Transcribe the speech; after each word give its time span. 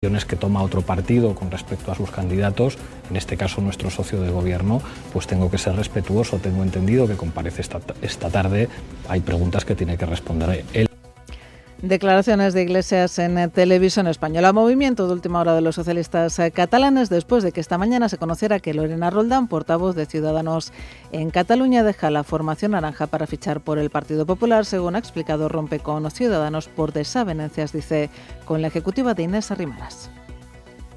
que 0.00 0.36
toma 0.36 0.62
otro 0.62 0.82
partido 0.82 1.34
con 1.34 1.50
respecto 1.50 1.90
a 1.90 1.96
sus 1.96 2.12
candidatos, 2.12 2.78
en 3.10 3.16
este 3.16 3.36
caso 3.36 3.60
nuestro 3.60 3.90
socio 3.90 4.20
de 4.20 4.30
gobierno, 4.30 4.80
pues 5.12 5.26
tengo 5.26 5.50
que 5.50 5.58
ser 5.58 5.74
respetuoso. 5.74 6.38
Tengo 6.38 6.62
entendido 6.62 7.08
que 7.08 7.16
comparece 7.16 7.62
esta, 7.62 7.80
esta 8.00 8.30
tarde. 8.30 8.68
Hay 9.08 9.18
preguntas 9.18 9.64
que 9.64 9.74
tiene 9.74 9.98
que 9.98 10.06
responder 10.06 10.64
él. 10.72 10.87
Declaraciones 11.82 12.54
de 12.54 12.62
Iglesias 12.62 13.20
en 13.20 13.38
eh, 13.38 13.46
televisión 13.46 14.08
española. 14.08 14.52
Movimiento 14.52 15.06
de 15.06 15.12
última 15.12 15.40
hora 15.40 15.54
de 15.54 15.60
los 15.60 15.76
socialistas 15.76 16.36
eh, 16.40 16.50
catalanes 16.50 17.08
después 17.08 17.44
de 17.44 17.52
que 17.52 17.60
esta 17.60 17.78
mañana 17.78 18.08
se 18.08 18.18
conociera 18.18 18.58
que 18.58 18.74
Lorena 18.74 19.10
Roldán, 19.10 19.46
portavoz 19.46 19.94
de 19.94 20.06
Ciudadanos 20.06 20.72
en 21.12 21.30
Cataluña, 21.30 21.84
deja 21.84 22.10
la 22.10 22.24
formación 22.24 22.72
naranja 22.72 23.06
para 23.06 23.28
fichar 23.28 23.60
por 23.60 23.78
el 23.78 23.90
Partido 23.90 24.26
Popular. 24.26 24.64
Según 24.64 24.96
ha 24.96 24.98
explicado, 24.98 25.48
rompe 25.48 25.78
con 25.78 26.10
Ciudadanos 26.10 26.66
por 26.66 26.92
desavenencias, 26.92 27.72
dice, 27.72 28.10
con 28.44 28.60
la 28.60 28.66
ejecutiva 28.66 29.14
de 29.14 29.22
Inés 29.22 29.52
Arrimaras. 29.52 30.10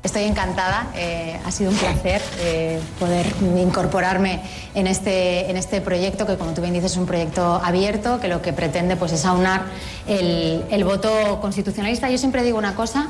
Estoy 0.03 0.23
encantada, 0.23 0.87
eh, 0.95 1.39
ha 1.45 1.51
sido 1.51 1.69
un 1.69 1.77
placer 1.77 2.23
eh, 2.39 2.79
poder 2.99 3.27
incorporarme 3.55 4.41
en 4.73 4.87
este, 4.87 5.47
en 5.47 5.57
este 5.57 5.79
proyecto, 5.79 6.25
que 6.25 6.37
como 6.37 6.53
tú 6.53 6.61
bien 6.61 6.73
dices 6.73 6.93
es 6.93 6.97
un 6.97 7.05
proyecto 7.05 7.61
abierto, 7.63 8.19
que 8.19 8.27
lo 8.27 8.41
que 8.41 8.51
pretende 8.51 8.95
pues, 8.95 9.11
es 9.11 9.25
aunar 9.25 9.65
el, 10.07 10.65
el 10.71 10.83
voto 10.85 11.39
constitucionalista. 11.39 12.09
Yo 12.09 12.17
siempre 12.17 12.41
digo 12.41 12.57
una 12.57 12.73
cosa 12.73 13.09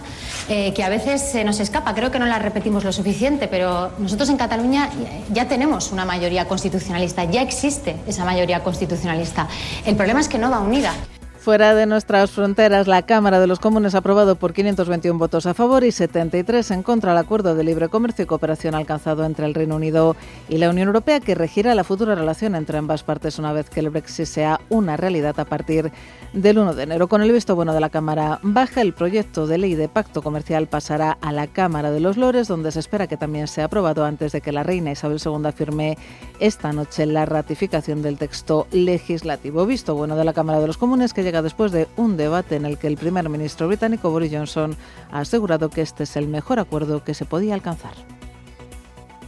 eh, 0.49 0.73
que 0.73 0.83
a 0.83 0.89
veces 0.89 1.21
se 1.21 1.45
nos 1.45 1.61
escapa, 1.61 1.95
creo 1.95 2.11
que 2.11 2.19
no 2.19 2.25
la 2.25 2.39
repetimos 2.39 2.83
lo 2.83 2.91
suficiente, 2.91 3.47
pero 3.47 3.93
nosotros 3.97 4.27
en 4.27 4.35
Cataluña 4.35 4.89
ya 5.31 5.47
tenemos 5.47 5.93
una 5.93 6.03
mayoría 6.03 6.45
constitucionalista, 6.49 7.23
ya 7.23 7.41
existe 7.41 7.95
esa 8.05 8.25
mayoría 8.25 8.63
constitucionalista. 8.63 9.47
El 9.85 9.95
problema 9.95 10.19
es 10.19 10.27
que 10.27 10.37
no 10.37 10.51
va 10.51 10.59
unida. 10.59 10.93
Fuera 11.41 11.73
de 11.73 11.87
nuestras 11.87 12.29
fronteras, 12.29 12.85
la 12.85 13.01
Cámara 13.01 13.39
de 13.39 13.47
los 13.47 13.59
Comunes 13.59 13.95
ha 13.95 13.97
aprobado 13.97 14.35
por 14.35 14.53
521 14.53 15.17
votos 15.17 15.47
a 15.47 15.55
favor 15.55 15.83
y 15.83 15.91
73 15.91 16.69
en 16.69 16.83
contra 16.83 17.13
el 17.13 17.17
acuerdo 17.17 17.55
de 17.55 17.63
libre 17.63 17.89
comercio 17.89 18.21
y 18.21 18.27
cooperación 18.27 18.75
alcanzado 18.75 19.25
entre 19.25 19.47
el 19.47 19.55
Reino 19.55 19.75
Unido 19.75 20.15
y 20.49 20.59
la 20.59 20.69
Unión 20.69 20.89
Europea, 20.89 21.19
que 21.19 21.33
regirá 21.33 21.73
la 21.73 21.83
futura 21.83 22.13
relación 22.13 22.53
entre 22.53 22.77
ambas 22.77 23.01
partes 23.01 23.39
una 23.39 23.53
vez 23.53 23.71
que 23.71 23.79
el 23.79 23.89
Brexit 23.89 24.27
sea 24.27 24.61
una 24.69 24.97
realidad 24.97 25.39
a 25.39 25.45
partir 25.45 25.91
del 26.33 26.59
1 26.59 26.75
de 26.75 26.83
enero. 26.83 27.07
Con 27.07 27.21
el 27.21 27.31
visto 27.31 27.55
bueno 27.55 27.73
de 27.73 27.79
la 27.79 27.89
Cámara 27.89 28.39
Baja, 28.43 28.81
el 28.81 28.93
proyecto 28.93 29.47
de 29.47 29.57
ley 29.57 29.75
de 29.75 29.89
pacto 29.89 30.21
comercial 30.21 30.67
pasará 30.67 31.17
a 31.21 31.31
la 31.31 31.47
Cámara 31.47 31.91
de 31.91 31.99
los 31.99 32.17
Lores, 32.17 32.47
donde 32.47 32.71
se 32.71 32.79
espera 32.79 33.07
que 33.07 33.17
también 33.17 33.47
sea 33.47 33.65
aprobado 33.65 34.05
antes 34.05 34.31
de 34.31 34.41
que 34.41 34.51
la 34.51 34.63
reina 34.63 34.91
Isabel 34.91 35.19
II 35.23 35.51
firme 35.51 35.97
esta 36.39 36.71
noche 36.71 37.05
la 37.05 37.25
ratificación 37.25 38.01
del 38.01 38.17
texto 38.17 38.67
legislativo. 38.71 39.65
Visto 39.65 39.95
bueno 39.95 40.15
de 40.15 40.23
la 40.23 40.33
Cámara 40.33 40.59
de 40.59 40.67
los 40.67 40.77
Comunes 40.77 41.13
que 41.13 41.23
después 41.23 41.71
de 41.71 41.87
un 41.95 42.17
debate 42.17 42.55
en 42.55 42.65
el 42.65 42.77
que 42.77 42.87
el 42.87 42.97
primer 42.97 43.29
ministro 43.29 43.67
británico 43.67 44.11
Boris 44.11 44.31
Johnson 44.31 44.75
ha 45.11 45.19
asegurado 45.19 45.69
que 45.69 45.81
este 45.81 46.03
es 46.03 46.15
el 46.17 46.27
mejor 46.27 46.59
acuerdo 46.59 47.03
que 47.03 47.13
se 47.13 47.25
podía 47.25 47.53
alcanzar. 47.53 47.93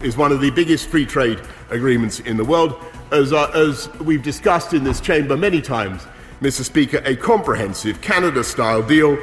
is 0.04 0.18
one 0.18 0.34
of 0.34 0.42
the 0.42 0.52
biggest 0.52 0.90
free 0.90 1.06
trade 1.06 1.40
agreements 1.70 2.20
in 2.20 2.36
the 2.36 2.44
world. 2.44 2.76
As, 3.12 3.32
uh, 3.32 3.50
as 3.54 3.90
we've 4.02 4.22
discussed 4.22 4.74
in 4.74 4.84
this 4.84 5.00
chamber 5.00 5.38
many 5.38 5.62
Mr. 6.44 6.66
Speaker, 6.66 7.02
a 7.06 7.16
comprehensive 7.16 8.02
Canada-style 8.02 8.84
deal 8.84 9.18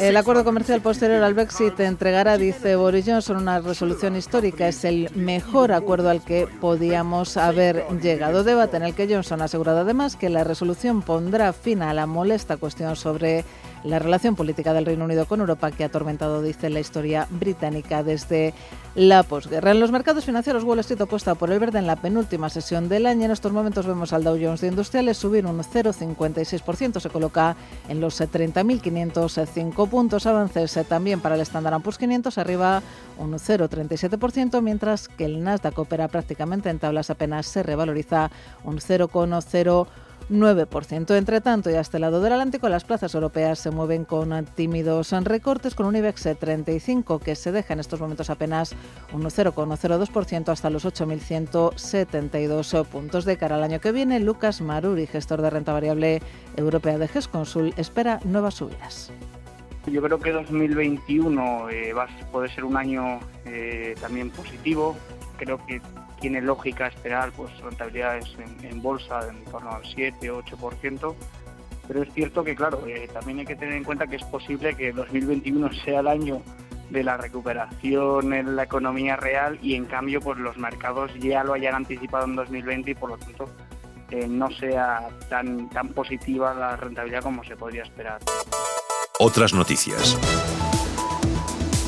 el 0.00 0.16
acuerdo 0.18 0.44
comercial 0.44 0.82
posterior 0.82 1.22
al 1.22 1.32
Brexit 1.32 1.80
entregará, 1.80 2.36
dice 2.36 2.76
Boris 2.76 3.06
Johnson, 3.06 3.38
una 3.38 3.60
resolución 3.60 4.14
histórica. 4.14 4.68
Es 4.68 4.84
el 4.84 5.10
mejor 5.14 5.72
acuerdo 5.72 6.10
al 6.10 6.22
que 6.22 6.46
podíamos 6.60 7.38
haber 7.38 7.86
llegado. 8.02 8.44
Debate 8.44 8.76
en 8.76 8.82
el 8.82 8.94
que 8.94 9.08
Johnson 9.08 9.40
ha 9.40 9.46
asegurado 9.46 9.80
además 9.80 10.16
que 10.16 10.28
la 10.28 10.44
resolución 10.44 11.00
pondrá 11.00 11.54
fin 11.54 11.80
a 11.80 11.94
la 11.94 12.06
molesta 12.06 12.58
cuestión 12.58 12.94
sobre 12.94 13.44
la 13.84 13.98
relación 13.98 14.36
política 14.36 14.72
del 14.72 14.84
Reino 14.84 15.04
Unido 15.04 15.26
con 15.26 15.40
Europa 15.40 15.70
que 15.70 15.84
ha 15.84 15.86
atormentado, 15.86 16.42
dice, 16.42 16.68
la 16.68 16.80
historia 16.80 17.26
británica 17.30 18.02
desde 18.02 18.52
la 18.94 19.22
posguerra. 19.22 19.70
En 19.70 19.80
los 19.80 19.92
mercados 19.92 20.24
financieros, 20.24 20.64
Wall 20.64 20.80
Street 20.80 21.00
opuesta 21.00 21.36
por 21.36 21.50
el 21.52 21.60
verde 21.60 21.78
en 21.78 21.86
la 21.86 21.96
penúltima 21.96 22.50
sesión 22.50 22.88
del 22.88 23.06
año. 23.06 23.26
En 23.26 23.30
estos 23.30 23.52
momentos 23.52 23.86
vemos 23.86 24.12
al 24.12 24.24
Dow 24.24 24.36
Jones 24.40 24.60
de 24.60 24.68
Industriales 24.68 25.16
subir 25.16 25.46
un 25.46 25.58
0,56%, 25.58 27.00
se 27.00 27.08
coloca 27.08 27.56
en 27.88 28.00
los 28.00 28.20
30.505 29.46 29.88
puntos. 29.88 30.26
Avances 30.26 30.78
también 30.88 31.20
para 31.20 31.34
el 31.34 31.40
Standard 31.42 31.80
Poor's 31.82 31.98
500, 31.98 32.38
arriba 32.38 32.82
un 33.18 33.32
0,37%, 33.32 34.60
mientras 34.62 35.08
que 35.08 35.24
el 35.24 35.42
Nasdaq 35.42 35.78
opera 35.78 36.08
prácticamente 36.08 36.70
en 36.70 36.78
tablas 36.78 37.10
apenas 37.10 37.46
se 37.46 37.62
revaloriza 37.62 38.30
un 38.64 38.78
0,0%. 38.78 39.86
9%. 40.30 41.16
Entre 41.16 41.40
tanto, 41.40 41.70
y 41.70 41.74
hasta 41.74 41.96
el 41.96 42.02
lado 42.02 42.20
del 42.20 42.32
Atlántico, 42.32 42.68
las 42.68 42.84
plazas 42.84 43.14
europeas 43.14 43.58
se 43.58 43.70
mueven 43.70 44.04
con 44.04 44.44
tímidos 44.44 45.12
recortes, 45.24 45.74
con 45.74 45.86
un 45.86 45.96
IBEX 45.96 46.36
35 46.38 47.18
que 47.18 47.34
se 47.34 47.52
deja 47.52 47.74
en 47.74 47.80
estos 47.80 48.00
momentos 48.00 48.30
apenas 48.30 48.74
un 49.12 49.22
0,02% 49.22 50.48
hasta 50.48 50.70
los 50.70 50.84
8.172 50.84 52.84
puntos. 52.84 53.24
De 53.24 53.36
cara 53.36 53.56
al 53.56 53.64
año 53.64 53.80
que 53.80 53.92
viene, 53.92 54.20
Lucas 54.20 54.60
Maruri, 54.60 55.06
gestor 55.06 55.42
de 55.42 55.50
renta 55.50 55.72
variable 55.72 56.22
europea 56.56 56.98
de 56.98 57.08
GESConsul, 57.08 57.74
espera 57.76 58.20
nuevas 58.24 58.54
subidas. 58.54 59.12
Yo 59.86 60.02
creo 60.02 60.20
que 60.20 60.32
2021 60.32 61.70
eh, 61.70 61.92
va, 61.94 62.06
puede 62.30 62.48
ser 62.48 62.64
un 62.64 62.76
año 62.76 63.20
eh, 63.46 63.94
también 64.00 64.30
positivo. 64.30 64.96
Creo 65.38 65.64
que 65.66 65.80
tiene 66.20 66.40
lógica 66.40 66.88
esperar 66.88 67.32
pues 67.32 67.56
rentabilidades 67.60 68.26
en, 68.62 68.82
bolsa 68.82 69.20
en 69.28 69.44
torno 69.44 69.70
al 69.70 69.84
7 69.84 70.30
o 70.30 70.42
8%, 70.42 71.14
pero 71.86 72.02
es 72.02 72.12
cierto 72.12 72.44
que 72.44 72.54
claro, 72.54 72.84
eh, 72.86 73.08
también 73.12 73.40
hay 73.40 73.46
que 73.46 73.56
tener 73.56 73.74
en 73.74 73.84
cuenta 73.84 74.06
que 74.06 74.16
es 74.16 74.24
posible 74.24 74.74
que 74.74 74.92
2021 74.92 75.70
sea 75.84 76.00
el 76.00 76.08
año 76.08 76.42
de 76.90 77.04
la 77.04 77.16
recuperación 77.16 78.32
en 78.32 78.56
la 78.56 78.62
economía 78.62 79.16
real 79.16 79.58
y 79.62 79.74
en 79.74 79.84
cambio 79.84 80.20
pues 80.20 80.38
los 80.38 80.56
mercados 80.56 81.10
ya 81.20 81.44
lo 81.44 81.52
hayan 81.52 81.74
anticipado 81.74 82.24
en 82.24 82.36
2020 82.36 82.90
y 82.90 82.94
por 82.94 83.10
lo 83.10 83.18
tanto 83.18 83.44
eh, 84.10 84.26
no 84.26 84.50
sea 84.50 85.08
tan, 85.28 85.68
tan 85.68 85.88
positiva 85.88 86.54
la 86.54 86.76
rentabilidad 86.76 87.22
como 87.22 87.44
se 87.44 87.56
podría 87.56 87.82
esperar. 87.82 88.20
Otras 89.18 89.52
noticias. 89.52 90.16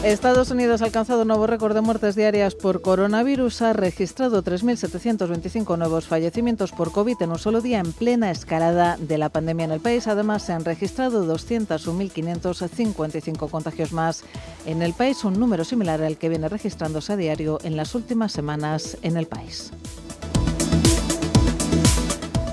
Estados 0.03 0.51
Unidos 0.51 0.81
ha 0.81 0.87
alcanzado 0.87 1.21
un 1.23 1.29
nuevo 1.29 1.47
récord 1.47 1.75
de 1.75 1.83
muertes 1.83 2.15
diarias 2.15 2.55
por 2.55 2.81
coronavirus. 2.81 3.61
Ha 3.61 3.75
registrado 3.75 4.43
3.725 4.43 5.77
nuevos 5.77 6.07
fallecimientos 6.07 6.73
por 6.73 6.91
COVID 6.91 7.21
en 7.21 7.33
un 7.33 7.39
solo 7.39 7.61
día 7.61 7.81
en 7.81 7.93
plena 7.93 8.31
escalada 8.31 8.97
de 8.97 9.19
la 9.19 9.29
pandemia 9.29 9.67
en 9.67 9.73
el 9.73 9.81
país. 9.81 10.07
Además, 10.07 10.43
se 10.43 10.55
han 10.55 10.65
registrado 10.65 11.27
201.555 11.27 13.51
contagios 13.51 13.93
más 13.93 14.25
en 14.65 14.81
el 14.81 14.95
país, 14.95 15.23
un 15.23 15.39
número 15.39 15.65
similar 15.65 16.03
al 16.03 16.17
que 16.17 16.31
viene 16.31 16.49
registrándose 16.49 17.13
a 17.13 17.17
diario 17.17 17.59
en 17.63 17.77
las 17.77 17.95
últimas 17.95 18.33
semanas 18.33 18.97
en 19.03 19.19
el 19.19 19.27
país. 19.27 19.71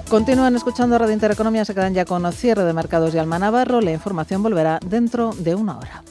Continúan 0.10 0.58
escuchando 0.58 0.98
Radio 0.98 1.14
Intereconomía, 1.14 1.64
se 1.64 1.74
quedan 1.74 1.94
ya 1.94 2.04
con 2.04 2.30
cierre 2.34 2.66
de 2.66 2.74
mercados 2.74 3.16
y 3.16 3.20
Alma 3.20 3.40
Navarro. 3.40 3.80
La 3.80 3.94
información 3.94 4.44
volverá 4.44 4.82
dentro 4.86 5.32
de 5.32 5.56
una 5.56 5.78
hora. 5.78 6.04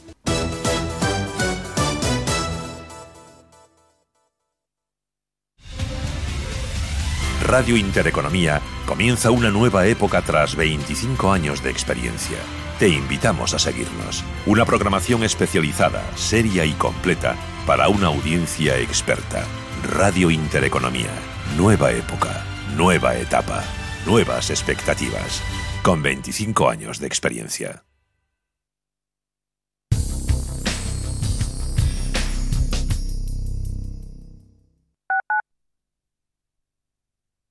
Radio 7.46 7.76
Intereconomía 7.76 8.60
comienza 8.86 9.30
una 9.30 9.52
nueva 9.52 9.86
época 9.86 10.20
tras 10.20 10.56
25 10.56 11.30
años 11.30 11.62
de 11.62 11.70
experiencia. 11.70 12.38
Te 12.80 12.88
invitamos 12.88 13.54
a 13.54 13.60
seguirnos. 13.60 14.24
Una 14.46 14.64
programación 14.64 15.22
especializada, 15.22 16.02
seria 16.16 16.64
y 16.64 16.72
completa 16.72 17.36
para 17.64 17.88
una 17.88 18.08
audiencia 18.08 18.76
experta. 18.80 19.44
Radio 19.84 20.32
Intereconomía. 20.32 21.12
Nueva 21.56 21.92
época, 21.92 22.44
nueva 22.76 23.14
etapa, 23.16 23.62
nuevas 24.06 24.50
expectativas. 24.50 25.40
Con 25.84 26.02
25 26.02 26.68
años 26.68 26.98
de 26.98 27.06
experiencia. 27.06 27.85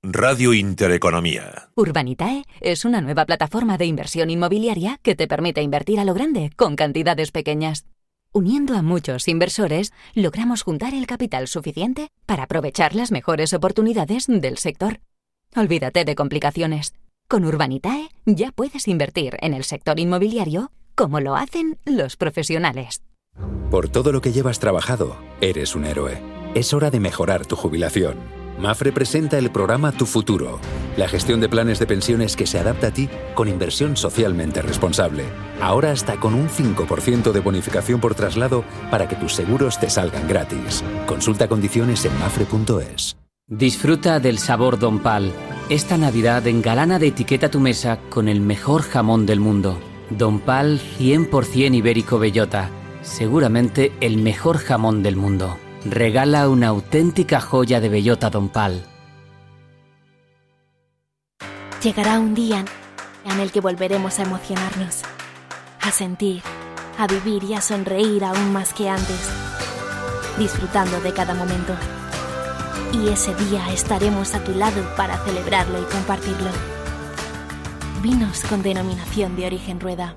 Radio 0.08 0.54
Intereconomía. 0.54 1.70
Urbanitae 1.74 2.44
es 2.60 2.84
una 2.84 3.00
nueva 3.00 3.26
plataforma 3.26 3.76
de 3.76 3.86
inversión 3.86 4.30
inmobiliaria 4.30 5.00
que 5.02 5.16
te 5.16 5.26
permite 5.26 5.62
invertir 5.62 5.98
a 5.98 6.04
lo 6.04 6.14
grande 6.14 6.52
con 6.54 6.76
cantidades 6.76 7.32
pequeñas. 7.32 7.86
Uniendo 8.30 8.76
a 8.76 8.82
muchos 8.82 9.26
inversores, 9.26 9.92
logramos 10.14 10.62
juntar 10.62 10.94
el 10.94 11.08
capital 11.08 11.48
suficiente 11.48 12.12
para 12.24 12.44
aprovechar 12.44 12.94
las 12.94 13.10
mejores 13.10 13.52
oportunidades 13.52 14.26
del 14.28 14.58
sector. 14.58 15.00
Olvídate 15.56 16.04
de 16.04 16.14
complicaciones. 16.14 16.94
Con 17.26 17.44
Urbanitae 17.44 18.08
ya 18.26 18.52
puedes 18.52 18.86
invertir 18.86 19.36
en 19.40 19.54
el 19.54 19.64
sector 19.64 19.98
inmobiliario 19.98 20.70
como 20.94 21.18
lo 21.18 21.34
hacen 21.34 21.78
los 21.84 22.16
profesionales. 22.16 23.02
Por 23.72 23.88
todo 23.88 24.12
lo 24.12 24.20
que 24.20 24.30
llevas 24.30 24.60
trabajado, 24.60 25.16
eres 25.40 25.74
un 25.74 25.84
héroe. 25.84 26.22
Es 26.54 26.72
hora 26.72 26.92
de 26.92 27.00
mejorar 27.00 27.44
tu 27.44 27.56
jubilación. 27.56 28.45
Mafre 28.58 28.90
presenta 28.90 29.36
el 29.36 29.50
programa 29.50 29.92
Tu 29.92 30.06
Futuro, 30.06 30.58
la 30.96 31.08
gestión 31.08 31.40
de 31.40 31.48
planes 31.48 31.78
de 31.78 31.86
pensiones 31.86 32.36
que 32.36 32.46
se 32.46 32.58
adapta 32.58 32.86
a 32.86 32.90
ti 32.90 33.08
con 33.34 33.48
inversión 33.48 33.98
socialmente 33.98 34.62
responsable. 34.62 35.24
Ahora 35.60 35.90
hasta 35.90 36.18
con 36.18 36.32
un 36.32 36.48
5% 36.48 37.32
de 37.32 37.40
bonificación 37.40 38.00
por 38.00 38.14
traslado 38.14 38.64
para 38.90 39.08
que 39.08 39.16
tus 39.16 39.34
seguros 39.34 39.78
te 39.78 39.90
salgan 39.90 40.26
gratis. 40.26 40.82
Consulta 41.06 41.48
condiciones 41.48 42.06
en 42.06 42.18
mafre.es. 42.18 43.18
Disfruta 43.46 44.20
del 44.20 44.38
sabor 44.38 44.78
Don 44.78 45.00
Pal. 45.00 45.32
Esta 45.68 45.98
Navidad 45.98 46.46
engalana 46.46 46.98
de 46.98 47.08
etiqueta 47.08 47.50
tu 47.50 47.60
mesa 47.60 47.98
con 48.08 48.26
el 48.26 48.40
mejor 48.40 48.82
jamón 48.82 49.26
del 49.26 49.38
mundo. 49.38 49.78
Don 50.08 50.40
Pal 50.40 50.80
100% 50.98 51.74
ibérico 51.74 52.18
bellota. 52.18 52.70
Seguramente 53.02 53.92
el 54.00 54.16
mejor 54.16 54.58
jamón 54.58 55.02
del 55.02 55.16
mundo 55.16 55.58
regala 55.84 56.48
una 56.48 56.68
auténtica 56.68 57.40
joya 57.40 57.80
de 57.80 57.88
bellota 57.88 58.30
Don 58.30 58.48
Pal. 58.48 58.82
Llegará 61.82 62.18
un 62.18 62.34
día 62.34 62.64
en 63.24 63.40
el 63.40 63.52
que 63.52 63.60
volveremos 63.60 64.18
a 64.18 64.22
emocionarnos, 64.22 65.02
a 65.80 65.90
sentir, 65.90 66.42
a 66.98 67.06
vivir 67.06 67.44
y 67.44 67.54
a 67.54 67.60
sonreír 67.60 68.24
aún 68.24 68.52
más 68.52 68.72
que 68.72 68.88
antes, 68.88 69.30
disfrutando 70.38 71.00
de 71.00 71.12
cada 71.12 71.34
momento. 71.34 71.74
Y 72.92 73.08
ese 73.08 73.34
día 73.34 73.70
estaremos 73.72 74.34
a 74.34 74.42
tu 74.42 74.52
lado 74.52 74.82
para 74.96 75.18
celebrarlo 75.24 75.80
y 75.80 75.84
compartirlo. 75.84 76.50
Vinos 78.02 78.42
con 78.48 78.62
denominación 78.62 79.36
de 79.36 79.46
origen 79.46 79.80
rueda. 79.80 80.16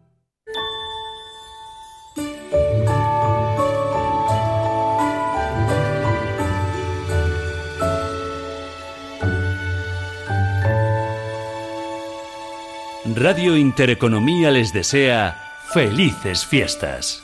Radio 13.15 13.57
Intereconomía 13.57 14.51
les 14.51 14.73
desea 14.73 15.35
felices 15.73 16.45
fiestas. 16.45 17.23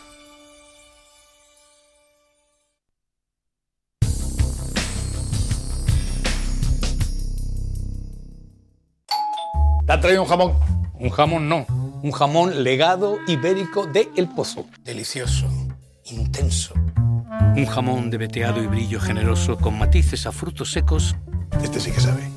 ¿Te 9.85 9.93
han 9.93 10.01
traído 10.01 10.23
un 10.23 10.27
jamón? 10.27 10.53
Un 10.99 11.09
jamón 11.09 11.47
no, 11.47 11.65
un 12.03 12.11
jamón 12.11 12.63
legado 12.63 13.19
ibérico 13.27 13.85
de 13.85 14.09
El 14.15 14.27
Pozo. 14.29 14.65
Delicioso, 14.83 15.47
intenso. 16.05 16.73
Un 17.55 17.65
jamón 17.65 18.09
de 18.09 18.17
veteado 18.17 18.61
y 18.61 18.67
brillo 18.67 18.99
generoso 18.99 19.57
con 19.57 19.77
matices 19.77 20.25
a 20.25 20.31
frutos 20.31 20.71
secos. 20.71 21.15
Este 21.61 21.79
sí 21.79 21.91
que 21.91 22.01
sabe. 22.01 22.36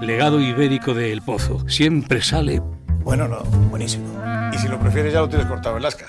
Legado 0.00 0.40
ibérico 0.40 0.92
de 0.92 1.12
El 1.12 1.22
Pozo. 1.22 1.66
Siempre 1.68 2.22
sale. 2.22 2.60
Bueno, 3.02 3.28
no, 3.28 3.42
buenísimo. 3.70 4.04
Y 4.52 4.58
si 4.58 4.68
lo 4.68 4.78
prefieres, 4.78 5.12
ya 5.12 5.20
lo 5.20 5.28
tienes 5.28 5.46
cortado 5.46 5.76
en 5.76 5.82
lasca. 5.82 6.06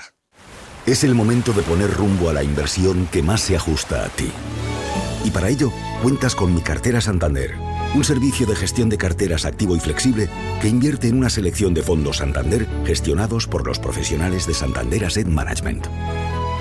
Es 0.84 1.04
el 1.04 1.14
momento 1.14 1.52
de 1.52 1.62
poner 1.62 1.90
rumbo 1.92 2.28
a 2.28 2.32
la 2.32 2.42
inversión 2.42 3.06
que 3.10 3.22
más 3.22 3.40
se 3.40 3.56
ajusta 3.56 4.04
a 4.04 4.08
ti. 4.08 4.30
Y 5.24 5.30
para 5.30 5.48
ello, 5.48 5.72
cuentas 6.02 6.34
con 6.34 6.54
Mi 6.54 6.60
Cartera 6.60 7.00
Santander, 7.00 7.54
un 7.94 8.04
servicio 8.04 8.46
de 8.46 8.56
gestión 8.56 8.88
de 8.88 8.98
carteras 8.98 9.44
activo 9.44 9.74
y 9.74 9.80
flexible 9.80 10.28
que 10.60 10.68
invierte 10.68 11.08
en 11.08 11.16
una 11.16 11.30
selección 11.30 11.72
de 11.72 11.82
fondos 11.82 12.18
Santander 12.18 12.66
gestionados 12.84 13.46
por 13.46 13.66
los 13.66 13.78
profesionales 13.78 14.46
de 14.46 14.54
Santander 14.54 15.06
Asset 15.06 15.26
Management. 15.26 15.86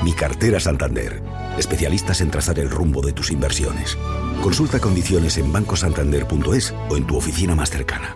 Mi 0.03 0.13
Cartera 0.13 0.59
Santander, 0.59 1.21
especialistas 1.57 2.21
en 2.21 2.29
trazar 2.29 2.59
el 2.59 2.69
rumbo 2.69 3.01
de 3.01 3.13
tus 3.13 3.31
inversiones. 3.31 3.97
Consulta 4.41 4.79
condiciones 4.79 5.38
en 5.38 5.51
bancosantander.es 5.51 6.73
o 6.89 6.97
en 6.97 7.07
tu 7.07 7.17
oficina 7.17 7.55
más 7.55 7.69
cercana. 7.71 8.15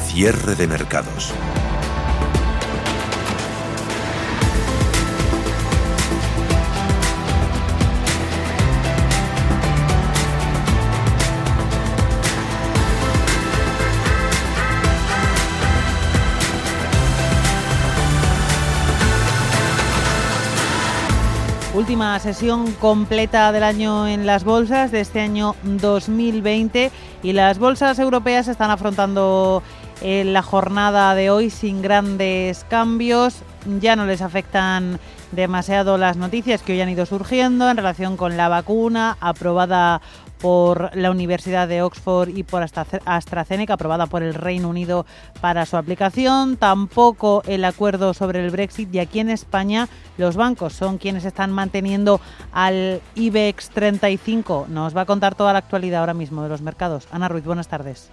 Cierre 0.00 0.54
de 0.54 0.66
mercados. 0.66 1.32
Sesión 21.94 22.72
completa 22.80 23.52
del 23.52 23.62
año 23.62 24.08
en 24.08 24.26
las 24.26 24.42
bolsas 24.42 24.90
de 24.90 25.00
este 25.00 25.20
año 25.20 25.54
2020 25.62 26.90
y 27.22 27.32
las 27.32 27.60
bolsas 27.60 28.00
europeas 28.00 28.48
están 28.48 28.72
afrontando 28.72 29.62
eh, 30.02 30.24
la 30.24 30.42
jornada 30.42 31.14
de 31.14 31.30
hoy 31.30 31.50
sin 31.50 31.82
grandes 31.82 32.64
cambios. 32.68 33.42
Ya 33.80 33.94
no 33.94 34.06
les 34.06 34.22
afectan 34.22 34.98
demasiado 35.34 35.98
las 35.98 36.16
noticias 36.16 36.62
que 36.62 36.72
hoy 36.72 36.80
han 36.80 36.88
ido 36.88 37.06
surgiendo 37.06 37.68
en 37.70 37.76
relación 37.76 38.16
con 38.16 38.36
la 38.36 38.48
vacuna 38.48 39.16
aprobada 39.20 40.00
por 40.40 40.94
la 40.94 41.10
Universidad 41.10 41.68
de 41.68 41.82
Oxford 41.82 42.28
y 42.28 42.42
por 42.42 42.62
AstraZeneca, 42.62 43.74
aprobada 43.74 44.06
por 44.06 44.22
el 44.22 44.34
Reino 44.34 44.68
Unido 44.68 45.06
para 45.40 45.64
su 45.64 45.76
aplicación. 45.76 46.56
Tampoco 46.56 47.42
el 47.46 47.64
acuerdo 47.64 48.12
sobre 48.14 48.44
el 48.44 48.50
Brexit 48.50 48.94
y 48.94 48.98
aquí 48.98 49.20
en 49.20 49.30
España 49.30 49.88
los 50.18 50.36
bancos 50.36 50.74
son 50.74 50.98
quienes 50.98 51.24
están 51.24 51.50
manteniendo 51.50 52.20
al 52.52 53.00
IBEX 53.14 53.70
35. 53.70 54.66
Nos 54.68 54.96
va 54.96 55.02
a 55.02 55.06
contar 55.06 55.34
toda 55.34 55.52
la 55.52 55.60
actualidad 55.60 56.00
ahora 56.00 56.14
mismo 56.14 56.42
de 56.42 56.48
los 56.48 56.62
mercados. 56.62 57.08
Ana 57.10 57.28
Ruiz, 57.28 57.44
buenas 57.44 57.68
tardes. 57.68 58.10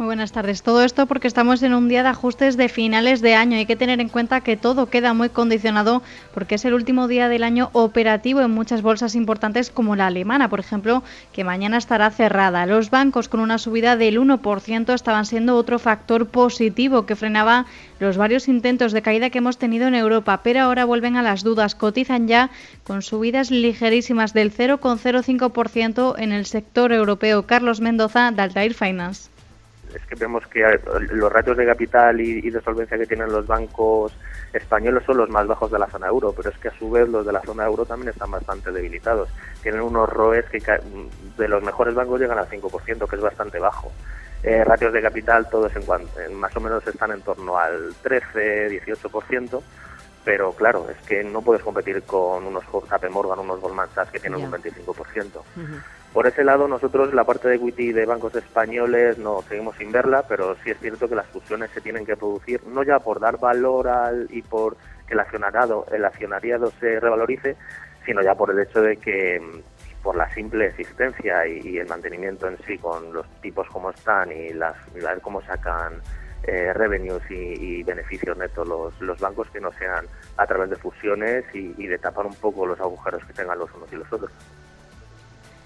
Muy 0.00 0.06
buenas 0.06 0.32
tardes. 0.32 0.62
Todo 0.62 0.82
esto 0.82 1.04
porque 1.04 1.28
estamos 1.28 1.62
en 1.62 1.74
un 1.74 1.86
día 1.86 2.02
de 2.02 2.08
ajustes 2.08 2.56
de 2.56 2.70
finales 2.70 3.20
de 3.20 3.34
año. 3.34 3.58
Hay 3.58 3.66
que 3.66 3.76
tener 3.76 4.00
en 4.00 4.08
cuenta 4.08 4.40
que 4.40 4.56
todo 4.56 4.86
queda 4.86 5.12
muy 5.12 5.28
condicionado 5.28 6.02
porque 6.32 6.54
es 6.54 6.64
el 6.64 6.72
último 6.72 7.06
día 7.06 7.28
del 7.28 7.44
año 7.44 7.68
operativo 7.74 8.40
en 8.40 8.50
muchas 8.50 8.80
bolsas 8.80 9.14
importantes 9.14 9.68
como 9.68 9.96
la 9.96 10.06
alemana, 10.06 10.48
por 10.48 10.58
ejemplo, 10.58 11.02
que 11.34 11.44
mañana 11.44 11.76
estará 11.76 12.10
cerrada. 12.10 12.64
Los 12.64 12.88
bancos 12.88 13.28
con 13.28 13.40
una 13.40 13.58
subida 13.58 13.98
del 13.98 14.18
1% 14.18 14.94
estaban 14.94 15.26
siendo 15.26 15.54
otro 15.54 15.78
factor 15.78 16.28
positivo 16.28 17.04
que 17.04 17.14
frenaba 17.14 17.66
los 17.98 18.16
varios 18.16 18.48
intentos 18.48 18.92
de 18.92 19.02
caída 19.02 19.28
que 19.28 19.36
hemos 19.36 19.58
tenido 19.58 19.86
en 19.86 19.94
Europa, 19.94 20.40
pero 20.42 20.62
ahora 20.62 20.86
vuelven 20.86 21.16
a 21.16 21.22
las 21.22 21.44
dudas. 21.44 21.74
Cotizan 21.74 22.26
ya 22.26 22.48
con 22.84 23.02
subidas 23.02 23.50
ligerísimas 23.50 24.32
del 24.32 24.50
0,05% 24.50 26.14
en 26.16 26.32
el 26.32 26.46
sector 26.46 26.90
europeo. 26.90 27.42
Carlos 27.42 27.82
Mendoza, 27.82 28.30
de 28.30 28.40
Altair 28.40 28.72
Finance 28.72 29.29
es 29.94 30.02
que 30.06 30.14
vemos 30.14 30.46
que 30.46 30.64
los 31.10 31.32
ratios 31.32 31.56
de 31.56 31.66
capital 31.66 32.20
y, 32.20 32.50
de 32.50 32.60
solvencia 32.60 32.98
que 32.98 33.06
tienen 33.06 33.32
los 33.32 33.46
bancos 33.46 34.16
españoles 34.52 35.04
son 35.04 35.18
los 35.18 35.28
más 35.28 35.46
bajos 35.46 35.70
de 35.70 35.78
la 35.78 35.86
zona 35.88 36.08
euro, 36.08 36.32
pero 36.36 36.50
es 36.50 36.58
que 36.58 36.68
a 36.68 36.78
su 36.78 36.90
vez 36.90 37.08
los 37.08 37.24
de 37.24 37.32
la 37.32 37.40
zona 37.42 37.66
euro 37.66 37.84
también 37.84 38.10
están 38.10 38.30
bastante 38.30 38.72
debilitados. 38.72 39.28
Tienen 39.62 39.80
unos 39.80 40.08
ROEs 40.08 40.46
que 40.46 40.60
de 41.38 41.48
los 41.48 41.62
mejores 41.62 41.94
bancos 41.94 42.20
llegan 42.20 42.38
al 42.38 42.48
5%, 42.48 43.08
que 43.08 43.16
es 43.16 43.22
bastante 43.22 43.58
bajo. 43.58 43.92
Eh, 44.42 44.64
ratios 44.64 44.92
de 44.92 45.02
capital 45.02 45.48
todos 45.50 45.74
en, 45.76 45.82
cuanto, 45.82 46.08
más 46.32 46.56
o 46.56 46.60
menos 46.60 46.86
están 46.86 47.12
en 47.12 47.20
torno 47.20 47.58
al 47.58 47.94
13-18%, 48.02 49.62
pero 50.24 50.52
claro, 50.52 50.88
es 50.90 50.96
que 51.06 51.22
no 51.22 51.42
puedes 51.42 51.62
competir 51.62 52.02
con 52.04 52.46
unos 52.46 52.64
JP 52.64 53.10
Morgan, 53.10 53.40
unos 53.40 53.60
Goldman 53.60 53.88
Sachs 53.94 54.12
que 54.12 54.20
tienen 54.20 54.42
un 54.42 54.50
25%. 54.50 55.42
Por 56.12 56.26
ese 56.26 56.42
lado, 56.42 56.66
nosotros 56.66 57.14
la 57.14 57.22
parte 57.22 57.48
de 57.48 57.54
equity 57.54 57.92
de 57.92 58.04
bancos 58.04 58.34
españoles 58.34 59.16
no 59.18 59.42
seguimos 59.42 59.76
sin 59.76 59.92
verla, 59.92 60.24
pero 60.28 60.56
sí 60.56 60.70
es 60.70 60.78
cierto 60.80 61.08
que 61.08 61.14
las 61.14 61.26
fusiones 61.28 61.70
se 61.70 61.80
tienen 61.80 62.04
que 62.04 62.16
producir, 62.16 62.64
no 62.66 62.82
ya 62.82 62.98
por 62.98 63.20
dar 63.20 63.38
valor 63.38 63.86
al 63.86 64.26
y 64.30 64.42
por 64.42 64.76
que 65.06 65.14
el 65.14 65.20
accionariado, 65.20 65.86
el 65.92 66.04
accionariado 66.04 66.72
se 66.80 66.98
revalorice, 66.98 67.56
sino 68.04 68.22
ya 68.22 68.34
por 68.34 68.50
el 68.50 68.58
hecho 68.58 68.82
de 68.82 68.96
que 68.96 69.38
mm, 69.38 70.02
por 70.02 70.16
la 70.16 70.28
simple 70.34 70.66
existencia 70.66 71.46
y, 71.46 71.78
el 71.78 71.86
mantenimiento 71.86 72.48
en 72.48 72.58
sí 72.66 72.76
con 72.78 73.12
los 73.12 73.26
tipos 73.40 73.68
como 73.68 73.90
están 73.90 74.32
y, 74.32 74.52
las, 74.52 74.74
ver 74.92 75.20
cómo 75.20 75.40
sacan 75.42 76.00
eh, 76.42 76.72
revenues 76.72 77.22
y, 77.30 77.84
beneficios 77.84 78.36
netos 78.36 78.66
los, 78.66 79.20
bancos 79.20 79.48
que 79.50 79.60
no 79.60 79.70
sean 79.74 80.06
a 80.38 80.46
través 80.46 80.70
de 80.70 80.76
fusiones 80.76 81.44
y, 81.54 81.72
y 81.78 81.86
de 81.86 81.98
tapar 81.98 82.26
un 82.26 82.34
poco 82.34 82.66
los 82.66 82.80
agujeros 82.80 83.24
que 83.26 83.32
tengan 83.32 83.60
los 83.60 83.72
unos 83.74 83.92
y 83.92 83.96
los 83.96 84.12
otros. 84.12 84.32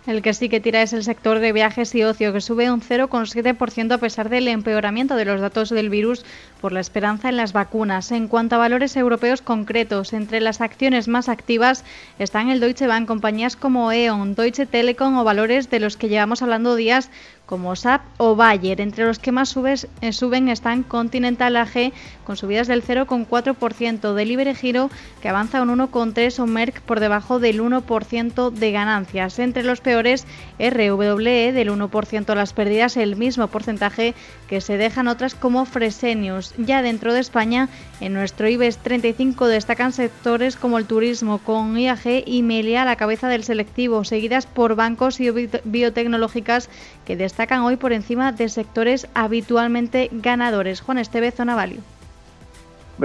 El 0.06 0.20
que 0.20 0.34
sí 0.34 0.50
que 0.50 0.60
tira 0.60 0.82
es 0.82 0.92
el 0.92 1.02
sector 1.02 1.38
de 1.38 1.54
viajes 1.54 1.94
y 1.94 2.02
ocio, 2.02 2.34
que 2.34 2.42
sube 2.42 2.70
un 2.70 2.82
0,7% 2.82 3.92
a 3.92 3.98
pesar 3.98 4.28
del 4.28 4.48
empeoramiento 4.48 5.16
de 5.16 5.24
los 5.24 5.40
datos 5.40 5.70
del 5.70 5.88
virus 5.88 6.26
por 6.60 6.72
la 6.72 6.80
esperanza 6.80 7.30
en 7.30 7.38
las 7.38 7.54
vacunas. 7.54 8.12
En 8.12 8.28
cuanto 8.28 8.56
a 8.56 8.58
valores 8.58 8.96
europeos 8.96 9.40
concretos, 9.40 10.12
entre 10.12 10.42
las 10.42 10.60
acciones 10.60 11.08
más 11.08 11.30
activas 11.30 11.84
están 12.18 12.50
el 12.50 12.60
Deutsche 12.60 12.86
Bank, 12.86 13.08
compañías 13.08 13.56
como 13.56 13.92
E.ON, 13.92 14.34
Deutsche 14.34 14.66
Telekom 14.66 15.16
o 15.16 15.24
valores 15.24 15.70
de 15.70 15.80
los 15.80 15.96
que 15.96 16.10
llevamos 16.10 16.42
hablando 16.42 16.76
días 16.76 17.08
como 17.46 17.76
SAP 17.76 18.02
o 18.18 18.36
Bayer. 18.36 18.80
Entre 18.80 19.04
los 19.04 19.18
que 19.18 19.32
más 19.32 19.56
eh, 19.56 20.12
suben 20.12 20.48
están 20.48 20.82
Continental 20.82 21.56
AG 21.56 21.92
con 22.24 22.36
subidas 22.36 22.68
del 22.68 22.82
0,4%, 22.82 24.14
Delivery 24.14 24.54
Giro 24.54 24.90
que 25.20 25.28
avanza 25.28 25.62
un 25.62 25.68
1,3% 25.68 26.38
o 26.40 26.46
Merck 26.46 26.80
por 26.80 27.00
debajo 27.00 27.38
del 27.38 27.60
1% 27.60 28.50
de 28.50 28.72
ganancias. 28.72 29.38
Entre 29.38 29.62
los 29.62 29.80
peores, 29.80 30.26
RWE 30.58 31.52
del 31.52 31.70
1%, 31.70 32.34
las 32.34 32.52
pérdidas 32.52 32.96
el 32.96 33.16
mismo 33.16 33.48
porcentaje 33.48 34.14
que 34.48 34.60
se 34.60 34.76
dejan 34.76 35.08
otras 35.08 35.34
como 35.34 35.66
Fresenius. 35.66 36.54
Ya 36.56 36.82
dentro 36.82 37.12
de 37.12 37.20
España, 37.20 37.68
en 38.00 38.14
nuestro 38.14 38.48
IBEX 38.48 38.78
35 38.78 39.46
destacan 39.48 39.92
sectores 39.92 40.56
como 40.56 40.78
el 40.78 40.86
turismo 40.86 41.38
con 41.38 41.76
IAG 41.76 42.24
y 42.26 42.42
Melia 42.42 42.82
a 42.82 42.84
la 42.86 42.96
cabeza 42.96 43.28
del 43.28 43.44
selectivo, 43.44 44.04
seguidas 44.04 44.46
por 44.46 44.76
bancos 44.76 45.20
y 45.20 45.30
biotecnológicas 45.64 46.70
que 47.04 47.16
destacan 47.16 47.33
hoy 47.64 47.76
por 47.76 47.92
encima 47.92 48.32
de 48.32 48.48
sectores 48.48 49.08
habitualmente 49.14 50.08
ganadores. 50.12 50.80
Juan 50.80 50.98
Estevez, 50.98 51.34
Zona 51.34 51.54
Value. 51.54 51.82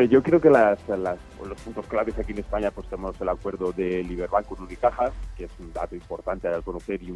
yo 0.10 0.22
creo 0.22 0.40
que 0.40 0.50
las, 0.50 0.78
los 0.88 1.62
puntos 1.64 1.86
claves 1.88 2.18
aquí 2.20 2.34
en 2.34 2.40
España 2.40 2.70
pues 2.70 2.88
tenemos 2.88 3.20
el 3.20 3.30
acuerdo 3.30 3.72
de 3.72 4.04
Liberbank 4.04 4.46
con 4.46 4.62
Unicaja, 4.62 5.12
que 5.36 5.46
es 5.46 5.52
un 5.60 5.74
dato 5.74 5.96
importante 5.96 6.48
a 6.48 6.62
conocer 6.62 7.02
y 7.02 7.12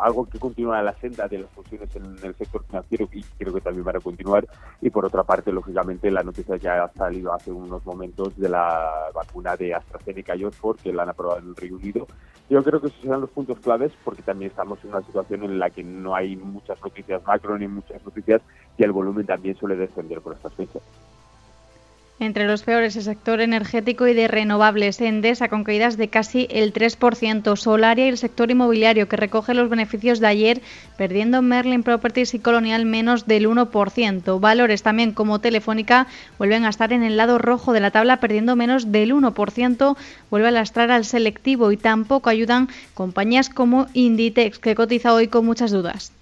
algo 0.00 0.26
que 0.26 0.38
continúa 0.38 0.80
la 0.80 0.94
senda 0.94 1.26
de 1.26 1.38
las 1.38 1.50
fusiones 1.50 1.94
en 1.96 2.04
el 2.22 2.34
sector 2.36 2.64
financiero 2.64 3.08
y 3.12 3.22
creo 3.36 3.52
que 3.52 3.60
también 3.60 3.84
van 3.84 3.96
a 3.96 4.00
continuar. 4.00 4.46
Y 4.80 4.90
por 4.90 5.04
otra 5.04 5.24
parte, 5.24 5.52
lógicamente, 5.52 6.10
la 6.10 6.22
noticia 6.22 6.56
ya 6.56 6.84
ha 6.84 6.92
salido 6.92 7.32
hace 7.32 7.50
unos 7.50 7.84
momentos 7.84 8.36
de 8.36 8.48
la 8.48 9.10
vacuna 9.12 9.56
de 9.56 9.74
AstraZeneca 9.74 10.36
y 10.36 10.44
Oxford, 10.44 10.78
que 10.78 10.92
la 10.92 11.02
han 11.02 11.08
aprobado 11.08 11.40
en 11.40 11.48
el 11.48 11.56
Reino 11.56 11.76
Unido 11.76 12.06
yo 12.50 12.62
creo 12.62 12.80
que 12.80 12.88
esos 12.88 13.00
serán 13.00 13.22
los 13.22 13.30
puntos 13.30 13.58
claves 13.60 13.92
porque 14.04 14.22
también 14.22 14.50
estamos 14.50 14.78
en 14.84 14.90
una 14.90 15.02
situación 15.02 15.44
en 15.44 15.58
la 15.58 15.70
que 15.70 15.82
no 15.82 16.14
hay 16.14 16.36
muchas 16.36 16.80
noticias 16.82 17.22
macro 17.26 17.58
ni 17.58 17.66
muchas 17.66 18.04
noticias 18.04 18.42
y 18.76 18.84
el 18.84 18.92
volumen 18.92 19.26
también 19.26 19.56
suele 19.56 19.76
descender 19.76 20.20
por 20.20 20.34
estas 20.34 20.52
fechas. 20.54 20.82
Entre 22.20 22.46
los 22.46 22.62
peores 22.62 22.94
el 22.94 23.02
sector 23.02 23.40
energético 23.40 24.06
y 24.06 24.14
de 24.14 24.28
renovables, 24.28 25.00
Endesa 25.00 25.48
con 25.48 25.64
caídas 25.64 25.96
de 25.96 26.08
casi 26.08 26.46
el 26.48 26.72
3%, 26.72 27.56
Solaria 27.56 28.06
y 28.06 28.08
el 28.08 28.18
sector 28.18 28.52
inmobiliario 28.52 29.08
que 29.08 29.16
recoge 29.16 29.52
los 29.52 29.68
beneficios 29.68 30.20
de 30.20 30.28
ayer, 30.28 30.62
perdiendo 30.96 31.42
Merlin 31.42 31.82
Properties 31.82 32.34
y 32.34 32.38
Colonial 32.38 32.86
menos 32.86 33.26
del 33.26 33.48
1%. 33.48 34.38
Valores 34.38 34.84
también 34.84 35.10
como 35.10 35.40
Telefónica 35.40 36.06
vuelven 36.38 36.64
a 36.64 36.68
estar 36.68 36.92
en 36.92 37.02
el 37.02 37.16
lado 37.16 37.38
rojo 37.38 37.72
de 37.72 37.80
la 37.80 37.90
tabla, 37.90 38.20
perdiendo 38.20 38.54
menos 38.54 38.92
del 38.92 39.12
1%, 39.12 39.96
vuelve 40.30 40.48
a 40.48 40.52
lastrar 40.52 40.92
al 40.92 41.04
selectivo 41.04 41.72
y 41.72 41.76
tampoco 41.76 42.30
ayudan 42.30 42.68
compañías 42.94 43.48
como 43.48 43.88
Inditex, 43.92 44.60
que 44.60 44.76
cotiza 44.76 45.14
hoy 45.14 45.26
con 45.26 45.44
muchas 45.44 45.72
dudas. 45.72 46.12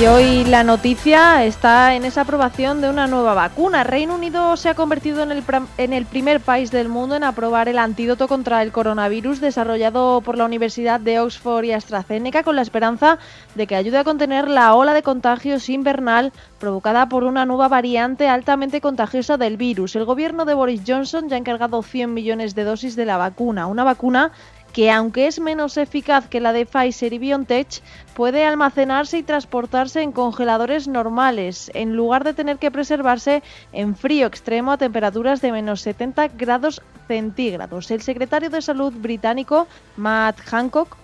Y 0.00 0.06
hoy 0.06 0.44
la 0.44 0.62
noticia 0.62 1.44
está 1.44 1.96
en 1.96 2.04
esa 2.04 2.20
aprobación 2.20 2.80
de 2.80 2.88
una 2.88 3.08
nueva 3.08 3.34
vacuna. 3.34 3.82
Reino 3.82 4.14
Unido 4.14 4.56
se 4.56 4.68
ha 4.68 4.74
convertido 4.74 5.24
en 5.24 5.32
el, 5.32 5.42
en 5.76 5.92
el, 5.92 6.06
primer 6.06 6.38
país 6.38 6.70
del 6.70 6.88
mundo 6.88 7.16
en 7.16 7.24
aprobar 7.24 7.68
el 7.68 7.78
antídoto 7.78 8.28
contra 8.28 8.62
el 8.62 8.70
coronavirus 8.70 9.40
desarrollado 9.40 10.20
por 10.20 10.38
la 10.38 10.44
Universidad 10.44 11.00
de 11.00 11.18
Oxford 11.18 11.64
y 11.64 11.72
AstraZeneca 11.72 12.44
con 12.44 12.54
la 12.54 12.62
esperanza 12.62 13.18
de 13.56 13.66
que 13.66 13.74
ayude 13.74 13.98
a 13.98 14.04
contener 14.04 14.48
la 14.48 14.72
ola 14.76 14.94
de 14.94 15.02
contagios 15.02 15.68
invernal 15.68 16.32
provocada 16.60 17.08
por 17.08 17.24
una 17.24 17.44
nueva 17.44 17.66
variante 17.66 18.28
altamente 18.28 18.80
contagiosa 18.80 19.36
del 19.36 19.56
virus. 19.56 19.96
El 19.96 20.04
gobierno 20.04 20.44
de 20.44 20.54
Boris 20.54 20.82
Johnson 20.86 21.28
ya 21.28 21.34
ha 21.34 21.40
encargado 21.40 21.82
100 21.82 22.14
millones 22.14 22.54
de 22.54 22.62
dosis 22.62 22.94
de 22.94 23.04
la 23.04 23.16
vacuna, 23.16 23.66
una 23.66 23.82
vacuna 23.82 24.30
que 24.78 24.92
aunque 24.92 25.26
es 25.26 25.40
menos 25.40 25.76
eficaz 25.76 26.28
que 26.28 26.38
la 26.38 26.52
de 26.52 26.64
Pfizer 26.64 27.12
y 27.12 27.18
BioNTech, 27.18 27.82
puede 28.14 28.46
almacenarse 28.46 29.18
y 29.18 29.24
transportarse 29.24 30.02
en 30.02 30.12
congeladores 30.12 30.86
normales, 30.86 31.68
en 31.74 31.96
lugar 31.96 32.22
de 32.22 32.32
tener 32.32 32.58
que 32.58 32.70
preservarse 32.70 33.42
en 33.72 33.96
frío 33.96 34.28
extremo 34.28 34.70
a 34.70 34.78
temperaturas 34.78 35.40
de 35.40 35.50
menos 35.50 35.80
70 35.80 36.28
grados 36.28 36.80
centígrados. 37.08 37.90
El 37.90 38.02
secretario 38.02 38.50
de 38.50 38.62
Salud 38.62 38.92
británico, 38.92 39.66
Matt 39.96 40.38
Hancock, 40.46 40.96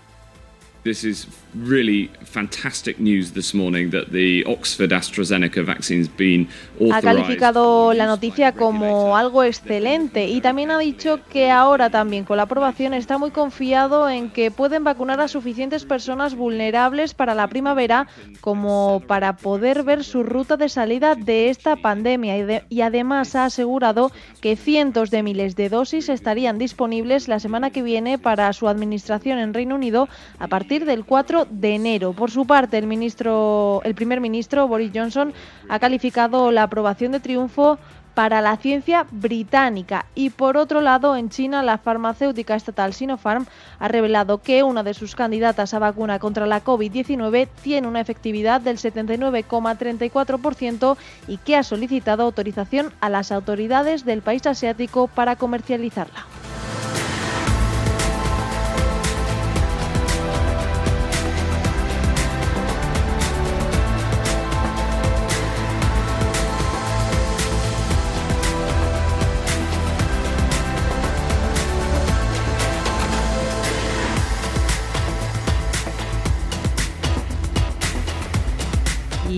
really 1.63 2.09
fantastic 2.23 2.99
news 2.99 3.31
this 3.31 3.53
morning 3.53 3.89
that 3.91 4.11
the 4.11 4.43
Oxford 4.45 4.91
AstraZeneca 4.91 5.63
vaccine's 5.63 6.09
been 6.09 6.47
ha 6.91 7.01
calificado 7.01 7.93
la 7.93 8.05
noticia 8.05 8.51
como 8.51 9.15
algo 9.15 9.43
excelente 9.43 10.27
y 10.27 10.41
también 10.41 10.71
ha 10.71 10.79
dicho 10.79 11.19
que 11.29 11.49
ahora 11.49 11.89
también 11.89 12.25
con 12.25 12.37
la 12.37 12.43
aprobación 12.43 12.93
está 12.93 13.17
muy 13.17 13.31
confiado 13.31 14.09
en 14.09 14.29
que 14.29 14.51
pueden 14.51 14.83
vacunar 14.83 15.21
a 15.21 15.27
suficientes 15.27 15.85
personas 15.85 16.35
vulnerables 16.35 17.13
para 17.13 17.35
la 17.35 17.47
primavera 17.47 18.07
como 18.41 19.01
para 19.07 19.37
poder 19.37 19.83
ver 19.83 20.03
su 20.03 20.23
ruta 20.23 20.57
de 20.57 20.69
salida 20.69 21.15
de 21.15 21.49
esta 21.49 21.75
pandemia. 21.77 22.37
Y, 22.37 22.75
y 22.75 22.81
además 22.81 23.35
ha 23.35 23.45
asegurado 23.45 24.11
que 24.41 24.55
cientos 24.55 25.11
de 25.11 25.23
miles 25.23 25.55
de 25.55 25.69
dosis 25.69 26.09
estarían 26.09 26.57
disponibles 26.57 27.27
la 27.27 27.39
semana 27.39 27.69
que 27.69 27.83
viene 27.83 28.17
para 28.17 28.51
su 28.53 28.67
administración 28.67 29.39
en 29.39 29.53
Reino 29.53 29.75
Unido 29.75 30.09
a 30.39 30.47
partir 30.47 30.85
del 30.85 31.05
4 31.05 31.44
de 31.49 31.75
enero. 31.75 32.13
Por 32.13 32.31
su 32.31 32.45
parte, 32.45 32.77
el, 32.77 32.87
ministro, 32.87 33.81
el 33.83 33.95
primer 33.95 34.21
ministro 34.21 34.67
Boris 34.67 34.91
Johnson 34.93 35.33
ha 35.69 35.79
calificado 35.79 36.51
la 36.51 36.63
aprobación 36.63 37.11
de 37.11 37.19
triunfo 37.19 37.77
para 38.15 38.41
la 38.41 38.57
ciencia 38.57 39.05
británica. 39.11 40.07
Y 40.15 40.31
por 40.31 40.57
otro 40.57 40.81
lado, 40.81 41.15
en 41.15 41.29
China, 41.29 41.61
la 41.61 41.77
farmacéutica 41.77 42.55
estatal 42.55 42.93
Sinopharm 42.93 43.45
ha 43.77 43.87
revelado 43.87 44.41
que 44.41 44.63
una 44.63 44.81
de 44.81 44.95
sus 44.95 45.13
candidatas 45.15 45.73
a 45.73 45.79
vacuna 45.79 46.17
contra 46.17 46.47
la 46.47 46.63
COVID-19 46.63 47.49
tiene 47.61 47.87
una 47.87 47.99
efectividad 47.99 48.61
del 48.61 48.77
79,34% 48.77 50.95
y 51.27 51.37
que 51.37 51.57
ha 51.57 51.63
solicitado 51.63 52.23
autorización 52.23 52.93
a 53.01 53.09
las 53.09 53.33
autoridades 53.33 54.05
del 54.05 54.21
país 54.21 54.47
asiático 54.47 55.07
para 55.07 55.35
comercializarla. 55.35 56.44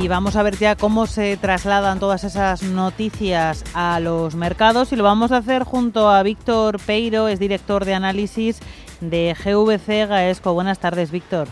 Y 0.08 0.10
vamos 0.10 0.38
a 0.38 0.44
ver 0.44 0.56
ya 0.56 0.78
cómo 0.78 1.06
se 1.06 1.36
trasladan 1.36 2.00
todas 2.00 2.24
esas 2.24 2.64
noticias 2.64 3.66
a 3.74 4.00
los 4.00 4.36
mercados 4.36 4.94
y 4.94 4.96
lo 4.96 5.04
vamos 5.04 5.34
a 5.34 5.38
hacer 5.40 5.66
junto 5.66 6.10
a 6.10 6.24
Víctor 6.24 6.80
Peiro, 6.80 7.28
es 7.28 7.40
director 7.40 7.84
de 7.84 7.94
análisis 7.94 8.62
de 9.02 9.36
GVC 9.38 10.08
Gaesco. 10.08 10.54
Buenas 10.54 10.80
tardes, 10.80 11.12
Víctor. 11.12 11.50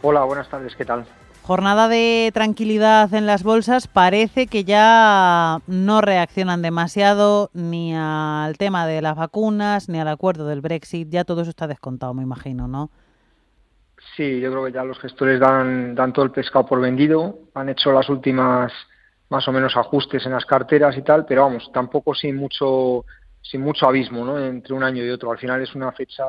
Hola, 0.00 0.22
buenas 0.22 0.48
tardes, 0.48 0.76
¿qué 0.76 0.84
tal? 0.84 1.06
Jornada 1.42 1.88
de 1.88 2.30
tranquilidad 2.32 3.12
en 3.12 3.26
las 3.26 3.42
bolsas. 3.42 3.88
Parece 3.88 4.46
que 4.46 4.62
ya 4.62 5.58
no 5.66 6.02
reaccionan 6.02 6.62
demasiado 6.62 7.50
ni 7.52 7.96
al 7.96 8.56
tema 8.58 8.86
de 8.86 9.02
las 9.02 9.16
vacunas 9.16 9.88
ni 9.88 9.98
al 9.98 10.06
acuerdo 10.06 10.46
del 10.46 10.60
Brexit. 10.60 11.08
Ya 11.10 11.24
todo 11.24 11.40
eso 11.40 11.50
está 11.50 11.66
descontado, 11.66 12.14
me 12.14 12.22
imagino, 12.22 12.68
¿no? 12.68 12.90
Sí, 14.16 14.40
yo 14.40 14.50
creo 14.50 14.64
que 14.64 14.72
ya 14.72 14.84
los 14.84 14.98
gestores 14.98 15.40
dan, 15.40 15.94
dan 15.94 16.12
todo 16.12 16.24
el 16.24 16.30
pescado 16.30 16.66
por 16.66 16.80
vendido, 16.80 17.38
han 17.54 17.68
hecho 17.68 17.92
las 17.92 18.08
últimas 18.08 18.72
más 19.28 19.48
o 19.48 19.52
menos 19.52 19.76
ajustes 19.76 20.24
en 20.26 20.32
las 20.32 20.46
carteras 20.46 20.96
y 20.96 21.02
tal, 21.02 21.26
pero 21.26 21.42
vamos, 21.42 21.70
tampoco 21.72 22.14
sin 22.14 22.36
mucho 22.36 23.04
sin 23.44 23.60
mucho 23.60 23.86
abismo 23.86 24.24
¿no? 24.24 24.38
entre 24.38 24.74
un 24.74 24.82
año 24.82 25.04
y 25.04 25.10
otro. 25.10 25.30
Al 25.30 25.38
final 25.38 25.62
es 25.62 25.74
una 25.74 25.92
fecha 25.92 26.24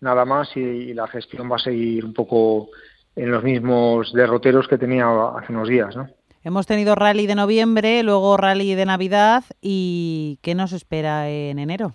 nada 0.00 0.24
más 0.24 0.54
y, 0.56 0.92
la 0.94 1.06
gestión 1.08 1.50
va 1.50 1.56
a 1.56 1.60
seguir 1.60 2.04
un 2.04 2.12
poco 2.12 2.68
en 3.16 3.30
los 3.30 3.42
mismos 3.42 4.12
derroteros 4.12 4.68
que 4.68 4.78
tenía 4.78 5.06
hace 5.36 5.52
unos 5.52 5.68
días. 5.68 5.96
¿no? 5.96 6.08
Hemos 6.44 6.66
tenido 6.66 6.94
rally 6.94 7.26
de 7.26 7.34
noviembre, 7.34 8.02
luego 8.02 8.36
rally 8.36 8.74
de 8.74 8.84
Navidad 8.84 9.44
y 9.60 10.38
¿qué 10.42 10.54
nos 10.54 10.72
espera 10.72 11.28
en 11.30 11.58
enero? 11.58 11.94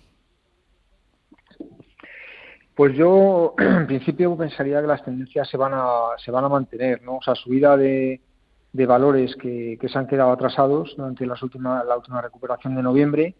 Pues 2.78 2.94
yo 2.94 3.54
en 3.58 3.88
principio 3.88 4.36
pensaría 4.36 4.80
que 4.80 4.86
las 4.86 5.02
tendencias 5.04 5.48
se 5.48 5.56
van 5.56 5.72
a, 5.74 6.10
se 6.24 6.30
van 6.30 6.44
a 6.44 6.48
mantener, 6.48 7.02
¿no? 7.02 7.16
O 7.16 7.22
sea, 7.22 7.34
subida 7.34 7.76
de, 7.76 8.20
valores 8.72 9.34
que, 9.34 9.76
que, 9.80 9.88
se 9.88 9.98
han 9.98 10.06
quedado 10.06 10.30
atrasados 10.30 10.94
durante 10.96 11.26
las 11.26 11.42
últimas, 11.42 11.84
la 11.84 11.96
última 11.96 12.22
recuperación 12.22 12.76
de 12.76 12.82
noviembre 12.84 13.34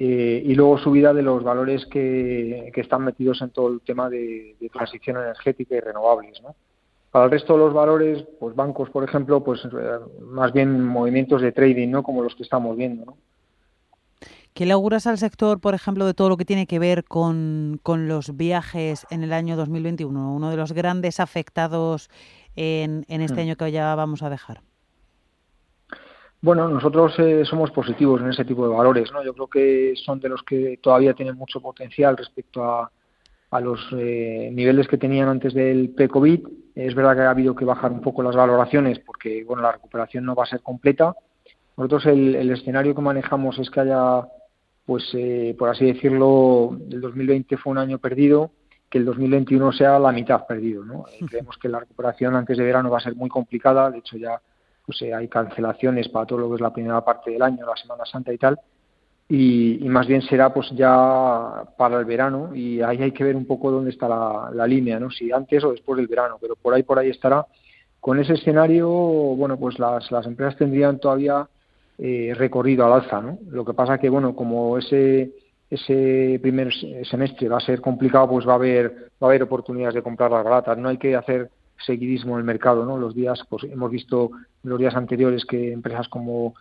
eh, 0.00 0.42
y 0.44 0.56
luego 0.56 0.76
subida 0.76 1.14
de 1.14 1.22
los 1.22 1.44
valores 1.44 1.86
que, 1.86 2.72
que, 2.74 2.80
están 2.80 3.04
metidos 3.04 3.40
en 3.42 3.50
todo 3.50 3.68
el 3.68 3.80
tema 3.80 4.10
de, 4.10 4.56
de, 4.58 4.68
transición 4.70 5.18
energética 5.18 5.76
y 5.76 5.80
renovables, 5.80 6.42
¿no? 6.42 6.56
Para 7.12 7.26
el 7.26 7.30
resto 7.30 7.52
de 7.52 7.60
los 7.60 7.72
valores, 7.72 8.24
pues 8.40 8.56
bancos, 8.56 8.90
por 8.90 9.04
ejemplo, 9.04 9.44
pues 9.44 9.64
eh, 9.66 9.98
más 10.20 10.52
bien 10.52 10.82
movimientos 10.84 11.42
de 11.42 11.52
trading, 11.52 11.90
¿no? 11.90 12.02
Como 12.02 12.24
los 12.24 12.34
que 12.34 12.42
estamos 12.42 12.76
viendo, 12.76 13.04
¿no? 13.04 13.18
¿Qué 14.58 14.66
le 14.66 14.72
auguras 14.72 15.06
al 15.06 15.18
sector, 15.18 15.60
por 15.60 15.74
ejemplo, 15.74 16.04
de 16.04 16.14
todo 16.14 16.28
lo 16.28 16.36
que 16.36 16.44
tiene 16.44 16.66
que 16.66 16.80
ver 16.80 17.04
con, 17.04 17.78
con 17.84 18.08
los 18.08 18.36
viajes 18.36 19.06
en 19.08 19.22
el 19.22 19.32
año 19.32 19.54
2021? 19.54 20.34
Uno 20.34 20.50
de 20.50 20.56
los 20.56 20.72
grandes 20.72 21.20
afectados 21.20 22.10
en, 22.56 23.04
en 23.06 23.20
este 23.20 23.36
mm. 23.36 23.38
año 23.38 23.56
que 23.56 23.70
ya 23.70 23.94
vamos 23.94 24.24
a 24.24 24.30
dejar. 24.30 24.62
Bueno, 26.40 26.68
nosotros 26.68 27.14
eh, 27.20 27.44
somos 27.44 27.70
positivos 27.70 28.20
en 28.20 28.30
ese 28.30 28.44
tipo 28.44 28.68
de 28.68 28.74
valores, 28.74 29.12
¿no? 29.12 29.22
Yo 29.22 29.32
creo 29.32 29.46
que 29.46 29.94
son 30.04 30.18
de 30.18 30.28
los 30.28 30.42
que 30.42 30.80
todavía 30.82 31.14
tienen 31.14 31.36
mucho 31.36 31.60
potencial 31.60 32.16
respecto 32.16 32.64
a, 32.64 32.90
a 33.52 33.60
los 33.60 33.78
eh, 33.92 34.50
niveles 34.52 34.88
que 34.88 34.98
tenían 34.98 35.28
antes 35.28 35.54
del 35.54 35.90
pre-COVID. 35.90 36.48
Es 36.74 36.96
verdad 36.96 37.14
que 37.14 37.22
ha 37.22 37.30
habido 37.30 37.54
que 37.54 37.64
bajar 37.64 37.92
un 37.92 38.00
poco 38.00 38.24
las 38.24 38.34
valoraciones 38.34 38.98
porque, 38.98 39.44
bueno, 39.44 39.62
la 39.62 39.70
recuperación 39.70 40.24
no 40.24 40.34
va 40.34 40.42
a 40.42 40.46
ser 40.48 40.62
completa. 40.62 41.14
Nosotros 41.76 42.06
el, 42.06 42.34
el 42.34 42.50
escenario 42.50 42.92
que 42.92 43.02
manejamos 43.02 43.56
es 43.60 43.70
que 43.70 43.78
haya 43.78 44.26
pues 44.88 45.06
eh, 45.12 45.54
por 45.58 45.68
así 45.68 45.84
decirlo, 45.84 46.78
el 46.90 47.02
2020 47.02 47.58
fue 47.58 47.72
un 47.72 47.76
año 47.76 47.98
perdido, 47.98 48.52
que 48.88 48.96
el 48.96 49.04
2021 49.04 49.70
sea 49.72 49.98
la 49.98 50.12
mitad 50.12 50.46
perdido. 50.46 50.82
¿no? 50.82 51.04
creemos 51.28 51.58
que 51.58 51.68
la 51.68 51.80
recuperación 51.80 52.34
antes 52.34 52.56
de 52.56 52.64
verano 52.64 52.88
va 52.88 52.96
a 52.96 53.02
ser 53.02 53.14
muy 53.14 53.28
complicada, 53.28 53.90
de 53.90 53.98
hecho 53.98 54.16
ya 54.16 54.40
pues, 54.86 55.02
eh, 55.02 55.12
hay 55.12 55.28
cancelaciones 55.28 56.08
para 56.08 56.24
todo 56.24 56.38
lo 56.38 56.48
que 56.48 56.54
es 56.54 56.60
la 56.62 56.72
primera 56.72 57.04
parte 57.04 57.30
del 57.30 57.42
año, 57.42 57.66
la 57.66 57.76
Semana 57.76 58.06
Santa 58.06 58.32
y 58.32 58.38
tal, 58.38 58.58
y, 59.28 59.86
más 59.90 60.06
bien 60.06 60.22
será 60.22 60.54
pues 60.54 60.70
ya 60.70 61.64
para 61.76 61.98
el 61.98 62.06
verano 62.06 62.56
y 62.56 62.80
ahí 62.80 63.02
hay 63.02 63.12
que 63.12 63.24
ver 63.24 63.36
un 63.36 63.44
poco 63.44 63.70
dónde 63.70 63.90
está 63.90 64.08
la, 64.08 64.50
la 64.54 64.66
línea, 64.66 64.98
¿no? 64.98 65.10
si 65.10 65.30
antes 65.30 65.64
o 65.64 65.72
después 65.72 65.98
del 65.98 66.06
verano, 66.06 66.38
pero 66.40 66.56
por 66.56 66.72
ahí 66.72 66.82
por 66.82 66.98
ahí 66.98 67.10
estará. 67.10 67.46
Con 68.00 68.18
ese 68.20 68.32
escenario, 68.32 68.88
bueno, 68.88 69.58
pues 69.58 69.78
las, 69.78 70.10
las 70.10 70.24
empresas 70.24 70.56
tendrían 70.56 70.98
todavía 70.98 71.46
eh, 71.98 72.32
recorrido 72.36 72.86
al 72.86 72.92
alza, 72.92 73.20
¿no? 73.20 73.38
Lo 73.50 73.64
que 73.64 73.74
pasa 73.74 73.98
que, 73.98 74.08
bueno, 74.08 74.34
como 74.34 74.78
ese 74.78 75.32
ese 75.70 76.38
primer 76.40 76.72
semestre 77.04 77.48
va 77.48 77.58
a 77.58 77.60
ser 77.60 77.80
complicado, 77.80 78.28
pues 78.30 78.48
va 78.48 78.52
a 78.52 78.56
haber 78.56 79.10
va 79.22 79.26
a 79.26 79.30
haber 79.30 79.42
oportunidades 79.42 79.94
de 79.94 80.02
comprar 80.02 80.30
las 80.30 80.44
baratas. 80.44 80.78
No 80.78 80.88
hay 80.88 80.96
que 80.96 81.14
hacer 81.14 81.50
seguidismo 81.84 82.34
en 82.34 82.38
el 82.38 82.44
mercado, 82.44 82.84
¿no? 82.84 82.96
Los 82.96 83.14
días, 83.14 83.42
pues 83.48 83.64
hemos 83.64 83.90
visto 83.90 84.30
los 84.62 84.78
días 84.78 84.94
anteriores 84.96 85.44
que 85.44 85.72
empresas 85.72 86.08
como 86.08 86.54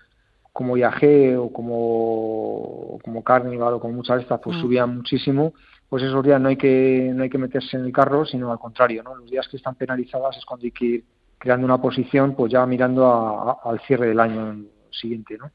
como 0.51 0.75
IAG 0.75 1.37
o 1.37 1.53
como 1.53 2.99
como 3.03 3.23
Carnival 3.23 3.75
o 3.75 3.79
como 3.79 3.93
muchas 3.93 4.17
de 4.17 4.23
estas, 4.23 4.41
pues 4.41 4.57
mm. 4.57 4.61
subían 4.61 4.97
muchísimo. 4.97 5.53
Pues 5.87 6.03
esos 6.03 6.23
días 6.23 6.41
no 6.41 6.49
hay 6.49 6.57
que 6.57 7.11
no 7.13 7.23
hay 7.23 7.29
que 7.29 7.37
meterse 7.37 7.77
en 7.77 7.85
el 7.85 7.93
carro, 7.93 8.25
sino 8.25 8.51
al 8.51 8.59
contrario, 8.59 9.03
¿no? 9.03 9.15
Los 9.15 9.29
días 9.29 9.47
que 9.47 9.57
están 9.57 9.75
penalizadas 9.75 10.35
es 10.35 10.45
cuando 10.45 10.65
hay 10.65 10.71
que 10.71 10.85
ir 10.85 11.03
creando 11.37 11.65
una 11.65 11.79
posición, 11.79 12.35
pues 12.35 12.51
ya 12.51 12.65
mirando 12.65 13.59
al 13.63 13.79
cierre 13.81 14.07
del 14.07 14.19
año 14.19 14.65
siguiente, 14.97 15.37
¿no? 15.37 15.51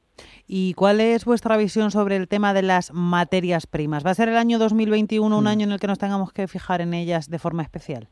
¿Y 0.46 0.74
cuál 0.74 1.00
es 1.00 1.24
vuestra 1.24 1.56
visión 1.56 1.90
sobre 1.90 2.16
el 2.16 2.28
tema 2.28 2.54
de 2.54 2.62
las 2.62 2.92
materias 2.92 3.66
primas? 3.66 4.04
¿Va 4.04 4.10
a 4.10 4.14
ser 4.14 4.28
el 4.28 4.36
año 4.36 4.58
2021 4.58 5.36
un 5.36 5.44
mm. 5.44 5.46
año 5.46 5.66
en 5.66 5.72
el 5.72 5.80
que 5.80 5.86
nos 5.86 5.98
tengamos 5.98 6.32
que 6.32 6.48
fijar 6.48 6.80
en 6.80 6.94
ellas 6.94 7.28
de 7.28 7.38
forma 7.38 7.62
especial? 7.62 8.08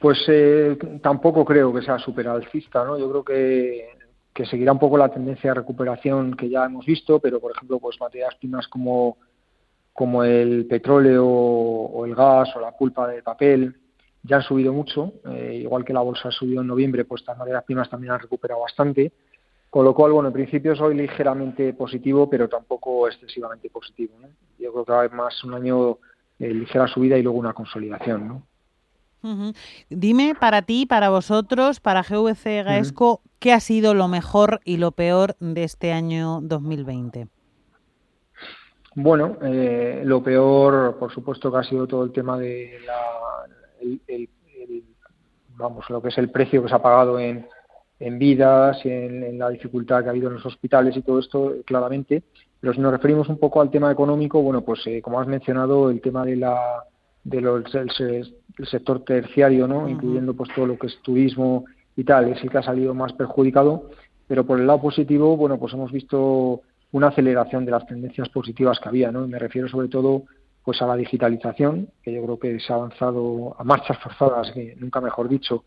Pues 0.00 0.18
eh, 0.28 0.76
tampoco 1.02 1.44
creo 1.44 1.72
que 1.72 1.82
sea 1.82 1.98
súper 1.98 2.28
alcista, 2.28 2.84
¿no? 2.84 2.98
Yo 2.98 3.10
creo 3.10 3.24
que, 3.24 3.88
que, 4.32 4.44
seguirá 4.44 4.72
un 4.72 4.78
poco 4.78 4.98
la 4.98 5.08
tendencia 5.08 5.50
de 5.50 5.54
recuperación 5.54 6.36
que 6.36 6.50
ya 6.50 6.66
hemos 6.66 6.84
visto, 6.84 7.18
pero 7.18 7.40
por 7.40 7.52
ejemplo, 7.52 7.78
pues 7.78 7.98
materias 7.98 8.34
primas 8.36 8.68
como, 8.68 9.16
como 9.92 10.22
el 10.22 10.66
petróleo 10.66 11.26
o 11.26 12.04
el 12.04 12.14
gas 12.14 12.54
o 12.54 12.60
la 12.60 12.76
pulpa 12.76 13.08
de 13.08 13.22
papel, 13.22 13.74
ya 14.26 14.36
han 14.36 14.42
subido 14.42 14.72
mucho, 14.72 15.12
eh, 15.30 15.60
igual 15.62 15.84
que 15.84 15.92
la 15.92 16.00
bolsa 16.00 16.28
ha 16.28 16.32
subido 16.32 16.60
en 16.60 16.66
noviembre, 16.66 17.04
pues 17.04 17.22
estas 17.22 17.38
materias 17.38 17.64
primas 17.64 17.88
también 17.88 18.12
han 18.12 18.20
recuperado 18.20 18.60
bastante, 18.60 19.12
con 19.70 19.84
lo 19.84 19.94
cual, 19.94 20.12
bueno, 20.12 20.28
en 20.28 20.32
principio 20.32 20.74
soy 20.74 20.96
ligeramente 20.96 21.72
positivo, 21.74 22.28
pero 22.28 22.48
tampoco 22.48 23.06
excesivamente 23.08 23.70
positivo. 23.70 24.14
Yo 24.58 24.72
creo 24.72 24.84
que 24.84 24.92
va 24.92 24.98
a 24.98 25.00
haber 25.00 25.12
más 25.12 25.44
un 25.44 25.54
año 25.54 25.98
de 26.38 26.54
ligera 26.54 26.86
subida 26.86 27.18
y 27.18 27.22
luego 27.22 27.38
una 27.38 27.52
consolidación. 27.52 28.28
¿no? 28.28 28.42
Dime 29.90 30.34
para 30.38 30.62
ti, 30.62 30.86
para 30.86 31.10
vosotros, 31.10 31.80
para 31.80 32.02
GVC 32.02 32.64
Gaesco, 32.64 33.22
¿qué 33.38 33.52
ha 33.52 33.60
sido 33.60 33.94
lo 33.94 34.08
mejor 34.08 34.60
y 34.64 34.76
lo 34.76 34.92
peor 34.92 35.36
de 35.40 35.64
este 35.64 35.92
año 35.92 36.40
2020? 36.42 37.28
Bueno, 38.94 39.36
eh, 39.42 40.02
lo 40.04 40.22
peor, 40.22 40.96
por 40.98 41.12
supuesto, 41.12 41.52
que 41.52 41.58
ha 41.58 41.64
sido 41.64 41.86
todo 41.86 42.04
el 42.04 42.12
tema 42.12 42.38
de 42.38 42.78
la, 42.86 43.55
el, 43.80 44.30
vamos, 45.56 45.88
lo 45.90 46.02
que 46.02 46.08
es 46.08 46.18
el 46.18 46.30
precio 46.30 46.62
que 46.62 46.68
se 46.68 46.74
ha 46.74 46.82
pagado 46.82 47.18
en, 47.18 47.46
en 47.98 48.18
vidas, 48.18 48.84
en, 48.84 49.22
en, 49.22 49.38
la 49.38 49.50
dificultad 49.50 50.02
que 50.02 50.08
ha 50.08 50.10
habido 50.10 50.28
en 50.28 50.34
los 50.34 50.46
hospitales 50.46 50.96
y 50.96 51.02
todo 51.02 51.18
esto, 51.18 51.54
claramente. 51.64 52.22
Pero 52.60 52.72
si 52.74 52.80
nos 52.80 52.92
referimos 52.92 53.28
un 53.28 53.38
poco 53.38 53.60
al 53.60 53.70
tema 53.70 53.90
económico, 53.92 54.42
bueno, 54.42 54.62
pues 54.62 54.86
eh, 54.86 55.00
como 55.00 55.20
has 55.20 55.26
mencionado, 55.26 55.90
el 55.90 56.00
tema 56.00 56.24
de 56.24 56.36
la 56.36 56.84
de 57.26 57.40
los, 57.40 57.74
el, 57.74 58.34
sector 58.70 59.04
terciario, 59.04 59.66
¿no? 59.66 59.88
Incluyendo 59.88 60.34
pues 60.34 60.48
todo 60.54 60.66
lo 60.66 60.78
que 60.78 60.86
es 60.86 61.02
turismo 61.02 61.64
y 61.96 62.04
tal, 62.04 62.28
es 62.28 62.42
el 62.42 62.50
que 62.50 62.58
ha 62.58 62.62
salido 62.62 62.94
más 62.94 63.12
perjudicado. 63.14 63.90
Pero 64.28 64.46
por 64.46 64.60
el 64.60 64.66
lado 64.66 64.80
positivo, 64.80 65.36
bueno, 65.36 65.58
pues 65.58 65.74
hemos 65.74 65.90
visto 65.90 66.62
una 66.92 67.08
aceleración 67.08 67.64
de 67.64 67.72
las 67.72 67.86
tendencias 67.86 68.28
positivas 68.28 68.78
que 68.78 68.88
había, 68.88 69.10
¿no? 69.10 69.26
me 69.26 69.38
refiero 69.38 69.68
sobre 69.68 69.88
todo 69.88 70.22
pues 70.66 70.82
a 70.82 70.86
la 70.88 70.96
digitalización, 70.96 71.90
que 72.02 72.12
yo 72.12 72.24
creo 72.24 72.38
que 72.40 72.58
se 72.58 72.72
ha 72.72 72.76
avanzado 72.76 73.54
a 73.56 73.62
marchas 73.62 73.98
forzadas, 73.98 74.50
que 74.50 74.74
nunca 74.80 75.00
mejor 75.00 75.28
dicho, 75.28 75.62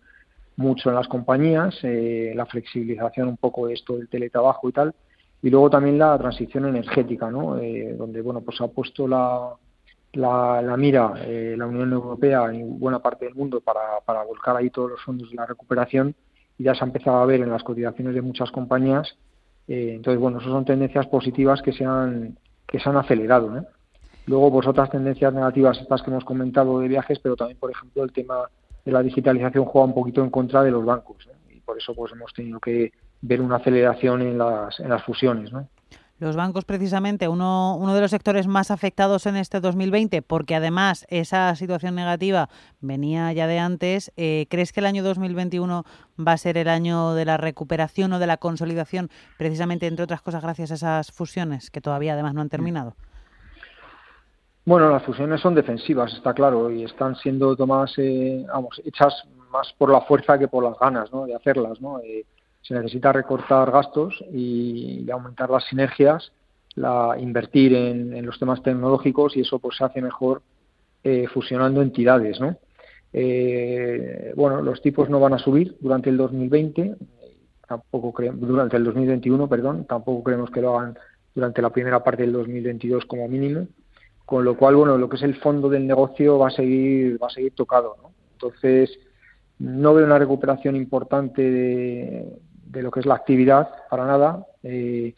mucho 0.57 0.89
en 0.89 0.95
las 0.95 1.07
compañías, 1.07 1.73
eh, 1.83 2.33
la 2.35 2.45
flexibilización 2.45 3.29
un 3.29 3.37
poco 3.37 3.67
de 3.67 3.75
esto 3.75 3.95
del 3.95 4.09
teletrabajo 4.09 4.67
y 4.67 4.73
tal, 4.73 4.93
y 5.41 5.49
luego 5.49 5.69
también 5.69 5.97
la 5.97 6.17
transición 6.17 6.65
energética, 6.65 7.31
¿no? 7.31 7.57
Eh, 7.57 7.95
donde 7.97 8.21
bueno 8.21 8.41
pues 8.41 8.59
ha 8.59 8.67
puesto 8.67 9.07
la, 9.07 9.53
la, 10.11 10.75
mira 10.75 11.13
eh, 11.25 11.55
la 11.57 11.65
Unión 11.65 11.93
Europea 11.93 12.53
y 12.53 12.61
buena 12.61 12.99
parte 12.99 13.23
del 13.23 13.35
mundo 13.35 13.61
para, 13.61 14.01
para 14.05 14.23
volcar 14.23 14.57
ahí 14.57 14.69
todos 14.69 14.91
los 14.91 15.01
fondos 15.01 15.29
de 15.29 15.37
la 15.37 15.45
recuperación 15.45 16.13
y 16.57 16.65
ya 16.65 16.75
se 16.75 16.83
ha 16.83 16.87
empezado 16.87 17.19
a 17.19 17.25
ver 17.25 17.39
en 17.39 17.51
las 17.51 17.63
cotizaciones 17.63 18.15
de 18.15 18.21
muchas 18.21 18.51
compañías. 18.51 19.15
entonces, 19.65 20.19
bueno, 20.19 20.39
esas 20.39 20.51
son 20.51 20.65
tendencias 20.65 21.07
positivas 21.07 21.61
que 21.61 21.71
se 21.71 21.85
han, 21.85 22.37
que 22.67 22.81
se 22.81 22.89
han 22.89 22.97
acelerado. 22.97 23.49
¿no? 23.49 23.78
Luego, 24.29 24.51
pues 24.51 24.67
otras 24.67 24.91
tendencias 24.91 25.33
negativas, 25.33 25.79
estas 25.81 26.03
que 26.03 26.11
hemos 26.11 26.23
comentado 26.23 26.79
de 26.79 26.87
viajes, 26.87 27.17
pero 27.17 27.35
también, 27.35 27.57
por 27.57 27.71
ejemplo, 27.71 28.03
el 28.03 28.11
tema 28.11 28.47
de 28.85 28.91
la 28.91 29.01
digitalización 29.01 29.65
juega 29.65 29.87
un 29.87 29.95
poquito 29.95 30.23
en 30.23 30.29
contra 30.29 30.61
de 30.61 30.69
los 30.69 30.85
bancos. 30.85 31.27
Y 31.49 31.59
por 31.61 31.79
eso 31.79 31.95
pues 31.95 32.11
hemos 32.11 32.31
tenido 32.31 32.59
que 32.59 32.91
ver 33.21 33.41
una 33.41 33.55
aceleración 33.55 34.21
en 34.21 34.37
las, 34.37 34.79
en 34.81 34.89
las 34.89 35.03
fusiones. 35.03 35.51
¿no? 35.51 35.67
Los 36.19 36.35
bancos, 36.35 36.63
precisamente, 36.63 37.27
uno, 37.27 37.75
uno 37.77 37.95
de 37.95 38.01
los 38.01 38.11
sectores 38.11 38.45
más 38.45 38.69
afectados 38.69 39.25
en 39.25 39.35
este 39.35 39.61
2020, 39.61 40.21
porque 40.21 40.53
además 40.53 41.07
esa 41.09 41.55
situación 41.55 41.95
negativa 41.95 42.49
venía 42.81 43.33
ya 43.33 43.47
de 43.47 43.57
antes. 43.57 44.11
Eh, 44.15 44.45
¿Crees 44.51 44.71
que 44.71 44.81
el 44.81 44.85
año 44.85 45.01
2021 45.01 45.85
va 46.19 46.33
a 46.33 46.37
ser 46.37 46.59
el 46.59 46.67
año 46.67 47.15
de 47.15 47.25
la 47.25 47.37
recuperación 47.37 48.13
o 48.13 48.19
de 48.19 48.27
la 48.27 48.37
consolidación, 48.37 49.09
precisamente, 49.39 49.87
entre 49.87 50.03
otras 50.03 50.21
cosas, 50.21 50.43
gracias 50.43 50.69
a 50.69 50.75
esas 50.75 51.11
fusiones 51.11 51.71
que 51.71 51.81
todavía 51.81 52.13
además 52.13 52.35
no 52.35 52.41
han 52.41 52.49
terminado? 52.49 52.95
Bueno, 54.69 54.91
las 54.91 55.01
fusiones 55.01 55.41
son 55.41 55.55
defensivas, 55.55 56.13
está 56.13 56.31
claro, 56.31 56.69
y 56.69 56.83
están 56.83 57.15
siendo 57.15 57.55
tomadas, 57.55 57.91
eh, 57.97 58.45
vamos, 58.47 58.79
hechas 58.85 59.23
más 59.51 59.73
por 59.75 59.91
la 59.91 60.01
fuerza 60.01 60.37
que 60.37 60.47
por 60.47 60.63
las 60.63 60.77
ganas 60.77 61.11
¿no? 61.11 61.25
de 61.25 61.33
hacerlas. 61.33 61.81
¿no? 61.81 61.99
Eh, 62.01 62.23
se 62.61 62.75
necesita 62.75 63.11
recortar 63.11 63.71
gastos 63.71 64.23
y, 64.31 65.09
aumentar 65.09 65.49
las 65.49 65.63
sinergias, 65.65 66.31
la, 66.75 67.15
invertir 67.17 67.73
en, 67.73 68.23
los 68.23 68.37
temas 68.37 68.61
tecnológicos 68.61 69.35
y 69.35 69.41
eso 69.41 69.57
pues 69.57 69.75
se 69.75 69.85
hace 69.85 70.03
mejor 70.03 70.43
eh, 71.03 71.25
fusionando 71.33 71.81
entidades. 71.81 72.39
¿no? 72.39 72.55
bueno, 74.35 74.61
los 74.61 74.83
tipos 74.83 75.09
no 75.09 75.19
van 75.19 75.33
a 75.33 75.39
subir 75.39 75.77
durante 75.79 76.11
el 76.11 76.17
2020, 76.17 76.95
tampoco 77.67 78.13
creemos, 78.13 78.47
durante 78.47 78.77
el 78.77 78.83
2021, 78.83 79.49
perdón, 79.49 79.85
tampoco 79.85 80.25
creemos 80.25 80.51
que 80.51 80.61
lo 80.61 80.77
hagan 80.77 80.95
durante 81.33 81.59
la 81.59 81.71
primera 81.71 82.03
parte 82.03 82.21
del 82.21 82.33
2022 82.33 83.05
como 83.05 83.27
mínimo 83.27 83.65
con 84.29 84.45
lo 84.45 84.55
cual 84.55 84.75
bueno 84.75 84.97
lo 84.97 85.09
que 85.09 85.15
es 85.15 85.23
el 85.23 85.35
fondo 85.35 85.69
del 85.69 85.87
negocio 85.87 86.37
va 86.37 86.49
a 86.49 86.51
seguir 86.51 87.21
va 87.21 87.27
a 87.27 87.31
seguir 87.31 87.53
tocado 87.53 87.97
¿no? 88.01 88.11
entonces 88.33 88.97
no 89.57 89.93
veo 89.93 90.05
una 90.05 90.19
recuperación 90.19 90.75
importante 90.75 91.41
de, 91.41 92.39
lo 92.81 92.91
que 92.91 92.99
es 92.99 93.05
la 93.05 93.15
actividad 93.15 93.69
para 93.89 94.05
nada 94.05 94.45
eh, 94.63 95.15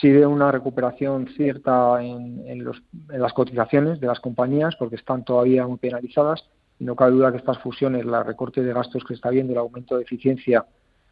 sí 0.00 0.08
de 0.08 0.26
una 0.26 0.50
recuperación 0.50 1.28
cierta 1.36 2.02
en, 2.02 2.64
los, 2.64 2.82
las 3.08 3.32
cotizaciones 3.32 4.00
de 4.00 4.06
las 4.06 4.20
compañías, 4.20 4.76
porque 4.76 4.96
están 4.96 5.24
todavía 5.24 5.66
muy 5.66 5.78
penalizadas. 5.78 6.44
Y 6.78 6.84
no 6.84 6.96
cabe 6.96 7.12
duda 7.12 7.30
que 7.30 7.38
estas 7.38 7.58
fusiones, 7.58 8.04
la 8.04 8.22
recorte 8.22 8.62
de 8.62 8.72
gastos 8.72 9.04
que 9.04 9.14
está 9.14 9.30
viendo, 9.30 9.52
el 9.52 9.58
aumento 9.58 9.96
de 9.96 10.02
eficiencia, 10.02 10.64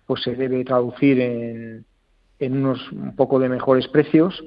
pues 0.07 0.23
se 0.23 0.35
debe 0.35 0.65
traducir 0.65 1.21
en, 1.21 1.85
en 2.39 2.57
unos 2.57 2.91
un 2.93 3.15
poco 3.15 3.39
de 3.39 3.49
mejores 3.49 3.87
precios. 3.89 4.43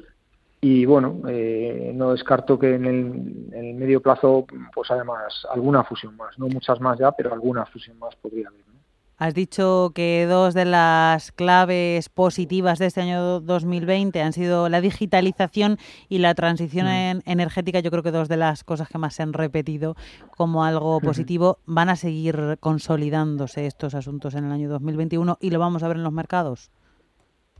Y 0.63 0.85
bueno, 0.85 1.19
eh, 1.27 1.91
no 1.93 2.13
descarto 2.13 2.57
que 2.57 2.75
en 2.75 2.85
el, 2.85 3.49
en 3.51 3.65
el, 3.65 3.73
medio 3.73 4.01
plazo, 4.01 4.45
pues 4.73 4.89
además, 4.91 5.45
alguna 5.51 5.83
fusión 5.83 6.15
más, 6.15 6.39
no 6.39 6.47
muchas 6.47 6.79
más 6.79 6.97
ya, 6.97 7.11
pero 7.11 7.33
alguna 7.33 7.65
fusión 7.65 7.99
más 7.99 8.15
podría 8.15 8.47
haber. 8.47 8.65
¿no? 8.67 8.79
Has 9.17 9.33
dicho 9.33 9.91
que 9.93 10.25
dos 10.25 10.53
de 10.53 10.63
las 10.63 11.33
claves 11.33 12.07
positivas 12.07 12.79
de 12.79 12.85
este 12.85 13.01
año 13.01 13.41
2020 13.41 14.21
han 14.21 14.31
sido 14.31 14.69
la 14.69 14.79
digitalización 14.79 15.79
y 16.07 16.19
la 16.19 16.33
transición 16.33 16.87
mm. 16.87 17.29
energética. 17.29 17.81
Yo 17.81 17.91
creo 17.91 18.03
que 18.03 18.11
dos 18.11 18.29
de 18.29 18.37
las 18.37 18.63
cosas 18.63 18.87
que 18.87 18.97
más 18.97 19.15
se 19.15 19.23
han 19.23 19.33
repetido 19.33 19.97
como 20.37 20.63
algo 20.63 21.01
positivo 21.01 21.57
van 21.65 21.89
a 21.89 21.97
seguir 21.97 22.55
consolidándose 22.61 23.65
estos 23.65 23.95
asuntos 23.95 24.33
en 24.33 24.45
el 24.45 24.53
año 24.53 24.69
2021 24.69 25.39
y 25.41 25.49
lo 25.49 25.59
vamos 25.59 25.83
a 25.83 25.89
ver 25.89 25.97
en 25.97 26.03
los 26.03 26.13
mercados. 26.13 26.71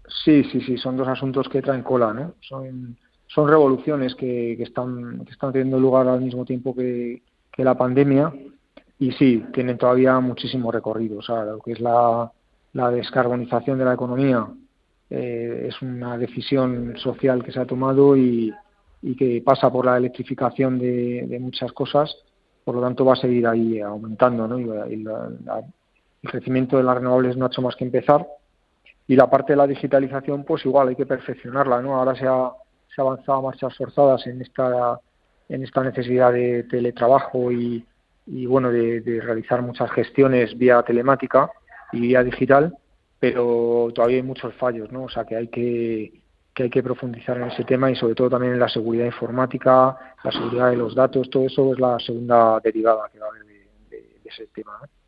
Sí, 0.08 0.44
sí, 0.46 0.62
sí, 0.62 0.78
son 0.78 0.98
dos 0.98 1.08
asuntos 1.08 1.48
que 1.50 1.62
traen 1.62 1.84
cola, 1.84 2.14
¿no? 2.14 2.34
Son, 2.42 2.98
revoluciones 3.48 4.14
que, 4.16 4.56
que 4.58 4.64
están, 4.64 5.26
que 5.26 5.32
están 5.32 5.52
teniendo 5.52 5.80
lugar 5.80 6.08
al 6.08 6.22
mismo 6.22 6.46
tiempo 6.46 6.76
que, 6.76 7.22
la 7.58 7.76
pandemia 7.76 8.34
y 9.00 9.12
sí, 9.12 9.44
tienen 9.54 9.78
todavía 9.78 10.20
muchísimo 10.20 10.72
recorrido. 10.72 11.20
O 11.20 11.22
sea, 11.22 11.44
lo 11.44 11.60
que 11.60 11.74
es 11.74 11.80
la, 11.80 12.32
la 12.74 12.92
descarbonización 12.92 13.78
de 13.78 13.86
la 13.86 13.94
economía 13.94 14.48
eh, 15.10 15.68
es 15.70 15.82
una 15.82 16.18
decisión 16.18 16.96
social 16.98 17.44
que 17.44 17.52
se 17.52 17.60
ha 17.60 17.66
tomado 17.66 18.18
y, 18.18 18.52
y 19.04 19.16
que 19.16 19.44
pasa 19.46 19.70
por 19.72 19.86
la 19.86 19.98
electrificación 19.98 20.80
de, 20.80 21.38
muchas 21.40 21.72
cosas. 21.74 22.16
Por 22.64 22.76
lo 22.76 22.82
tanto, 22.82 23.04
va 23.06 23.14
a 23.14 23.18
seguir 23.18 23.46
ahí 23.46 23.80
aumentando. 23.82 24.48
¿no? 24.48 24.58
Y, 24.58 25.04
la, 25.04 25.28
el 26.24 26.30
crecimiento 26.30 26.78
de 26.78 26.84
las 26.84 26.96
renovables 26.96 27.36
no 27.36 27.46
ha 27.46 27.50
hecho 27.50 27.62
más 27.62 27.76
que 27.76 27.84
empezar. 27.84 28.26
Y 29.08 29.16
la 29.16 29.30
parte 29.30 29.54
de 29.54 29.58
la 29.58 29.68
digitalización, 29.68 30.44
pues 30.44 30.66
igual 30.66 30.90
hay 30.90 30.96
que 30.96 31.06
perfeccionarla. 31.06 31.82
¿no? 31.82 31.96
Ahora 31.96 32.16
se 32.16 32.26
ha, 32.26 32.52
se 32.94 33.02
ha 33.02 33.04
avanzado 33.04 33.40
a 33.40 33.42
marchas 33.42 33.76
forzadas 33.78 34.26
en 34.28 34.42
esta, 34.42 35.00
en 35.50 35.64
esta 35.64 35.84
necesidad 35.84 36.32
de 36.32 36.64
teletrabajo 36.64 37.52
y 37.52 37.86
y 38.26 38.46
bueno, 38.46 38.72
de, 38.72 39.02
de, 39.02 39.22
realizar 39.22 39.62
muchas 39.62 39.92
gestiones 39.92 40.58
vía 40.58 40.82
telemática 40.84 41.50
y 41.92 42.00
vía 42.00 42.24
digital, 42.24 42.76
pero 43.20 43.90
todavía 43.94 44.18
hay 44.18 44.24
muchos 44.24 44.54
fallos, 44.56 44.92
¿no? 44.92 45.04
O 45.04 45.10
sea 45.10 45.26
que 45.26 45.36
hay 45.36 45.48
que, 45.48 46.22
que 46.54 46.64
hay 46.64 46.70
que 46.70 46.84
profundizar 46.84 47.38
en 47.38 47.44
ese 47.44 47.64
tema 47.64 47.92
y 47.92 47.96
sobre 47.96 48.16
todo 48.16 48.30
también 48.30 48.54
en 48.54 48.60
la 48.60 48.70
seguridad 48.70 49.06
informática, 49.06 49.98
la 50.24 50.32
seguridad 50.32 50.70
de 50.70 50.78
los 50.78 50.96
datos, 50.96 51.30
todo 51.30 51.46
eso 51.46 51.74
es 51.74 51.80
la 51.80 52.00
segunda 52.00 52.60
derivada 52.62 53.10
que 53.12 53.20
va 53.20 53.26
a 53.26 53.30
haber 53.30 53.46
de, 53.46 53.68
de, 53.90 53.98
de 54.24 54.30
ese 54.30 54.48
tema. 54.48 54.78
¿no? 54.82 55.03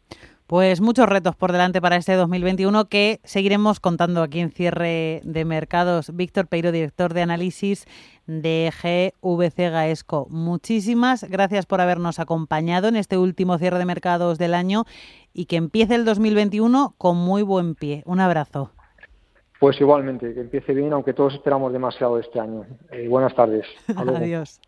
Pues 0.47 0.79
muchos 0.79 1.09
retos 1.09 1.35
por 1.35 1.51
delante 1.51 1.81
para 1.81 1.95
este 1.95 2.13
2021 2.13 2.85
que 2.85 3.19
seguiremos 3.23 3.79
contando 3.79 4.21
aquí 4.21 4.39
en 4.41 4.51
cierre 4.51 5.21
de 5.23 5.43
mercados. 5.43 6.15
Víctor 6.15 6.45
Peiro, 6.45 6.71
director 6.71 7.15
de 7.15 7.23
análisis 7.23 7.87
de 8.27 8.71
GVC 8.71 9.71
Gaesco. 9.71 10.27
Muchísimas 10.29 11.23
gracias 11.23 11.65
por 11.65 11.81
habernos 11.81 12.19
acompañado 12.19 12.87
en 12.87 12.95
este 12.95 13.17
último 13.17 13.57
cierre 13.57 13.79
de 13.79 13.85
mercados 13.85 14.37
del 14.37 14.53
año 14.53 14.83
y 15.33 15.45
que 15.45 15.55
empiece 15.55 15.95
el 15.95 16.05
2021 16.05 16.93
con 16.95 17.17
muy 17.17 17.41
buen 17.41 17.73
pie. 17.73 18.03
Un 18.05 18.19
abrazo. 18.19 18.69
Pues 19.59 19.81
igualmente, 19.81 20.31
que 20.31 20.41
empiece 20.41 20.75
bien, 20.75 20.93
aunque 20.93 21.13
todos 21.13 21.33
esperamos 21.33 21.73
demasiado 21.73 22.19
este 22.19 22.39
año. 22.39 22.67
Eh, 22.91 23.07
buenas 23.07 23.33
tardes. 23.33 23.65
Adiós. 23.95 24.61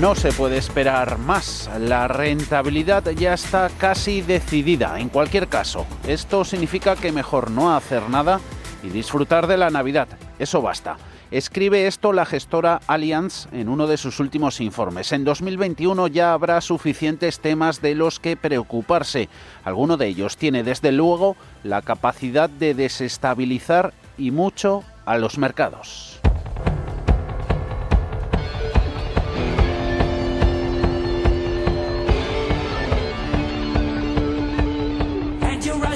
No 0.00 0.14
se 0.14 0.30
puede 0.30 0.58
esperar 0.58 1.18
más. 1.18 1.68
La 1.80 2.06
rentabilidad 2.06 3.04
ya 3.10 3.34
está 3.34 3.68
casi 3.78 4.22
decidida. 4.22 5.00
En 5.00 5.08
cualquier 5.08 5.48
caso, 5.48 5.86
esto 6.06 6.44
significa 6.44 6.94
que 6.94 7.10
mejor 7.10 7.50
no 7.50 7.74
hacer 7.74 8.08
nada 8.08 8.40
y 8.84 8.90
disfrutar 8.90 9.48
de 9.48 9.56
la 9.56 9.70
Navidad. 9.70 10.06
Eso 10.38 10.62
basta. 10.62 10.98
Escribe 11.32 11.88
esto 11.88 12.12
la 12.12 12.26
gestora 12.26 12.80
Allianz 12.86 13.48
en 13.50 13.68
uno 13.68 13.88
de 13.88 13.96
sus 13.96 14.20
últimos 14.20 14.60
informes. 14.60 15.10
En 15.10 15.24
2021 15.24 16.06
ya 16.06 16.32
habrá 16.32 16.60
suficientes 16.60 17.40
temas 17.40 17.82
de 17.82 17.96
los 17.96 18.20
que 18.20 18.36
preocuparse. 18.36 19.28
Alguno 19.64 19.96
de 19.96 20.06
ellos 20.06 20.36
tiene 20.36 20.62
desde 20.62 20.92
luego 20.92 21.36
la 21.64 21.82
capacidad 21.82 22.48
de 22.48 22.72
desestabilizar 22.72 23.92
y 24.16 24.30
mucho 24.30 24.84
a 25.06 25.18
los 25.18 25.38
mercados. 25.38 26.17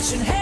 passion. 0.02 0.20
Hey. 0.20 0.41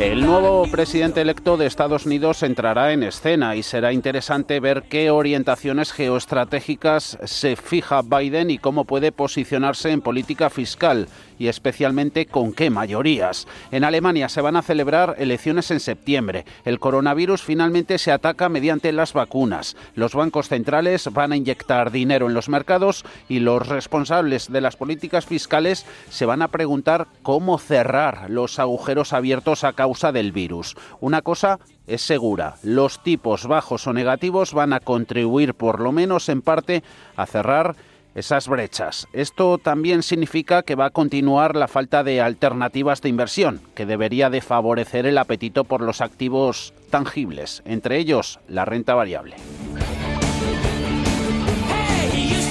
El 0.00 0.24
nuevo 0.24 0.66
presidente 0.70 1.20
electo 1.20 1.58
de 1.58 1.66
Estados 1.66 2.06
Unidos 2.06 2.42
entrará 2.42 2.94
en 2.94 3.02
escena 3.02 3.54
y 3.54 3.62
será 3.62 3.92
interesante 3.92 4.58
ver 4.58 4.84
qué 4.84 5.10
orientaciones 5.10 5.92
geoestratégicas 5.92 7.18
se 7.22 7.54
fija 7.54 8.00
Biden 8.00 8.48
y 8.48 8.56
cómo 8.56 8.86
puede 8.86 9.12
posicionarse 9.12 9.90
en 9.90 10.00
política 10.00 10.48
fiscal 10.48 11.06
y 11.38 11.48
especialmente 11.48 12.26
con 12.26 12.54
qué 12.54 12.70
mayorías. 12.70 13.46
En 13.70 13.84
Alemania 13.84 14.30
se 14.30 14.40
van 14.40 14.56
a 14.56 14.62
celebrar 14.62 15.16
elecciones 15.18 15.70
en 15.70 15.80
septiembre. 15.80 16.46
El 16.64 16.78
coronavirus 16.78 17.42
finalmente 17.42 17.98
se 17.98 18.10
ataca 18.10 18.48
mediante 18.48 18.92
las 18.92 19.12
vacunas. 19.12 19.76
Los 19.94 20.14
bancos 20.14 20.48
centrales 20.48 21.10
van 21.12 21.32
a 21.32 21.36
inyectar 21.36 21.90
dinero 21.90 22.26
en 22.26 22.34
los 22.34 22.48
mercados 22.48 23.04
y 23.28 23.40
los 23.40 23.68
responsables 23.68 24.50
de 24.50 24.62
las 24.62 24.76
políticas 24.76 25.26
fiscales 25.26 25.84
se 26.08 26.26
van 26.26 26.40
a 26.40 26.48
preguntar 26.48 27.06
cómo 27.22 27.58
cerrar 27.58 28.30
los 28.30 28.58
agujeros 28.58 29.12
abiertos 29.12 29.64
a 29.64 29.72
causa 29.74 29.89
del 30.12 30.32
virus. 30.32 30.76
Una 31.00 31.20
cosa 31.20 31.58
es 31.86 32.02
segura, 32.02 32.56
los 32.62 33.02
tipos 33.02 33.46
bajos 33.46 33.86
o 33.86 33.92
negativos 33.92 34.54
van 34.54 34.72
a 34.72 34.80
contribuir 34.80 35.54
por 35.54 35.80
lo 35.80 35.90
menos 35.92 36.28
en 36.28 36.42
parte 36.42 36.82
a 37.16 37.26
cerrar 37.26 37.74
esas 38.14 38.48
brechas. 38.48 39.06
Esto 39.12 39.58
también 39.58 40.02
significa 40.02 40.62
que 40.62 40.76
va 40.76 40.86
a 40.86 40.90
continuar 40.90 41.56
la 41.56 41.68
falta 41.68 42.02
de 42.04 42.20
alternativas 42.20 43.02
de 43.02 43.08
inversión, 43.08 43.60
que 43.74 43.86
debería 43.86 44.30
de 44.30 44.40
favorecer 44.40 45.06
el 45.06 45.18
apetito 45.18 45.64
por 45.64 45.80
los 45.80 46.00
activos 46.00 46.72
tangibles, 46.90 47.62
entre 47.64 47.98
ellos 47.98 48.38
la 48.48 48.64
renta 48.64 48.94
variable. 48.94 49.36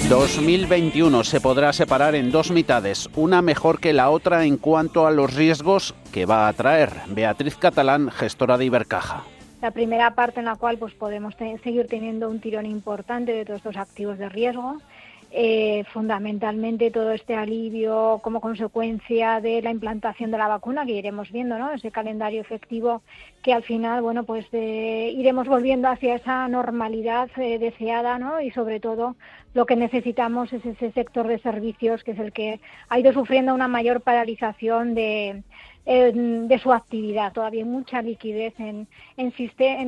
2021 0.10 1.23
se 1.23 1.39
podrá 1.39 1.71
separar 1.71 2.15
en 2.15 2.32
dos 2.32 2.49
mitades, 2.49 3.08
una 3.15 3.43
mejor 3.43 3.80
que 3.80 3.93
la 3.93 4.10
otra 4.10 4.43
en 4.43 4.58
cuanto 4.58 5.06
a 5.06 5.12
los 5.12 5.36
riesgos 5.36 5.93
que 6.12 6.26
va 6.26 6.48
a 6.48 6.54
traer. 6.54 6.91
Beatriz 7.08 7.56
Catalán, 7.58 8.10
gestora 8.12 8.58
de 8.58 8.65
Ibercaja. 8.65 9.24
La 9.62 9.72
primera 9.72 10.15
parte 10.15 10.39
en 10.39 10.45
la 10.45 10.56
cual 10.56 10.78
pues 10.78 10.93
podemos 10.93 11.36
seguir 11.36 11.88
teniendo 11.88 12.30
un 12.30 12.39
tirón 12.39 12.65
importante 12.65 13.34
de 13.34 13.45
todos 13.45 13.58
estos 13.58 13.78
activos 13.78 14.17
de 14.17 14.30
riesgo 14.30 14.78
eh, 15.32 15.84
fundamentalmente 15.93 16.89
todo 16.89 17.12
este 17.12 17.36
alivio 17.36 18.19
como 18.24 18.41
consecuencia 18.41 19.39
de 19.41 19.62
la 19.62 19.69
implantación 19.69 20.32
de 20.32 20.39
la 20.39 20.48
vacuna 20.48 20.88
que 20.88 20.93
iremos 20.93 21.32
viendo, 21.32 21.60
¿no? 21.60 21.72
Ese 21.72 21.91
calendario 21.91 22.41
efectivo 22.41 23.04
que 23.43 23.54
al 23.54 23.62
final, 23.62 24.02
bueno, 24.02 24.24
pues 24.24 24.48
eh, 24.54 25.13
iremos 25.15 25.48
volviendo 25.48 25.88
hacia 25.88 26.15
esa 26.15 26.48
normalidad 26.48 27.30
eh, 27.38 27.60
deseada, 27.60 28.17
¿no? 28.17 28.41
Y 28.41 28.50
sobre 28.50 28.80
todo 28.80 29.17
lo 29.54 29.67
que 29.67 29.76
necesitamos 29.76 30.52
es 30.52 30.65
ese 30.65 30.91
sector 30.93 31.28
de 31.28 31.38
servicios 31.38 32.04
que 32.04 32.12
es 32.12 32.19
el 32.19 32.32
que 32.34 32.60
ha 32.89 32.98
ido 32.98 33.13
sufriendo 33.13 33.54
una 33.54 33.67
mayor 33.67 34.02
paralización 34.02 34.95
de, 34.95 35.43
de 35.89 36.60
su 36.62 36.71
actividad. 36.71 37.34
Todavía 37.34 37.63
hay 37.63 37.69
mucha 37.69 38.04
liquidez 38.04 38.54
en, 38.60 38.88
en, 39.17 39.34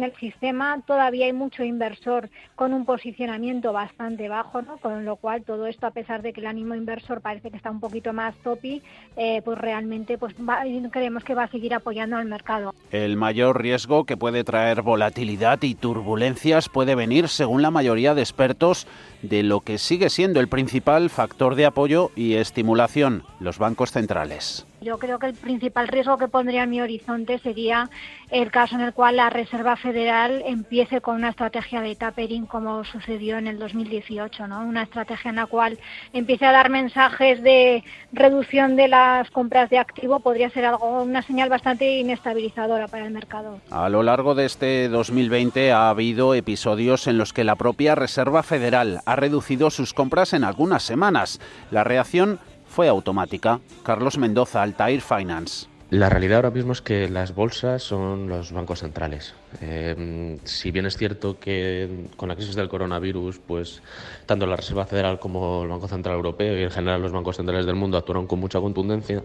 el 0.04 0.16
sistema, 0.16 0.82
todavía 0.88 1.28
hay 1.28 1.34
mucho 1.34 1.64
inversor 1.64 2.28
con 2.56 2.74
un 2.74 2.86
posicionamiento 2.86 3.72
bastante 3.72 4.28
bajo, 4.28 4.64
¿no? 4.64 4.78
con 4.78 5.06
lo 5.06 5.16
cual 5.18 5.44
todo 5.44 5.68
esto, 5.68 5.86
a 5.86 5.92
pesar 5.92 6.24
de 6.24 6.34
que 6.34 6.42
el 6.42 6.48
ánimo 6.48 6.74
inversor 6.74 7.22
parece 7.22 7.52
que 7.52 7.58
está 7.58 7.70
un 7.70 7.80
poquito 7.80 8.14
más 8.14 8.34
topi, 8.38 8.82
eh, 9.16 9.44
pues 9.46 9.60
realmente 9.60 10.18
pues 10.18 10.34
va, 10.38 10.64
creemos 10.90 11.24
que 11.24 11.36
va 11.36 11.44
a 11.44 11.50
seguir 11.50 11.76
apoyando 11.76 12.18
al 12.18 12.26
mercado. 12.26 12.74
El 12.92 13.16
mayor 13.16 13.62
riesgo 13.62 14.06
que 14.06 14.18
puede 14.18 14.44
traer 14.44 14.82
volatilidad 14.82 15.62
y 15.62 15.76
turbulencias 15.76 16.68
puede 16.68 16.96
venir, 16.96 17.28
según 17.28 17.62
la 17.62 17.70
mayoría 17.70 18.16
de 18.16 18.22
expertos, 18.22 18.88
de 19.22 19.44
lo 19.44 19.60
que 19.60 19.78
sigue 19.78 20.10
siendo 20.10 20.40
el 20.40 20.48
principal 20.48 21.12
factor 21.12 21.54
de 21.54 21.68
apoyo 21.68 22.10
y 22.16 22.34
estimulación, 22.34 23.22
los 23.40 23.60
bancos 23.60 23.92
centrales. 23.92 24.66
Yo 24.82 24.98
creo 24.98 25.20
que 25.20 25.28
el 25.28 25.36
principal 25.36 25.88
riesgo 25.88 26.17
que 26.17 26.28
pondría 26.28 26.63
en 26.63 26.72
mi 26.72 26.82
horizonte 26.82 27.38
sería 27.38 27.88
el 28.32 28.50
caso 28.50 28.74
en 28.74 28.82
el 28.82 28.94
cual 28.94 29.17
la 29.17 29.30
Reserva 29.30 29.76
Federal 29.76 30.41
empiece 30.44 31.02
con 31.02 31.17
una 31.17 31.30
estrategia 31.30 31.82
de 31.82 31.96
tapering 31.96 32.48
como 32.48 32.84
sucedió 32.84 33.38
en 33.38 33.46
el 33.46 33.60
2018, 33.60 34.48
¿no? 34.48 34.65
Una 34.65 34.82
estrategia 34.82 35.30
en 35.30 35.36
la 35.36 35.46
cual 35.46 35.78
empiece 36.13 36.48
a 36.48 36.52
dar 36.52 36.72
mensajes 36.72 37.44
de 37.44 37.84
reducción 38.12 38.76
de 38.76 38.88
las 38.88 39.30
compras 39.30 39.70
de 39.70 39.78
activo 39.78 40.20
podría 40.20 40.50
ser 40.50 40.65
algo 40.65 41.04
una 41.04 41.22
señal 41.22 41.50
bastante 41.50 42.00
inestabilizadora 42.00 42.88
para 42.88 43.06
el 43.06 43.12
mercado. 43.12 43.60
A 43.70 43.88
lo 43.88 44.02
largo 44.02 44.34
de 44.34 44.46
este 44.46 44.89
2020 44.89 45.74
ha 45.74 45.91
habido 45.91 46.34
episodios 46.34 47.06
en 47.06 47.20
los 47.20 47.34
que 47.34 47.44
la 47.44 47.56
propia 47.56 47.94
Reserva 47.94 48.41
Federal 48.41 49.02
ha 49.06 49.15
reducido 49.15 49.70
sus 49.70 49.94
compras 49.94 50.34
en 50.34 50.44
algunas 50.44 50.82
semanas. 50.82 51.39
La 51.70 51.84
reacción 51.84 52.39
fue 52.72 52.88
automática. 52.88 53.60
Carlos 53.84 54.18
Mendoza, 54.18 54.64
Altair 54.64 55.02
Finance. 55.02 55.68
La 55.90 56.08
realidad 56.08 56.38
ahora 56.38 56.52
mismo 56.52 56.72
es 56.72 56.82
que 56.82 57.10
las 57.10 57.36
bolsas 57.36 57.84
son 57.84 58.30
los 58.30 58.54
bancos 58.54 58.80
centrales. 58.80 59.34
Eh, 59.60 60.40
si 60.46 60.72
bien 60.72 60.86
es 60.86 60.96
cierto 60.96 61.38
que 61.38 62.08
con 62.16 62.30
la 62.30 62.38
crisis 62.38 62.56
del 62.56 62.70
coronavirus, 62.70 63.40
pues 63.46 63.82
tanto 64.26 64.46
la 64.46 64.56
Reserva 64.56 64.86
Federal 64.86 65.20
como 65.20 65.64
el 65.64 65.68
Banco 65.68 65.90
Central 65.90 66.16
Europeo 66.16 66.58
y 66.58 66.64
en 66.64 66.72
general 66.72 67.02
los 67.02 67.12
bancos 67.12 67.36
centrales 67.36 67.66
del 67.66 67.76
mundo 67.76 67.98
actuaron 67.98 68.26
con 68.26 68.40
mucha 68.40 68.62
contundencia, 68.62 69.22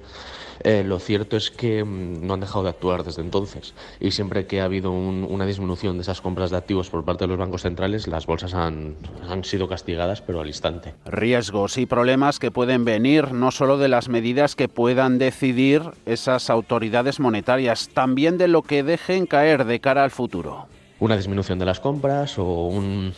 eh, 0.60 0.82
lo 0.84 0.98
cierto 0.98 1.36
es 1.36 1.50
que 1.50 1.84
mm, 1.84 2.26
no 2.26 2.34
han 2.34 2.40
dejado 2.40 2.64
de 2.64 2.70
actuar 2.70 3.04
desde 3.04 3.22
entonces. 3.22 3.74
Y 4.00 4.10
siempre 4.10 4.46
que 4.46 4.60
ha 4.60 4.64
habido 4.64 4.90
una 4.92 5.46
disminución 5.46 5.96
de 5.96 6.02
esas 6.02 6.20
compras 6.20 6.50
de 6.50 6.56
activos 6.56 6.90
por 6.90 7.04
parte 7.04 7.24
de 7.24 7.28
los 7.28 7.38
bancos 7.38 7.62
centrales, 7.62 8.06
las 8.06 8.26
bolsas 8.26 8.54
han, 8.54 8.96
han 9.28 9.44
sido 9.44 9.68
castigadas, 9.68 10.22
pero 10.22 10.40
al 10.40 10.46
instante. 10.46 10.94
Riesgos 11.04 11.78
y 11.78 11.86
problemas 11.86 12.38
que 12.38 12.50
pueden 12.50 12.84
venir 12.84 13.32
no 13.32 13.50
solo 13.50 13.78
de 13.78 13.88
las 13.88 14.08
medidas 14.08 14.56
que 14.56 14.68
puedan 14.68 15.18
decidir 15.18 15.82
esas 16.06 16.50
autoridades 16.50 17.20
monetarias, 17.20 17.88
también 17.92 18.38
de 18.38 18.48
lo 18.48 18.62
que 18.62 18.82
dejen 18.82 19.26
caer 19.26 19.64
de 19.64 19.80
cara 19.80 20.04
al 20.04 20.10
futuro. 20.10 20.66
Una 20.98 21.16
disminución 21.16 21.58
de 21.58 21.66
las 21.66 21.80
compras 21.80 22.38
o 22.38 22.44
un, 22.44 23.12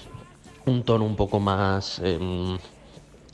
un 0.66 0.82
tono 0.82 1.04
un 1.04 1.16
poco 1.16 1.40
más... 1.40 2.00
Eh, 2.02 2.58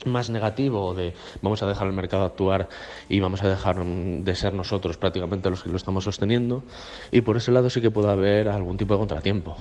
más 0.05 0.29
negativo 0.29 0.93
de 0.93 1.13
vamos 1.41 1.61
a 1.63 1.67
dejar 1.67 1.87
el 1.87 1.93
mercado 1.93 2.23
actuar 2.23 2.69
y 3.09 3.19
vamos 3.19 3.43
a 3.43 3.49
dejar 3.49 3.83
de 3.83 4.35
ser 4.35 4.53
nosotros 4.53 4.97
prácticamente 4.97 5.49
los 5.49 5.63
que 5.63 5.69
lo 5.69 5.77
estamos 5.77 6.03
sosteniendo 6.03 6.63
y 7.11 7.21
por 7.21 7.37
ese 7.37 7.51
lado 7.51 7.69
sí 7.69 7.81
que 7.81 7.91
puede 7.91 8.11
haber 8.11 8.49
algún 8.49 8.77
tipo 8.77 8.93
de 8.93 8.99
contratiempo. 8.99 9.57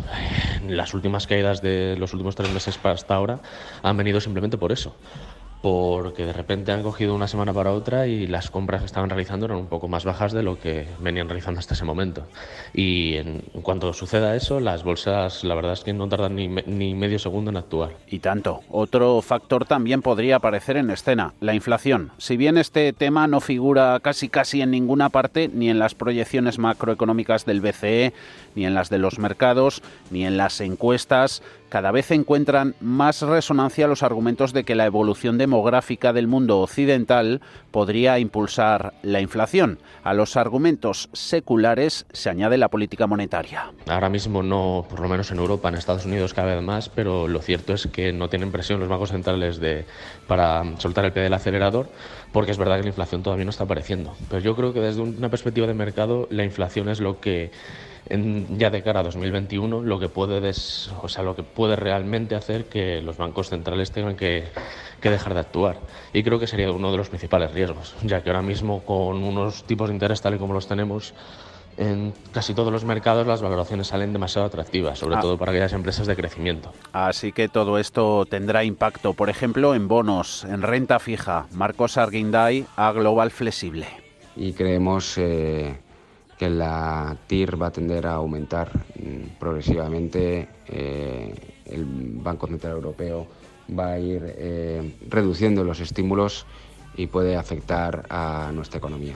Las 0.68 0.94
últimas 0.94 1.26
caídas 1.26 1.62
de 1.62 1.96
los 1.98 2.12
últimos 2.12 2.34
tres 2.36 2.50
meses 2.50 2.78
hasta 2.82 3.14
ahora 3.14 3.40
han 3.82 3.96
venido 3.96 4.20
simplemente 4.20 4.58
por 4.58 4.72
eso, 4.72 4.94
porque 5.64 6.26
de 6.26 6.34
repente 6.34 6.72
han 6.72 6.82
cogido 6.82 7.14
una 7.14 7.26
semana 7.26 7.54
para 7.54 7.72
otra 7.72 8.06
y 8.06 8.26
las 8.26 8.50
compras 8.50 8.82
que 8.82 8.84
estaban 8.84 9.08
realizando 9.08 9.46
eran 9.46 9.56
un 9.56 9.66
poco 9.66 9.88
más 9.88 10.04
bajas 10.04 10.34
de 10.34 10.42
lo 10.42 10.60
que 10.60 10.86
venían 11.00 11.26
realizando 11.26 11.58
hasta 11.58 11.72
ese 11.72 11.86
momento. 11.86 12.26
Y 12.74 13.14
en, 13.14 13.40
cuanto 13.62 13.94
suceda 13.94 14.36
eso, 14.36 14.60
las 14.60 14.84
bolsas 14.84 15.42
la 15.42 15.54
verdad 15.54 15.72
es 15.72 15.80
que 15.80 15.94
no 15.94 16.06
tardan 16.06 16.36
ni, 16.36 16.48
ni 16.48 16.94
medio 16.94 17.18
segundo 17.18 17.50
en 17.50 17.56
actuar. 17.56 17.92
Y 18.08 18.18
tanto. 18.18 18.60
Otro 18.68 19.22
factor 19.22 19.64
también 19.64 20.02
podría 20.02 20.36
aparecer 20.36 20.76
en 20.76 20.90
escena, 20.90 21.32
la 21.40 21.54
inflación. 21.54 22.12
Si 22.18 22.36
bien 22.36 22.58
este 22.58 22.92
tema 22.92 23.26
no 23.26 23.40
figura 23.40 23.98
casi 24.02 24.28
casi 24.28 24.60
en 24.60 24.70
ninguna 24.70 25.08
parte, 25.08 25.48
ni 25.48 25.70
en 25.70 25.78
las 25.78 25.94
proyecciones 25.94 26.58
macroeconómicas 26.58 27.46
del 27.46 27.62
BCE, 27.62 28.12
ni 28.54 28.66
en 28.66 28.74
las 28.74 28.90
de 28.90 28.98
los 28.98 29.18
mercados, 29.18 29.80
ni 30.10 30.26
en 30.26 30.36
las 30.36 30.60
encuestas, 30.60 31.40
cada 31.74 31.90
vez 31.90 32.12
encuentran 32.12 32.76
más 32.80 33.22
resonancia 33.22 33.88
los 33.88 34.04
argumentos 34.04 34.52
de 34.52 34.62
que 34.62 34.76
la 34.76 34.86
evolución 34.86 35.38
demográfica 35.54 36.12
del 36.12 36.26
mundo 36.26 36.58
occidental 36.58 37.40
podría 37.70 38.18
impulsar 38.18 38.92
la 39.02 39.20
inflación. 39.20 39.78
A 40.02 40.12
los 40.12 40.36
argumentos 40.36 41.08
seculares 41.12 42.06
se 42.12 42.28
añade 42.28 42.58
la 42.58 42.68
política 42.68 43.06
monetaria. 43.06 43.70
Ahora 43.86 44.08
mismo 44.08 44.42
no, 44.42 44.84
por 44.90 44.98
lo 44.98 45.08
menos 45.08 45.30
en 45.30 45.38
Europa, 45.38 45.68
en 45.68 45.76
Estados 45.76 46.06
Unidos 46.06 46.34
cada 46.34 46.56
vez 46.56 46.64
más, 46.64 46.88
pero 46.88 47.28
lo 47.28 47.40
cierto 47.40 47.72
es 47.72 47.86
que 47.86 48.12
no 48.12 48.28
tienen 48.28 48.50
presión 48.50 48.80
los 48.80 48.88
bancos 48.88 49.10
centrales 49.10 49.60
de, 49.60 49.86
para 50.26 50.64
soltar 50.78 51.04
el 51.04 51.12
pie 51.12 51.22
del 51.22 51.34
acelerador, 51.34 51.88
porque 52.34 52.50
es 52.50 52.58
verdad 52.58 52.78
que 52.78 52.82
la 52.82 52.88
inflación 52.88 53.22
todavía 53.22 53.44
no 53.44 53.52
está 53.52 53.62
apareciendo. 53.62 54.16
Pero 54.28 54.42
yo 54.42 54.56
creo 54.56 54.72
que 54.72 54.80
desde 54.80 55.00
una 55.00 55.30
perspectiva 55.30 55.68
de 55.68 55.74
mercado, 55.74 56.26
la 56.30 56.42
inflación 56.42 56.88
es 56.88 56.98
lo 56.98 57.20
que 57.20 57.52
ya 58.10 58.70
de 58.70 58.82
cara 58.82 59.00
a 59.00 59.02
2021 59.04 59.82
lo 59.82 59.98
que 59.98 60.08
puede 60.08 60.50
o 60.50 61.08
sea, 61.08 61.22
lo 61.22 61.36
que 61.36 61.44
puede 61.44 61.76
realmente 61.76 62.34
hacer 62.34 62.66
que 62.66 63.00
los 63.00 63.16
bancos 63.16 63.48
centrales 63.50 63.92
tengan 63.92 64.16
que, 64.16 64.48
dejar 65.00 65.34
de 65.34 65.40
actuar. 65.40 65.78
Y 66.12 66.24
creo 66.24 66.40
que 66.40 66.48
sería 66.48 66.72
uno 66.72 66.90
de 66.90 66.96
los 66.96 67.08
principales 67.08 67.52
riesgos, 67.52 67.94
ya 68.02 68.22
que 68.22 68.30
ahora 68.30 68.42
mismo 68.42 68.84
con 68.84 69.22
unos 69.22 69.62
tipos 69.62 69.88
de 69.88 69.94
interés 69.94 70.20
tal 70.20 70.34
y 70.34 70.38
como 70.38 70.54
los 70.54 70.66
tenemos, 70.66 71.14
en 71.76 72.12
casi 72.32 72.54
todos 72.54 72.72
los 72.72 72.84
mercados 72.84 73.26
las 73.26 73.42
valoraciones 73.42 73.88
salen 73.88 74.12
demasiado 74.12 74.46
atractivas, 74.46 74.98
sobre 74.98 75.16
ah. 75.16 75.20
todo 75.20 75.38
para 75.38 75.52
aquellas 75.52 75.72
empresas 75.72 76.06
de 76.06 76.16
crecimiento. 76.16 76.72
Así 76.92 77.32
que 77.32 77.48
todo 77.48 77.78
esto 77.78 78.26
tendrá 78.26 78.64
impacto, 78.64 79.14
por 79.14 79.30
ejemplo, 79.30 79.74
en 79.74 79.88
bonos, 79.88 80.44
en 80.44 80.62
renta 80.62 80.98
fija. 80.98 81.46
Marcos 81.52 81.96
Arguinday 81.96 82.66
a 82.76 82.92
Global 82.92 83.30
Flexible. 83.30 83.86
Y 84.36 84.52
creemos 84.52 85.16
eh, 85.18 85.76
que 86.38 86.50
la 86.50 87.16
TIR 87.26 87.60
va 87.60 87.68
a 87.68 87.70
tender 87.70 88.06
a 88.06 88.14
aumentar 88.14 88.70
mm, 88.74 89.38
progresivamente. 89.38 90.48
Eh, 90.66 91.34
el 91.66 91.84
Banco 91.86 92.46
Central 92.46 92.74
Europeo 92.74 93.26
va 93.76 93.92
a 93.92 93.98
ir 93.98 94.22
eh, 94.36 94.96
reduciendo 95.08 95.64
los 95.64 95.80
estímulos 95.80 96.46
y 96.96 97.06
puede 97.06 97.36
afectar 97.36 98.06
a 98.08 98.50
nuestra 98.52 98.78
economía. 98.78 99.14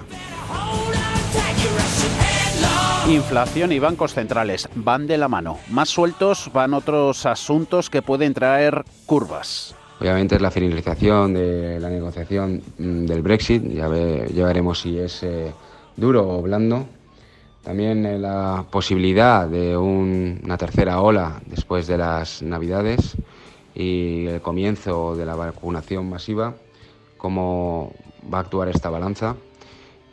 Inflación 3.08 3.72
y 3.72 3.78
bancos 3.78 4.12
centrales 4.12 4.68
van 4.74 5.06
de 5.06 5.16
la 5.16 5.28
mano. 5.28 5.58
Más 5.70 5.88
sueltos 5.88 6.50
van 6.52 6.74
otros 6.74 7.24
asuntos 7.24 7.88
que 7.88 8.02
pueden 8.02 8.34
traer 8.34 8.84
curvas. 9.06 9.74
Obviamente 10.00 10.36
es 10.36 10.42
la 10.42 10.50
finalización 10.50 11.34
de 11.34 11.80
la 11.80 11.88
negociación 11.88 12.62
mm, 12.78 13.06
del 13.06 13.22
Brexit. 13.22 13.62
Ya, 13.64 13.88
veremos 13.88 14.80
si 14.80 14.98
es 14.98 15.22
eh, 15.22 15.52
duro 15.96 16.38
o 16.38 16.42
blando. 16.42 16.86
También 17.64 18.06
eh, 18.06 18.18
la 18.18 18.64
posibilidad 18.70 19.48
de 19.48 19.76
una 19.76 20.56
tercera 20.56 21.00
ola 21.00 21.40
después 21.46 21.86
de 21.86 21.98
las 21.98 22.42
Navidades 22.42 23.16
y 23.74 24.26
el 24.26 24.40
comienzo 24.40 25.16
de 25.16 25.24
la 25.24 25.34
vacunación 25.34 26.08
masiva, 26.08 26.54
cómo 27.16 27.92
va 28.32 28.38
a 28.38 28.40
actuar 28.42 28.68
esta 28.68 28.90
balanza. 28.90 29.36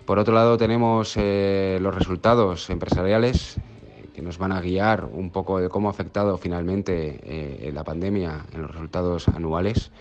Por 0.06 0.20
otro 0.20 0.34
lado, 0.34 0.58
tenemos 0.58 1.14
eh, 1.18 1.80
los 1.82 1.96
resultados 1.96 2.70
empresariales 2.70 3.58
eh, 3.58 4.08
que 4.14 4.22
nos 4.22 4.38
van 4.38 4.52
a 4.52 4.62
guiar 4.62 5.06
un 5.12 5.32
poco 5.32 5.60
de 5.60 5.70
cómo 5.70 5.88
ha 5.88 5.92
afectado 5.92 6.38
finalmente 6.38 7.72
la 7.74 7.84
pandemia 7.84 8.46
en 8.54 8.62
los 8.62 8.72
resultados 8.72 9.28
anuales 9.28 9.92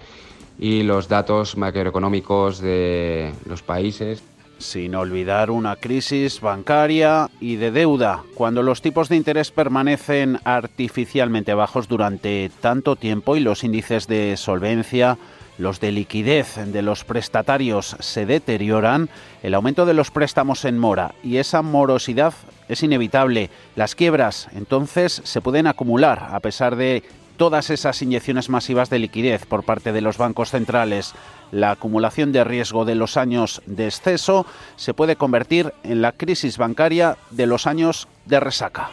y 0.59 0.83
los 0.83 1.09
datos 1.09 1.57
macroeconómicos 1.57 2.61
de 2.61 3.33
los 3.47 3.63
países 3.63 4.23
sin 4.59 4.95
olvidar 4.95 5.51
una 5.51 5.77
crisis 5.77 6.41
bancaria 6.41 7.29
y 7.41 7.57
de 7.57 7.71
deuda. 7.71 8.23
Cuando 8.35 8.63
los 8.63 8.83
tipos 8.83 9.09
de 9.09 9.17
interés 9.17 9.51
permanecen 9.51 10.39
artificialmente 10.45 11.55
bajos 11.55 11.89
durante 11.89 12.51
tanto 12.61 12.97
tiempo 12.97 13.37
y 13.37 13.41
los 13.41 13.65
índices 13.65 14.07
de 14.07 14.37
solvencia, 14.37 15.19
los 15.59 15.81
de 15.81 15.93
liquidez 15.93 16.57
de 16.57 16.83
los 16.83 17.05
prestatarios 17.05 17.97
se 18.01 18.27
deterioran, 18.27 19.09
el 19.43 19.55
aumento 19.55 19.87
de 19.87 19.95
los 19.95 20.11
préstamos 20.11 20.65
en 20.65 20.79
mora 20.79 21.15
y 21.23 21.37
esa 21.37 21.63
morosidad 21.63 22.35
es 22.69 22.83
inevitable. 22.83 23.51
Las 23.77 23.95
quiebras 23.95 24.49
entonces 24.55 25.21
se 25.25 25.41
pueden 25.41 25.67
acumular 25.67 26.29
a 26.31 26.41
pesar 26.41 26.77
de 26.77 27.03
todas 27.37 27.71
esas 27.71 28.01
inyecciones 28.03 28.49
masivas 28.49 28.91
de 28.91 28.99
liquidez 28.99 29.47
por 29.47 29.65
parte 29.65 29.93
de 29.93 30.01
los 30.01 30.19
bancos 30.19 30.51
centrales. 30.51 31.15
La 31.51 31.73
acumulación 31.73 32.33
de 32.33 32.45
riesgo 32.45 32.85
de 32.85 32.95
los 32.95 33.17
años 33.17 33.63
de 33.67 33.87
exceso 33.87 34.47
se 34.77 34.95
puede 34.95 35.17
convertir 35.17 35.73
en 35.83 36.03
la 36.03 36.13
crisis 36.13 36.59
bancaria 36.59 37.17
de 37.31 37.47
los 37.47 37.67
años 37.67 38.09
de 38.27 38.41
resaca. 38.41 38.91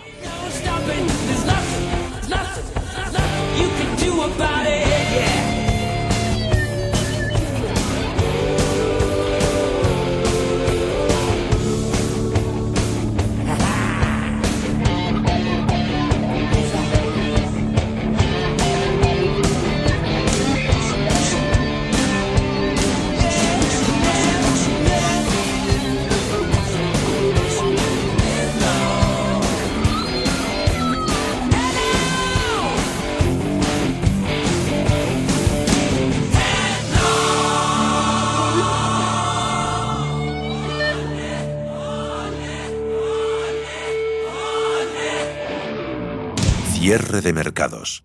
Cierre 46.91 47.21
de 47.21 47.31
mercados. 47.31 48.03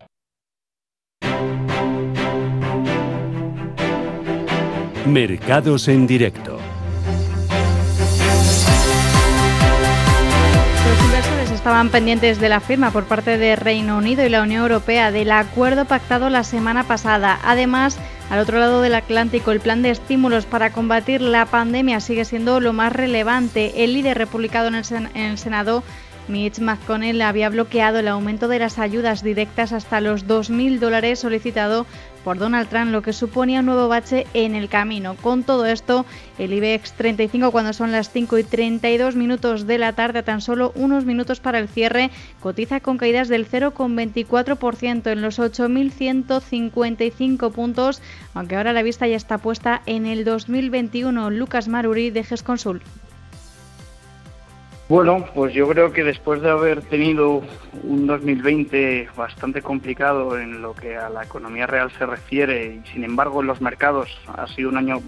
Mercados 5.05 5.89
en 5.89 6.07
directo. 6.07 6.57
Los 10.85 11.03
inversores 11.03 11.51
estaban 11.51 11.89
pendientes 11.89 12.39
de 12.39 12.47
la 12.47 12.61
firma 12.61 12.91
por 12.91 13.03
parte 13.03 13.37
de 13.37 13.57
Reino 13.57 13.97
Unido 13.97 14.25
y 14.25 14.29
la 14.29 14.41
Unión 14.41 14.61
Europea 14.61 15.11
del 15.11 15.31
acuerdo 15.31 15.83
pactado 15.83 16.29
la 16.29 16.45
semana 16.45 16.85
pasada. 16.85 17.41
Además, 17.43 17.99
al 18.29 18.39
otro 18.39 18.57
lado 18.57 18.81
del 18.81 18.95
Atlántico, 18.95 19.51
el 19.51 19.59
plan 19.59 19.81
de 19.81 19.89
estímulos 19.89 20.45
para 20.45 20.71
combatir 20.71 21.19
la 21.19 21.45
pandemia 21.45 21.99
sigue 21.99 22.23
siendo 22.23 22.61
lo 22.61 22.71
más 22.71 22.93
relevante. 22.93 23.83
El 23.83 23.91
líder 23.91 24.17
republicano 24.17 24.69
en 24.69 24.75
el, 24.75 25.09
en 25.13 25.25
el 25.31 25.37
Senado 25.37 25.83
Mitch 26.27 26.59
McConnell 26.59 27.21
había 27.21 27.49
bloqueado 27.49 27.99
el 27.99 28.07
aumento 28.07 28.47
de 28.47 28.59
las 28.59 28.79
ayudas 28.79 29.23
directas 29.23 29.71
hasta 29.71 30.01
los 30.01 30.27
2.000 30.27 30.79
dólares 30.79 31.19
solicitado 31.19 31.85
por 32.23 32.37
Donald 32.37 32.67
Trump, 32.67 32.91
lo 32.91 33.01
que 33.01 33.13
suponía 33.13 33.61
un 33.61 33.67
nuevo 33.67 33.87
bache 33.87 34.27
en 34.33 34.55
el 34.55 34.67
camino. 34.67 35.15
Con 35.15 35.43
todo 35.43 35.65
esto, 35.65 36.05
el 36.37 36.51
IBEX 36.51 36.91
35, 36.93 37.51
cuando 37.51 37.71
son 37.71 37.93
las 37.93 38.09
5 38.09 38.39
y 38.39 38.43
32 38.43 39.15
minutos 39.15 39.65
de 39.65 39.77
la 39.77 39.93
tarde, 39.93 40.23
tan 40.23 40.41
solo 40.41 40.73
unos 40.75 41.05
minutos 41.05 41.39
para 41.39 41.59
el 41.59 41.69
cierre, 41.69 42.11
cotiza 42.41 42.81
con 42.81 42.97
caídas 42.97 43.29
del 43.29 43.49
0,24% 43.49 45.09
en 45.09 45.21
los 45.21 45.39
8.155 45.39 47.51
puntos, 47.51 48.01
aunque 48.33 48.57
ahora 48.57 48.73
la 48.73 48.83
vista 48.83 49.07
ya 49.07 49.15
está 49.15 49.37
puesta 49.37 49.81
en 49.85 50.05
el 50.05 50.25
2021. 50.25 51.29
Lucas 51.29 51.69
Maruri 51.69 52.09
de 52.09 52.25
GESConsul. 52.25 52.81
Bueno, 54.89 55.25
pues 55.35 55.53
yo 55.53 55.67
creo 55.67 55.91
que 55.91 56.05
después 56.05 56.41
de 56.41 56.49
haber 56.49 56.81
tenido 56.81 57.41
un 57.83 58.07
2020 58.07 59.09
bastante 59.17 59.61
complicado 59.61 60.39
en 60.39 60.61
lo 60.61 60.73
que 60.73 60.95
a 60.95 61.09
la 61.09 61.25
economía 61.25 61.67
real 61.67 61.91
se 61.91 62.05
refiere 62.05 62.75
y 62.75 62.87
sin 62.89 63.03
embargo 63.03 63.41
en 63.41 63.47
los 63.47 63.59
mercados 63.59 64.09
ha 64.27 64.47
sido 64.47 64.69
un 64.69 64.77
año 64.77 65.01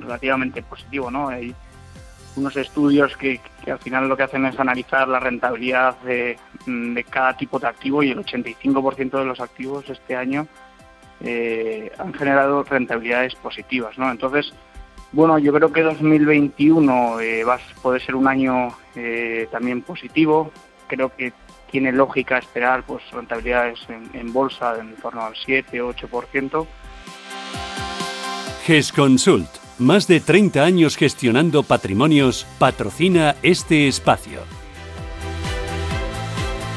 relativamente 0.00 0.62
positivo, 0.62 1.10
¿no? 1.10 1.28
Hay 1.28 1.54
unos 2.36 2.54
estudios 2.58 3.16
que, 3.16 3.40
al 3.66 3.78
final 3.78 4.10
lo 4.10 4.16
que 4.16 4.24
hacen 4.24 4.44
es 4.44 4.60
analizar 4.60 5.08
la 5.08 5.20
rentabilidad 5.20 5.98
de, 6.00 6.36
cada 7.08 7.34
tipo 7.34 7.58
de 7.58 7.66
activo 7.66 8.02
y 8.02 8.10
el 8.10 8.18
85% 8.18 9.18
de 9.18 9.24
los 9.24 9.40
activos 9.40 9.88
este 9.88 10.16
año 10.16 10.46
eh, 11.20 11.90
han 11.98 12.12
generado 12.12 12.62
rentabilidades 12.62 13.34
positivas, 13.36 13.96
¿no? 13.96 14.10
Entonces, 14.10 14.52
bueno, 15.12 15.38
yo 15.38 15.52
creo 15.52 15.72
que 15.72 15.82
2021 15.82 17.20
eh, 17.20 17.44
va, 17.44 17.58
puede 17.80 18.00
ser 18.00 18.14
un 18.14 18.28
año 18.28 18.68
eh, 18.94 19.48
también 19.50 19.82
positivo. 19.82 20.52
Creo 20.86 21.14
que 21.14 21.32
tiene 21.70 21.92
lógica 21.92 22.38
esperar 22.38 22.84
pues 22.84 23.02
rentabilidades 23.10 23.78
en, 23.88 24.32
bolsa 24.32 24.76
en 24.80 24.94
torno 24.96 25.22
al 25.22 25.34
7 25.34 25.80
o 25.82 25.92
8%. 25.92 26.66
GESConsult, 28.64 29.48
más 29.78 30.06
de 30.08 30.20
30 30.20 30.62
años 30.62 30.96
gestionando 30.96 31.62
patrimonios, 31.62 32.46
patrocina 32.58 33.36
este 33.42 33.88
espacio. 33.88 34.40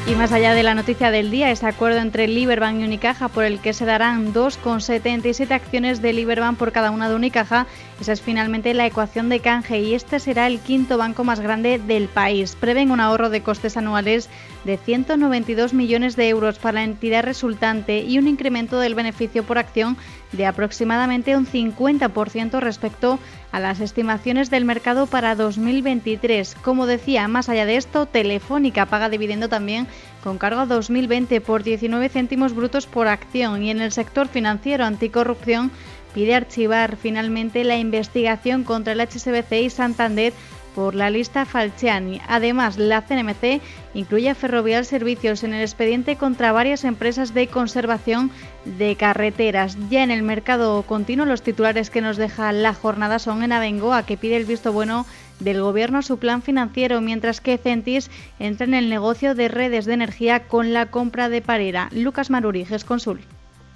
Y 0.04 0.16
más 0.16 0.32
allá 0.32 0.52
de 0.52 0.64
la 0.64 0.74
noticia 0.74 1.12
del 1.12 1.30
día, 1.30 1.52
ese 1.52 1.66
acuerdo 1.66 2.00
entre 2.00 2.26
Liberbank 2.26 2.80
y 2.80 2.84
Unicaja 2.84 3.28
por 3.28 3.44
el 3.44 3.60
que 3.60 3.72
se 3.72 3.84
darán 3.84 4.34
2,77 4.34 5.52
acciones 5.52 6.02
de 6.02 6.12
Liberbank 6.12 6.58
por 6.58 6.72
cada 6.72 6.90
una 6.90 7.08
de 7.08 7.14
Unicaja, 7.14 7.66
esa 8.02 8.14
es 8.14 8.20
finalmente 8.20 8.74
la 8.74 8.84
ecuación 8.84 9.28
de 9.28 9.38
canje 9.38 9.78
y 9.78 9.94
este 9.94 10.18
será 10.18 10.48
el 10.48 10.58
quinto 10.58 10.98
banco 10.98 11.22
más 11.22 11.38
grande 11.38 11.78
del 11.78 12.08
país. 12.08 12.56
Prevén 12.56 12.90
un 12.90 12.98
ahorro 12.98 13.30
de 13.30 13.42
costes 13.44 13.76
anuales 13.76 14.28
de 14.64 14.76
192 14.76 15.72
millones 15.72 16.16
de 16.16 16.28
euros 16.28 16.58
para 16.58 16.80
la 16.80 16.84
entidad 16.84 17.22
resultante 17.22 18.00
y 18.00 18.18
un 18.18 18.26
incremento 18.26 18.80
del 18.80 18.96
beneficio 18.96 19.44
por 19.44 19.56
acción 19.56 19.96
de 20.32 20.46
aproximadamente 20.46 21.36
un 21.36 21.46
50% 21.46 22.58
respecto 22.58 23.20
a 23.52 23.60
las 23.60 23.78
estimaciones 23.78 24.50
del 24.50 24.64
mercado 24.64 25.06
para 25.06 25.36
2023. 25.36 26.56
Como 26.56 26.86
decía, 26.86 27.28
más 27.28 27.48
allá 27.48 27.66
de 27.66 27.76
esto, 27.76 28.06
Telefónica 28.06 28.86
paga 28.86 29.10
dividendo 29.10 29.48
también 29.48 29.86
con 30.24 30.38
cargo 30.38 30.62
a 30.62 30.66
2020 30.66 31.40
por 31.40 31.62
19 31.62 32.08
céntimos 32.08 32.52
brutos 32.52 32.86
por 32.86 33.06
acción 33.06 33.62
y 33.62 33.70
en 33.70 33.80
el 33.80 33.92
sector 33.92 34.26
financiero 34.26 34.84
anticorrupción 34.84 35.70
pide 36.14 36.34
archivar 36.34 36.96
finalmente 36.96 37.64
la 37.64 37.76
investigación 37.76 38.64
contra 38.64 38.92
el 38.92 39.00
HSBC 39.00 39.52
y 39.52 39.70
Santander 39.70 40.32
por 40.74 40.94
la 40.94 41.10
lista 41.10 41.44
Falciani. 41.44 42.20
Además, 42.28 42.78
la 42.78 43.02
CNMC 43.02 43.60
incluye 43.94 44.30
a 44.30 44.34
Ferrovial 44.34 44.84
Servicios 44.84 45.44
en 45.44 45.54
el 45.54 45.62
expediente 45.62 46.16
contra 46.16 46.52
varias 46.52 46.84
empresas 46.84 47.34
de 47.34 47.46
conservación 47.46 48.30
de 48.64 48.96
carreteras. 48.96 49.76
Ya 49.90 50.02
en 50.02 50.10
el 50.10 50.22
mercado 50.22 50.82
continuo, 50.82 51.26
los 51.26 51.42
titulares 51.42 51.90
que 51.90 52.00
nos 52.00 52.16
deja 52.16 52.52
la 52.52 52.74
jornada 52.74 53.18
son 53.18 53.42
en 53.42 53.52
Abengoa, 53.52 54.06
que 54.06 54.16
pide 54.16 54.36
el 54.36 54.44
visto 54.44 54.72
bueno 54.72 55.06
del 55.40 55.60
gobierno 55.60 55.98
a 55.98 56.02
su 56.02 56.18
plan 56.18 56.42
financiero, 56.42 57.00
mientras 57.00 57.40
que 57.40 57.58
Centis 57.58 58.10
entra 58.38 58.66
en 58.66 58.74
el 58.74 58.88
negocio 58.88 59.34
de 59.34 59.48
redes 59.48 59.84
de 59.84 59.94
energía 59.94 60.46
con 60.46 60.72
la 60.72 60.86
compra 60.86 61.28
de 61.28 61.42
Parera. 61.42 61.88
Lucas 61.92 62.30
Maruri, 62.30 62.66
Consul. 62.86 63.20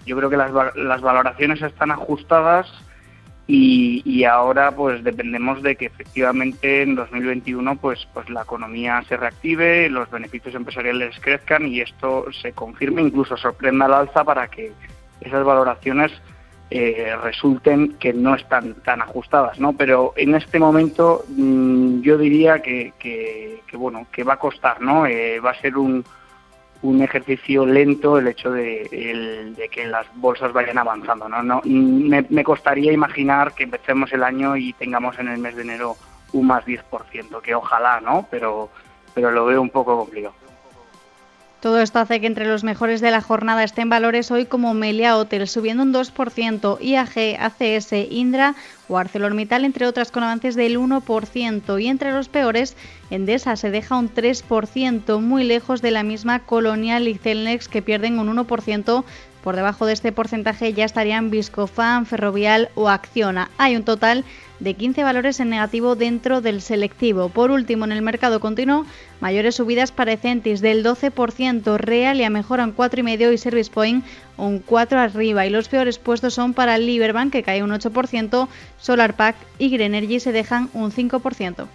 Yo 0.07 0.17
creo 0.17 0.31
que 0.31 0.37
las, 0.37 0.51
las 0.77 1.01
valoraciones 1.01 1.61
están 1.61 1.91
ajustadas 1.91 2.67
y, 3.49 4.25
ahora 4.25 4.73
pues 4.73 5.05
dependemos 5.05 5.63
de 5.63 5.77
que 5.77 5.87
efectivamente 5.87 6.83
en 6.83 6.97
2021 6.97 7.77
pues 7.77 8.09
pues 8.13 8.29
la 8.29 8.43
economía 8.43 9.03
se 9.09 9.17
reactive, 9.17 9.89
los 9.89 10.11
beneficios 10.11 10.55
empresariales 10.55 11.19
crezcan 11.21 11.67
y 11.69 11.81
esto 11.81 12.27
se 12.33 12.53
confirme, 12.53 13.03
incluso 13.03 13.37
sorprenda 13.37 13.85
al 13.85 13.95
alza 13.95 14.25
para 14.25 14.49
que 14.49 14.73
esas 15.21 15.45
valoraciones 15.45 16.11
eh, 16.71 17.15
resulten 17.23 17.93
que 17.99 18.13
no 18.13 18.35
están 18.35 18.75
tan 18.83 19.01
ajustadas, 19.01 19.61
¿no? 19.61 19.73
Pero 19.75 20.13
en 20.17 20.35
este 20.35 20.59
momento 20.59 21.25
mm, 21.29 22.01
yo 22.01 22.19
diría 22.19 22.61
que, 22.61 22.93
que, 22.99 23.61
bueno 23.75 24.09
que 24.11 24.25
va 24.25 24.35
a 24.35 24.39
costar, 24.39 24.81
¿no? 24.81 25.07
Eh, 25.07 25.39
va 25.39 25.51
a 25.51 25.61
ser 25.61 25.77
un 25.77 26.05
un 26.83 27.03
ejercicio 27.03 27.67
lento 27.67 28.19
el 28.19 28.29
hecho 28.29 28.51
de, 28.51 29.69
que 29.71 29.87
las 29.87 30.07
bolsas 30.15 30.53
vayan 30.53 30.79
avanzando. 30.79 31.29
¿no? 31.29 31.43
no 31.43 31.61
me, 31.65 32.45
costaría 32.45 32.93
imaginar 32.93 33.55
que 33.55 33.65
empecemos 33.65 34.13
el 34.13 34.23
año 34.23 34.57
y 34.57 34.73
tengamos 34.75 35.19
en 35.19 35.29
el 35.29 35.39
mes 35.39 35.57
de 35.57 35.63
enero 35.63 35.97
un 36.33 36.47
más 36.47 36.65
10%, 36.65 37.41
que 37.41 37.55
ojalá, 37.55 38.01
¿no? 38.01 38.27
Pero, 38.31 38.71
pero 39.15 39.31
lo 39.31 39.47
veo 39.47 39.63
un 39.63 39.71
poco 39.71 39.97
complicado. 39.97 40.35
Todo 41.61 41.81
esto 41.81 41.99
hace 41.99 42.21
que 42.21 42.27
entre 42.27 42.47
los 42.47 42.65
mejores 42.65 43.01
de 43.01 43.11
la 43.11 43.23
jornada 43.23 43.65
estén 43.65 43.89
valores 43.89 44.31
hoy 44.31 44.45
como 44.45 44.75
Melia 44.75 45.17
Hotel 45.17 45.49
subiendo 45.49 45.83
un 45.83 45.93
2%, 45.93 46.79
IAG, 46.81 47.41
ACS, 47.41 47.93
Indra 48.11 48.55
o 48.89 48.99
ArcelorMittal 48.99 49.65
entre 49.65 49.87
otras 49.87 50.11
con 50.11 50.23
avances 50.23 50.55
del 50.55 50.79
1% 50.79 51.83
y 51.83 51.87
entre 51.87 52.13
los 52.13 52.29
peores 52.29 52.77
Endesa 53.11 53.57
se 53.57 53.71
deja 53.71 53.97
un 53.97 54.13
3% 54.13 55.21
muy 55.21 55.45
lejos 55.45 55.81
de 55.81 55.91
la 55.91 56.03
misma 56.03 56.41
Colonial 56.41 57.09
y 57.09 57.15
Celnex 57.15 57.69
que 57.69 57.83
pierden 57.83 58.19
un 58.19 58.37
1% 58.37 59.05
por 59.43 59.55
debajo 59.57 59.87
de 59.87 59.93
este 59.93 60.11
porcentaje 60.13 60.73
ya 60.73 60.85
estarían 60.85 61.31
Viscofan, 61.31 62.05
Ferrovial 62.05 62.69
o 62.75 62.89
Acciona. 62.89 63.49
Hay 63.59 63.77
un 63.77 63.85
total 63.85 64.25
de 64.61 64.75
15 64.75 65.03
valores 65.05 65.41
en 65.41 65.51
negativo 65.51 65.97
dentro 65.97 66.41
del 66.41 66.61
selectivo. 66.61 67.29
Por 67.29 67.51
último, 67.51 67.85
en 67.85 67.93
el 67.93 68.03
mercado 68.03 68.41
continuo, 68.41 68.87
mayores 69.21 69.57
subidas 69.57 69.93
para 69.93 70.17
Centis 70.17 70.61
del 70.61 70.85
12%, 70.85 71.77
Realia 71.79 72.31
mejora 72.31 72.65
un 72.65 72.75
4,5% 72.77 73.33
y 73.33 73.39
Service 73.39 73.71
Point 73.71 74.05
un 74.37 74.59
4 74.59 74.99
arriba. 74.99 75.47
Y 75.47 75.51
los 75.51 75.69
peores 75.69 75.99
puestos 75.99 76.35
son 76.35 76.55
para 76.55 76.79
Liberbank, 76.79 77.33
que 77.33 77.43
cae 77.43 77.63
un 77.63 77.71
8%, 77.71 78.49
SolarPack 78.81 79.37
y 79.59 79.71
Greenergy 79.71 80.21
se 80.21 80.33
dejan 80.33 80.71
un 80.73 80.91
5%. 80.91 81.67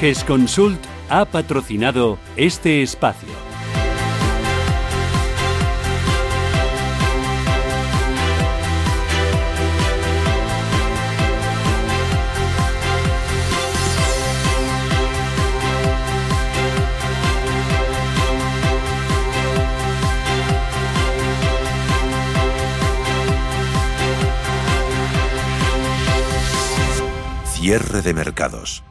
GESConsult 0.00 0.78
ha 1.08 1.24
patrocinado 1.24 2.18
este 2.36 2.82
espacio. 2.82 3.47
Cierre 27.68 28.00
de 28.00 28.14
mercados. 28.14 28.82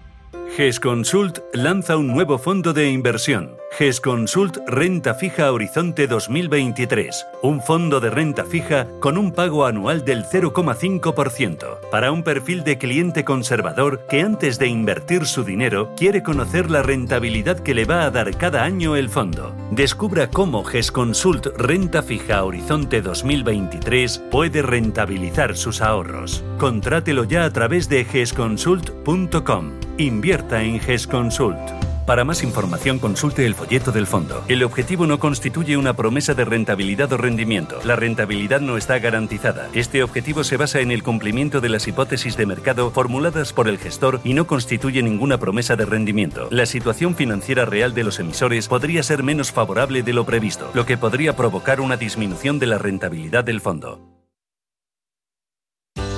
GESConsult 0.55 1.39
lanza 1.51 1.97
un 1.97 2.05
nuevo 2.05 2.37
fondo 2.37 2.73
de 2.73 2.91
inversión. 2.91 3.57
GESConsult 3.77 4.57
Renta 4.65 5.13
Fija 5.13 5.51
Horizonte 5.51 6.07
2023. 6.07 7.27
Un 7.43 7.61
fondo 7.61 7.99
de 7.99 8.09
renta 8.09 8.43
fija 8.43 8.87
con 8.99 9.19
un 9.19 9.31
pago 9.31 9.67
anual 9.67 10.03
del 10.03 10.25
0,5% 10.25 11.79
para 11.91 12.11
un 12.11 12.23
perfil 12.23 12.63
de 12.63 12.79
cliente 12.79 13.23
conservador 13.23 14.03
que 14.09 14.21
antes 14.21 14.57
de 14.57 14.65
invertir 14.65 15.27
su 15.27 15.43
dinero 15.43 15.93
quiere 15.95 16.23
conocer 16.23 16.71
la 16.71 16.81
rentabilidad 16.81 17.59
que 17.59 17.75
le 17.75 17.85
va 17.85 18.05
a 18.05 18.09
dar 18.09 18.35
cada 18.35 18.63
año 18.63 18.95
el 18.95 19.09
fondo. 19.09 19.53
Descubra 19.69 20.27
cómo 20.27 20.63
GESConsult 20.63 21.45
Renta 21.55 22.01
Fija 22.01 22.43
Horizonte 22.43 23.03
2023 23.03 24.17
puede 24.31 24.63
rentabilizar 24.63 25.55
sus 25.55 25.81
ahorros. 25.81 26.43
Contrátelo 26.57 27.25
ya 27.25 27.45
a 27.45 27.53
través 27.53 27.87
de 27.89 28.05
gesconsult.com. 28.05 29.79
Invierta 29.99 30.63
en 30.63 30.79
GESConsult. 30.79 31.86
Para 32.07 32.23
más 32.23 32.41
información 32.41 32.99
consulte 32.99 33.45
el 33.45 33.53
folleto 33.53 33.91
del 33.91 34.07
fondo. 34.07 34.41
El 34.47 34.63
objetivo 34.63 35.05
no 35.05 35.19
constituye 35.19 35.75
una 35.75 35.93
promesa 35.93 36.33
de 36.33 36.45
rentabilidad 36.45 37.11
o 37.11 37.17
rendimiento. 37.17 37.81
La 37.83 37.97
rentabilidad 37.97 38.61
no 38.61 38.77
está 38.77 38.97
garantizada. 38.99 39.67
Este 39.73 40.01
objetivo 40.03 40.45
se 40.45 40.55
basa 40.55 40.79
en 40.79 40.91
el 40.91 41.03
cumplimiento 41.03 41.59
de 41.59 41.67
las 41.67 41.85
hipótesis 41.85 42.37
de 42.37 42.45
mercado 42.45 42.91
formuladas 42.91 43.51
por 43.51 43.67
el 43.67 43.77
gestor 43.77 44.21
y 44.23 44.35
no 44.35 44.47
constituye 44.47 45.03
ninguna 45.03 45.37
promesa 45.37 45.75
de 45.75 45.83
rendimiento. 45.83 46.47
La 46.49 46.65
situación 46.65 47.13
financiera 47.13 47.65
real 47.65 47.93
de 47.93 48.05
los 48.05 48.19
emisores 48.19 48.69
podría 48.69 49.03
ser 49.03 49.21
menos 49.21 49.51
favorable 49.51 50.01
de 50.01 50.13
lo 50.13 50.25
previsto, 50.25 50.71
lo 50.73 50.85
que 50.85 50.95
podría 50.95 51.35
provocar 51.35 51.81
una 51.81 51.97
disminución 51.97 52.57
de 52.57 52.67
la 52.67 52.77
rentabilidad 52.77 53.43
del 53.43 53.59
fondo. 53.59 54.16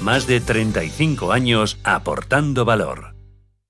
más 0.00 0.26
de 0.26 0.40
35 0.40 1.32
años 1.32 1.78
aportando 1.84 2.64
valor. 2.64 3.16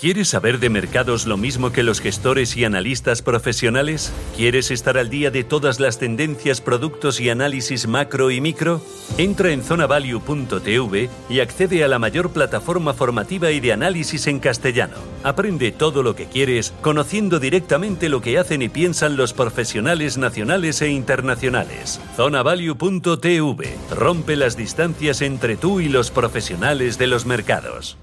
¿Quieres 0.00 0.28
saber 0.28 0.60
de 0.60 0.70
mercados 0.70 1.26
lo 1.26 1.36
mismo 1.36 1.72
que 1.72 1.82
los 1.82 2.00
gestores 2.00 2.56
y 2.56 2.64
analistas 2.64 3.20
profesionales? 3.20 4.14
¿Quieres 4.34 4.70
estar 4.70 4.96
al 4.96 5.10
día 5.10 5.30
de 5.30 5.44
todas 5.44 5.78
las 5.78 5.98
tendencias, 5.98 6.62
productos 6.62 7.20
y 7.20 7.28
análisis 7.28 7.86
macro 7.86 8.30
y 8.30 8.40
micro? 8.40 8.80
Entra 9.18 9.50
en 9.50 9.62
zonavalue.tv 9.62 11.10
y 11.28 11.40
accede 11.40 11.84
a 11.84 11.88
la 11.88 11.98
mayor 11.98 12.30
plataforma 12.30 12.94
formativa 12.94 13.50
y 13.50 13.60
de 13.60 13.74
análisis 13.74 14.26
en 14.26 14.38
castellano. 14.38 14.96
Aprende 15.22 15.70
todo 15.70 16.02
lo 16.02 16.16
que 16.16 16.24
quieres 16.24 16.72
conociendo 16.80 17.38
directamente 17.38 18.08
lo 18.08 18.22
que 18.22 18.38
hacen 18.38 18.62
y 18.62 18.70
piensan 18.70 19.18
los 19.18 19.34
profesionales 19.34 20.16
nacionales 20.16 20.80
e 20.80 20.88
internacionales. 20.88 22.00
zonavalue.tv 22.16 23.76
rompe 23.94 24.36
las 24.36 24.56
distancias 24.56 25.20
entre 25.20 25.58
tú 25.58 25.78
y 25.78 25.90
los 25.90 26.10
profesionales 26.10 26.96
de 26.96 27.06
los 27.06 27.26
mercados. 27.26 27.98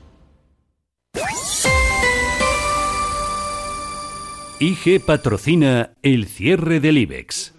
IG 4.60 5.02
patrocina 5.06 5.92
el 6.02 6.26
cierre 6.26 6.80
del 6.80 6.98
IBEX. 6.98 7.57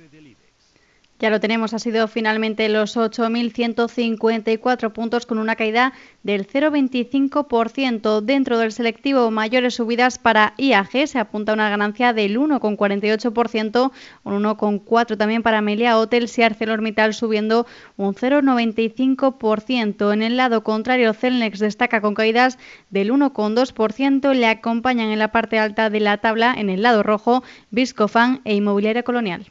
Ya 1.21 1.31
lo 1.31 1.41
tenemos, 1.41 1.75
ha 1.75 1.81
sido 1.81 2.07
finalmente 2.07 2.69
los 2.69 2.97
8.154 2.97 4.93
puntos 4.93 5.27
con 5.27 5.39
una 5.39 5.57
caída 5.57 5.93
del 6.23 6.47
0,25%. 6.47 8.21
Dentro 8.21 8.57
del 8.57 8.71
selectivo, 8.71 9.29
mayores 9.33 9.75
subidas 9.75 10.21
para 10.21 10.55
IAG, 10.59 11.09
se 11.09 11.19
apunta 11.19 11.55
una 11.55 11.71
ganancia 11.71 12.13
del 12.13 12.39
1,48%, 12.39 13.91
un 14.23 14.45
1,4% 14.45 15.17
también 15.17 15.43
para 15.43 15.59
Amelia 15.59 15.99
Hotels 15.99 16.39
y 16.39 16.43
ArcelorMittal 16.43 17.13
subiendo 17.15 17.67
un 17.97 18.15
0,95%. 18.15 20.13
En 20.13 20.23
el 20.23 20.37
lado 20.37 20.63
contrario, 20.63 21.13
Celnex 21.15 21.59
destaca 21.59 22.01
con 22.01 22.15
caídas 22.15 22.59
del 22.91 23.11
1,2%, 23.11 24.35
le 24.35 24.47
acompañan 24.47 25.11
en 25.11 25.19
la 25.19 25.33
parte 25.33 25.59
alta 25.59 25.91
de 25.91 25.99
la 25.99 26.19
tabla, 26.19 26.55
en 26.57 26.71
el 26.71 26.83
lado 26.83 27.03
rojo, 27.03 27.43
Viscofan 27.73 28.41
e 28.45 28.55
Inmobiliaria 28.55 29.03
Colonial. 29.03 29.51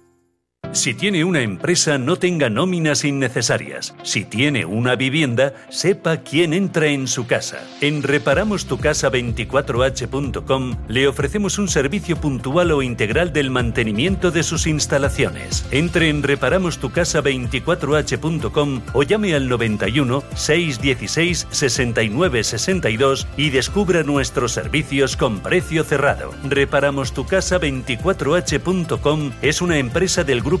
Si 0.73 0.93
tiene 0.93 1.25
una 1.25 1.41
empresa, 1.41 1.97
no 1.97 2.15
tenga 2.15 2.49
nóminas 2.49 3.03
innecesarias. 3.03 3.93
Si 4.03 4.23
tiene 4.23 4.63
una 4.63 4.95
vivienda, 4.95 5.53
sepa 5.67 6.15
quién 6.17 6.53
entra 6.53 6.87
en 6.87 7.07
su 7.07 7.27
casa. 7.27 7.59
En 7.81 8.03
reparamostucasa24h.com 8.03 10.77
le 10.87 11.09
ofrecemos 11.09 11.59
un 11.59 11.67
servicio 11.67 12.15
puntual 12.15 12.71
o 12.71 12.81
integral 12.81 13.33
del 13.33 13.49
mantenimiento 13.49 14.31
de 14.31 14.43
sus 14.43 14.65
instalaciones. 14.65 15.65
Entre 15.71 16.07
en 16.07 16.23
reparamostucasa24h.com 16.23 18.81
o 18.93 19.03
llame 19.03 19.35
al 19.35 19.49
91 19.49 20.23
616 20.35 21.47
69 21.51 22.45
62 22.45 23.27
y 23.35 23.49
descubra 23.49 24.03
nuestros 24.03 24.53
servicios 24.53 25.17
con 25.17 25.41
precio 25.41 25.83
cerrado. 25.83 26.31
Reparamostucasa24h.com 26.45 29.31
es 29.41 29.61
una 29.61 29.77
empresa 29.77 30.23
del 30.23 30.41
grupo 30.41 30.60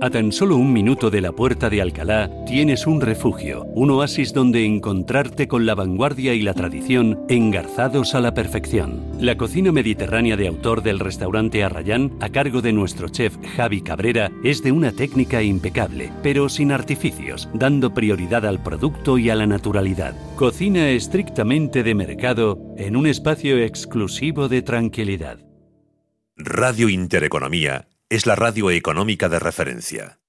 A 0.00 0.10
tan 0.10 0.32
solo 0.32 0.56
un 0.56 0.72
minuto 0.72 1.08
de 1.08 1.20
la 1.20 1.32
puerta 1.32 1.70
de 1.70 1.80
Alcalá 1.80 2.30
tienes 2.46 2.86
un 2.86 3.00
refugio, 3.00 3.64
un 3.64 3.90
oasis 3.90 4.32
donde 4.32 4.66
encontrarte 4.66 5.48
con 5.48 5.64
la 5.66 5.74
vanguardia 5.74 6.34
y 6.34 6.42
la 6.42 6.52
tradición 6.52 7.24
engarzados 7.28 8.14
a 8.14 8.20
la 8.20 8.34
perfección. 8.34 9.02
La 9.18 9.36
cocina 9.36 9.72
mediterránea 9.72 10.36
de 10.36 10.48
autor 10.48 10.82
del 10.82 10.98
restaurante 10.98 11.64
Arrayán, 11.64 12.12
a 12.20 12.28
cargo 12.28 12.60
de 12.60 12.72
nuestro 12.72 13.08
chef 13.08 13.36
Javi 13.56 13.82
Cabrera, 13.82 14.30
es 14.42 14.62
de 14.62 14.72
una 14.72 14.92
técnica 14.92 15.42
impecable, 15.42 16.12
pero 16.22 16.48
sin 16.48 16.72
artificios, 16.72 17.48
dando 17.54 17.94
prioridad 17.94 18.44
al 18.44 18.62
producto 18.62 19.16
y 19.16 19.30
a 19.30 19.36
la 19.36 19.46
naturalidad. 19.46 20.14
Cocina 20.36 20.90
estrictamente 20.90 21.82
de 21.82 21.94
mercado 21.94 22.58
en 22.76 22.96
un 22.96 23.06
espacio 23.06 23.58
exclusivo 23.58 24.48
de 24.48 24.60
tranquilidad. 24.62 25.38
Radio 26.36 26.88
Intereconomía 26.88 27.86
es 28.10 28.26
la 28.26 28.34
radio 28.34 28.70
económica 28.70 29.28
de 29.28 29.38
referencia. 29.38 30.20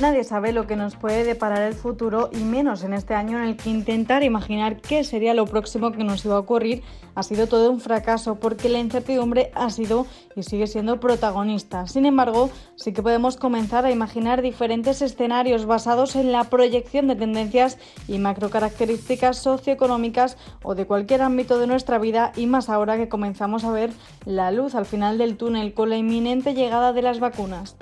Nadie 0.00 0.24
sabe 0.24 0.52
lo 0.52 0.66
que 0.66 0.76
nos 0.76 0.96
puede 0.96 1.24
deparar 1.24 1.60
el 1.60 1.74
futuro 1.74 2.30
y 2.32 2.38
menos 2.38 2.84
en 2.84 2.94
este 2.94 3.12
año 3.12 3.36
en 3.36 3.44
el 3.44 3.58
que 3.58 3.68
intentar 3.68 4.22
imaginar 4.22 4.80
qué 4.80 5.04
sería 5.04 5.34
lo 5.34 5.44
próximo 5.44 5.92
que 5.92 6.04
nos 6.04 6.24
iba 6.24 6.36
a 6.36 6.38
ocurrir 6.38 6.82
ha 7.14 7.22
sido 7.22 7.48
todo 7.48 7.70
un 7.70 7.80
fracaso 7.80 8.36
porque 8.36 8.70
la 8.70 8.78
incertidumbre 8.78 9.50
ha 9.54 9.68
sido 9.68 10.06
y 10.34 10.42
sigue 10.42 10.68
siendo 10.68 11.00
protagonista. 11.00 11.86
Sin 11.86 12.06
embargo, 12.06 12.48
sí 12.76 12.94
que 12.94 13.02
podemos 13.02 13.36
comenzar 13.36 13.84
a 13.84 13.90
imaginar 13.90 14.40
diferentes 14.40 15.02
escenarios 15.02 15.66
basados 15.66 16.16
en 16.16 16.32
la 16.32 16.44
proyección 16.44 17.06
de 17.06 17.16
tendencias 17.16 17.76
y 18.08 18.18
macrocaracterísticas 18.18 19.36
socioeconómicas 19.36 20.38
o 20.62 20.74
de 20.74 20.86
cualquier 20.86 21.20
ámbito 21.20 21.58
de 21.58 21.66
nuestra 21.66 21.98
vida 21.98 22.32
y 22.36 22.46
más 22.46 22.70
ahora 22.70 22.96
que 22.96 23.10
comenzamos 23.10 23.64
a 23.64 23.72
ver 23.72 23.90
la 24.24 24.50
luz 24.50 24.74
al 24.74 24.86
final 24.86 25.18
del 25.18 25.36
túnel 25.36 25.74
con 25.74 25.90
la 25.90 25.98
inminente 25.98 26.54
llegada 26.54 26.94
de 26.94 27.02
las 27.02 27.20
vacunas. 27.20 27.76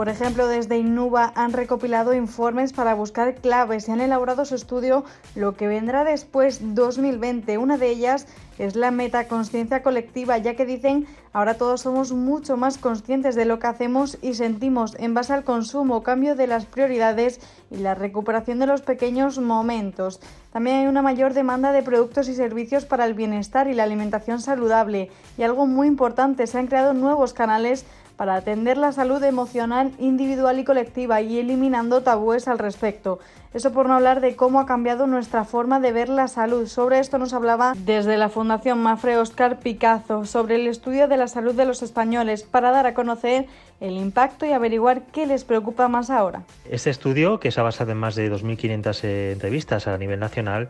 Por 0.00 0.08
ejemplo, 0.08 0.48
desde 0.48 0.78
Innuba 0.78 1.30
han 1.34 1.52
recopilado 1.52 2.14
informes 2.14 2.72
para 2.72 2.94
buscar 2.94 3.34
claves 3.34 3.86
y 3.86 3.92
han 3.92 4.00
elaborado 4.00 4.46
su 4.46 4.54
estudio 4.54 5.04
Lo 5.34 5.58
que 5.58 5.66
vendrá 5.66 6.04
después 6.04 6.74
2020. 6.74 7.58
Una 7.58 7.76
de 7.76 7.90
ellas 7.90 8.26
es 8.56 8.76
la 8.76 8.92
metaconsciencia 8.92 9.82
colectiva, 9.82 10.38
ya 10.38 10.56
que 10.56 10.64
dicen 10.64 11.06
ahora 11.34 11.58
todos 11.58 11.82
somos 11.82 12.12
mucho 12.12 12.56
más 12.56 12.78
conscientes 12.78 13.34
de 13.34 13.44
lo 13.44 13.58
que 13.58 13.66
hacemos 13.66 14.16
y 14.22 14.32
sentimos 14.32 14.96
en 14.98 15.12
base 15.12 15.34
al 15.34 15.44
consumo, 15.44 16.02
cambio 16.02 16.34
de 16.34 16.46
las 16.46 16.64
prioridades 16.64 17.38
y 17.70 17.76
la 17.76 17.94
recuperación 17.94 18.58
de 18.58 18.66
los 18.66 18.80
pequeños 18.80 19.38
momentos. 19.38 20.18
También 20.50 20.76
hay 20.76 20.86
una 20.86 21.02
mayor 21.02 21.34
demanda 21.34 21.72
de 21.72 21.82
productos 21.82 22.28
y 22.28 22.34
servicios 22.34 22.86
para 22.86 23.04
el 23.04 23.12
bienestar 23.12 23.68
y 23.68 23.74
la 23.74 23.84
alimentación 23.84 24.40
saludable. 24.40 25.10
Y 25.36 25.42
algo 25.42 25.66
muy 25.66 25.86
importante, 25.86 26.46
se 26.46 26.58
han 26.58 26.66
creado 26.66 26.94
nuevos 26.94 27.34
canales 27.34 27.84
para 28.20 28.34
atender 28.34 28.76
la 28.76 28.92
salud 28.92 29.24
emocional 29.24 29.92
individual 29.98 30.58
y 30.58 30.64
colectiva 30.64 31.22
y 31.22 31.38
eliminando 31.38 32.02
tabúes 32.02 32.48
al 32.48 32.58
respecto. 32.58 33.18
Eso 33.54 33.72
por 33.72 33.88
no 33.88 33.94
hablar 33.94 34.20
de 34.20 34.36
cómo 34.36 34.60
ha 34.60 34.66
cambiado 34.66 35.06
nuestra 35.06 35.46
forma 35.46 35.80
de 35.80 35.90
ver 35.90 36.10
la 36.10 36.28
salud. 36.28 36.66
Sobre 36.66 36.98
esto 36.98 37.16
nos 37.16 37.32
hablaba 37.32 37.72
desde 37.78 38.18
la 38.18 38.28
Fundación 38.28 38.78
Mafre 38.82 39.16
Oscar 39.16 39.58
Picazo 39.60 40.26
sobre 40.26 40.56
el 40.56 40.66
estudio 40.66 41.08
de 41.08 41.16
la 41.16 41.28
salud 41.28 41.54
de 41.54 41.64
los 41.64 41.82
españoles 41.82 42.42
para 42.42 42.72
dar 42.72 42.86
a 42.86 42.92
conocer 42.92 43.46
el 43.80 43.96
impacto 43.96 44.44
y 44.44 44.52
averiguar 44.52 45.00
qué 45.14 45.24
les 45.24 45.44
preocupa 45.44 45.88
más 45.88 46.10
ahora. 46.10 46.42
Este 46.68 46.90
estudio, 46.90 47.40
que 47.40 47.50
se 47.50 47.60
ha 47.60 47.62
basado 47.62 47.92
en 47.92 47.96
más 47.96 48.16
de 48.16 48.30
2.500 48.30 49.02
eh, 49.02 49.32
entrevistas 49.32 49.86
a 49.86 49.96
nivel 49.96 50.20
nacional, 50.20 50.68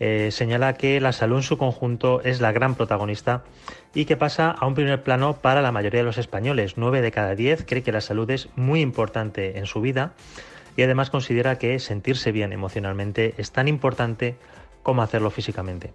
eh, 0.00 0.30
señala 0.32 0.74
que 0.74 1.00
la 1.00 1.12
salud 1.12 1.36
en 1.36 1.42
su 1.42 1.58
conjunto 1.58 2.22
es 2.22 2.40
la 2.40 2.52
gran 2.52 2.74
protagonista 2.74 3.44
y 3.94 4.06
que 4.06 4.16
pasa 4.16 4.50
a 4.50 4.66
un 4.66 4.74
primer 4.74 5.02
plano 5.02 5.36
para 5.36 5.62
la 5.62 5.72
mayoría 5.72 6.00
de 6.00 6.06
los 6.06 6.18
españoles. 6.18 6.74
9 6.76 7.02
de 7.02 7.12
cada 7.12 7.34
10 7.34 7.64
cree 7.66 7.82
que 7.82 7.92
la 7.92 8.00
salud 8.00 8.30
es 8.30 8.48
muy 8.56 8.80
importante 8.80 9.58
en 9.58 9.66
su 9.66 9.80
vida 9.80 10.14
y 10.76 10.82
además 10.82 11.10
considera 11.10 11.58
que 11.58 11.78
sentirse 11.78 12.32
bien 12.32 12.52
emocionalmente 12.52 13.34
es 13.36 13.52
tan 13.52 13.68
importante 13.68 14.36
como 14.82 15.02
hacerlo 15.02 15.30
físicamente. 15.30 15.92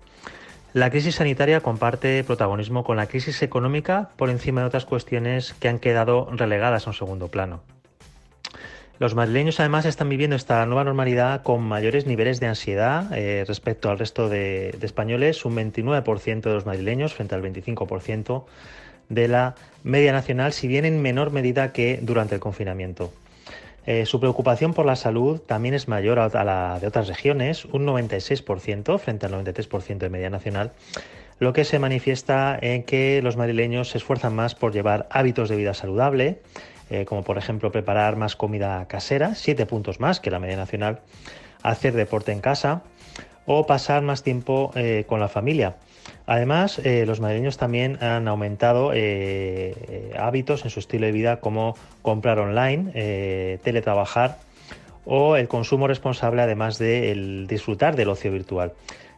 La 0.73 0.89
crisis 0.89 1.15
sanitaria 1.15 1.61
comparte 1.61 2.23
protagonismo 2.23 2.83
con 2.83 2.97
la 2.97 3.07
crisis 3.07 3.41
económica 3.41 4.09
por 4.17 4.29
encima 4.29 4.61
de 4.61 4.67
otras 4.67 4.85
cuestiones 4.85 5.53
que 5.53 5.69
han 5.69 5.79
quedado 5.79 6.29
relegadas 6.31 6.85
a 6.85 6.89
un 6.91 6.93
segundo 6.93 7.29
plano. 7.29 7.74
Los 8.97 9.13
madrileños 9.13 9.59
además 9.59 9.85
están 9.85 10.07
viviendo 10.07 10.37
esta 10.37 10.65
nueva 10.65 10.85
normalidad 10.85 11.43
con 11.43 11.61
mayores 11.61 12.05
niveles 12.05 12.39
de 12.39 12.47
ansiedad 12.47 13.11
eh, 13.13 13.43
respecto 13.45 13.89
al 13.89 13.99
resto 13.99 14.29
de, 14.29 14.69
españoles, 14.81 15.43
un 15.43 15.55
29% 15.57 16.41
de 16.41 16.53
los 16.53 16.65
madrileños 16.65 17.13
frente 17.13 17.35
al 17.35 17.41
25% 17.41 18.45
de 19.09 19.27
la 19.27 19.55
media 19.83 20.13
nacional, 20.13 20.53
si 20.53 20.69
bien 20.69 20.85
en 20.85 21.01
menor 21.01 21.31
medida 21.31 21.73
que 21.73 21.99
durante 22.01 22.35
el 22.35 22.41
confinamiento. 22.41 23.11
Eh, 23.85 24.05
su 24.05 24.19
preocupación 24.19 24.73
por 24.73 24.85
la 24.85 24.95
salud 24.95 25.41
también 25.41 25.75
es 25.75 25.89
mayor 25.89 26.17
a 26.17 26.43
la 26.43 26.79
de 26.79 26.87
otras 26.87 27.07
regiones, 27.09 27.65
un 27.65 27.85
96% 27.85 28.97
frente 28.97 29.25
al 29.25 29.33
93% 29.33 29.97
de 29.97 30.09
media 30.09 30.29
nacional, 30.29 30.71
lo 31.37 31.51
que 31.51 31.65
se 31.65 31.79
manifiesta 31.79 32.57
en 32.59 32.83
que 32.83 33.21
los 33.21 33.35
madrileños 33.35 33.89
se 33.89 33.97
esfuerzan 33.97 34.33
más 34.33 34.55
por 34.55 34.71
llevar 34.71 35.07
hábitos 35.11 35.49
de 35.49 35.57
vida 35.57 35.73
saludable, 35.73 36.39
eh, 36.89 37.05
como 37.05 37.23
por 37.23 37.37
ejemplo 37.37 37.71
preparar 37.71 38.15
más 38.15 38.35
comida 38.35 38.85
casera, 38.87 39.35
siete 39.35 39.65
puntos 39.65 39.99
más 39.99 40.19
que 40.19 40.31
la 40.31 40.39
media 40.39 40.57
nacional, 40.57 40.99
hacer 41.63 41.93
deporte 41.93 42.31
en 42.31 42.41
casa 42.41 42.83
o 43.45 43.65
pasar 43.65 44.01
más 44.01 44.23
tiempo 44.23 44.71
eh, 44.75 45.05
con 45.07 45.19
la 45.19 45.27
familia. 45.27 45.75
Además, 46.27 46.79
eh, 46.83 47.05
los 47.05 47.19
madrileños 47.19 47.57
también 47.57 48.01
han 48.03 48.27
aumentado 48.27 48.91
hábitos 50.17 50.63
en 50.63 50.69
su 50.69 50.79
estilo 50.79 51.05
de 51.05 51.11
vida 51.11 51.39
como 51.39 51.75
comprar 52.01 52.39
online, 52.39 53.59
teletrabajar 53.63 54.37
o 55.05 55.35
el 55.35 55.47
consumo 55.47 55.87
responsable, 55.87 56.41
además 56.41 56.77
de 56.79 57.45
disfrutar 57.47 57.95
del 57.95 58.09
ocio 58.09 58.31
virtual. 58.31 58.73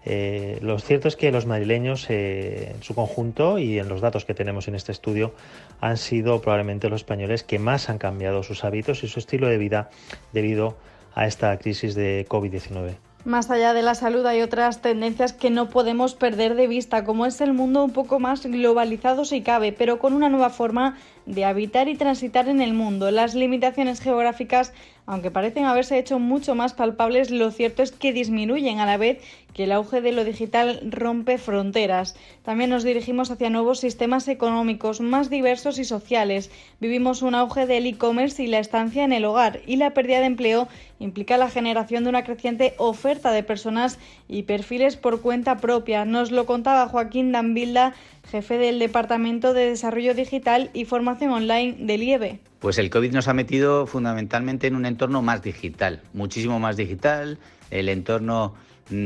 Eh, 0.09 0.59
lo 0.61 0.79
cierto 0.79 1.09
es 1.09 1.17
que 1.17 1.33
los 1.33 1.45
madrileños 1.45 2.09
eh, 2.09 2.71
en 2.73 2.81
su 2.81 2.95
conjunto 2.95 3.59
y 3.59 3.77
en 3.77 3.89
los 3.89 3.99
datos 3.99 4.23
que 4.23 4.33
tenemos 4.33 4.69
en 4.69 4.75
este 4.75 4.93
estudio 4.93 5.33
han 5.81 5.97
sido 5.97 6.39
probablemente 6.39 6.87
los 6.87 7.01
españoles 7.01 7.43
que 7.43 7.59
más 7.59 7.89
han 7.89 7.97
cambiado 7.97 8.41
sus 8.41 8.63
hábitos 8.63 9.03
y 9.03 9.09
su 9.09 9.19
estilo 9.19 9.49
de 9.49 9.57
vida 9.57 9.89
debido 10.31 10.77
a 11.13 11.27
esta 11.27 11.57
crisis 11.57 11.93
de 11.93 12.25
COVID-19. 12.29 12.95
Más 13.25 13.51
allá 13.51 13.73
de 13.73 13.81
la 13.81 13.95
salud 13.95 14.25
hay 14.25 14.41
otras 14.41 14.81
tendencias 14.81 15.33
que 15.33 15.49
no 15.49 15.67
podemos 15.67 16.15
perder 16.15 16.55
de 16.55 16.67
vista, 16.67 17.03
como 17.03 17.25
es 17.25 17.41
el 17.41 17.51
mundo 17.51 17.83
un 17.83 17.91
poco 17.91 18.21
más 18.21 18.45
globalizado 18.45 19.25
si 19.25 19.41
cabe, 19.41 19.73
pero 19.73 19.99
con 19.99 20.13
una 20.13 20.29
nueva 20.29 20.49
forma 20.49 20.97
de 21.25 21.43
habitar 21.43 21.89
y 21.89 21.95
transitar 21.95 22.47
en 22.47 22.61
el 22.61 22.73
mundo. 22.73 23.11
Las 23.11 23.35
limitaciones 23.35 23.99
geográficas 23.99 24.71
aunque 25.07 25.31
parecen 25.31 25.63
haberse 25.63 25.97
hecho 25.97 26.19
mucho 26.19 26.53
más 26.53 26.73
palpables, 26.73 27.31
lo 27.31 27.49
cierto 27.49 27.81
es 27.81 27.93
que 27.93 28.11
disminuyen 28.11 28.79
a 28.79 28.85
la 28.85 28.97
vez 28.97 29.23
que 29.57 29.63
el 29.63 29.71
auge 29.71 30.01
de 30.01 30.11
lo 30.11 30.23
digital 30.23 30.79
rompe 30.87 31.39
fronteras. 31.39 32.15
También 32.43 32.69
nos 32.69 32.83
dirigimos 32.83 33.31
hacia 33.31 33.49
nuevos 33.49 33.79
sistemas 33.79 34.27
económicos 34.27 35.01
más 35.01 35.31
diversos 35.31 35.79
y 35.79 35.83
sociales. 35.83 36.51
Vivimos 36.79 37.23
un 37.23 37.33
auge 37.33 37.65
del 37.65 37.87
e-commerce 37.87 38.43
y 38.43 38.47
la 38.47 38.59
estancia 38.59 39.03
en 39.03 39.13
el 39.13 39.25
hogar 39.25 39.61
y 39.65 39.77
la 39.77 39.95
pérdida 39.95 40.19
de 40.19 40.27
empleo 40.27 40.67
implica 40.99 41.37
la 41.37 41.49
generación 41.49 42.03
de 42.03 42.11
una 42.11 42.23
creciente 42.23 42.75
oferta 42.77 43.31
de 43.31 43.41
personas 43.41 43.97
y 44.27 44.43
perfiles 44.43 44.95
por 44.95 45.21
cuenta 45.21 45.57
propia. 45.57 46.05
Nos 46.05 46.31
lo 46.31 46.45
contaba 46.45 46.87
Joaquín 46.87 47.31
Dambilda, 47.31 47.95
jefe 48.29 48.59
del 48.59 48.77
Departamento 48.77 49.55
de 49.55 49.69
Desarrollo 49.69 50.13
Digital 50.13 50.69
y 50.75 50.85
Formación 50.85 51.31
Online 51.31 51.77
del 51.79 52.03
IEBE. 52.03 52.39
Pues 52.59 52.77
el 52.77 52.91
COVID 52.91 53.11
nos 53.11 53.27
ha 53.27 53.33
metido 53.33 53.87
fundamentalmente 53.87 54.67
en 54.67 54.75
un 54.75 54.85
entorno 54.85 55.23
más 55.23 55.41
digital, 55.41 56.03
muchísimo 56.13 56.59
más 56.59 56.77
digital, 56.77 57.39
el 57.71 57.89
entorno 57.89 58.53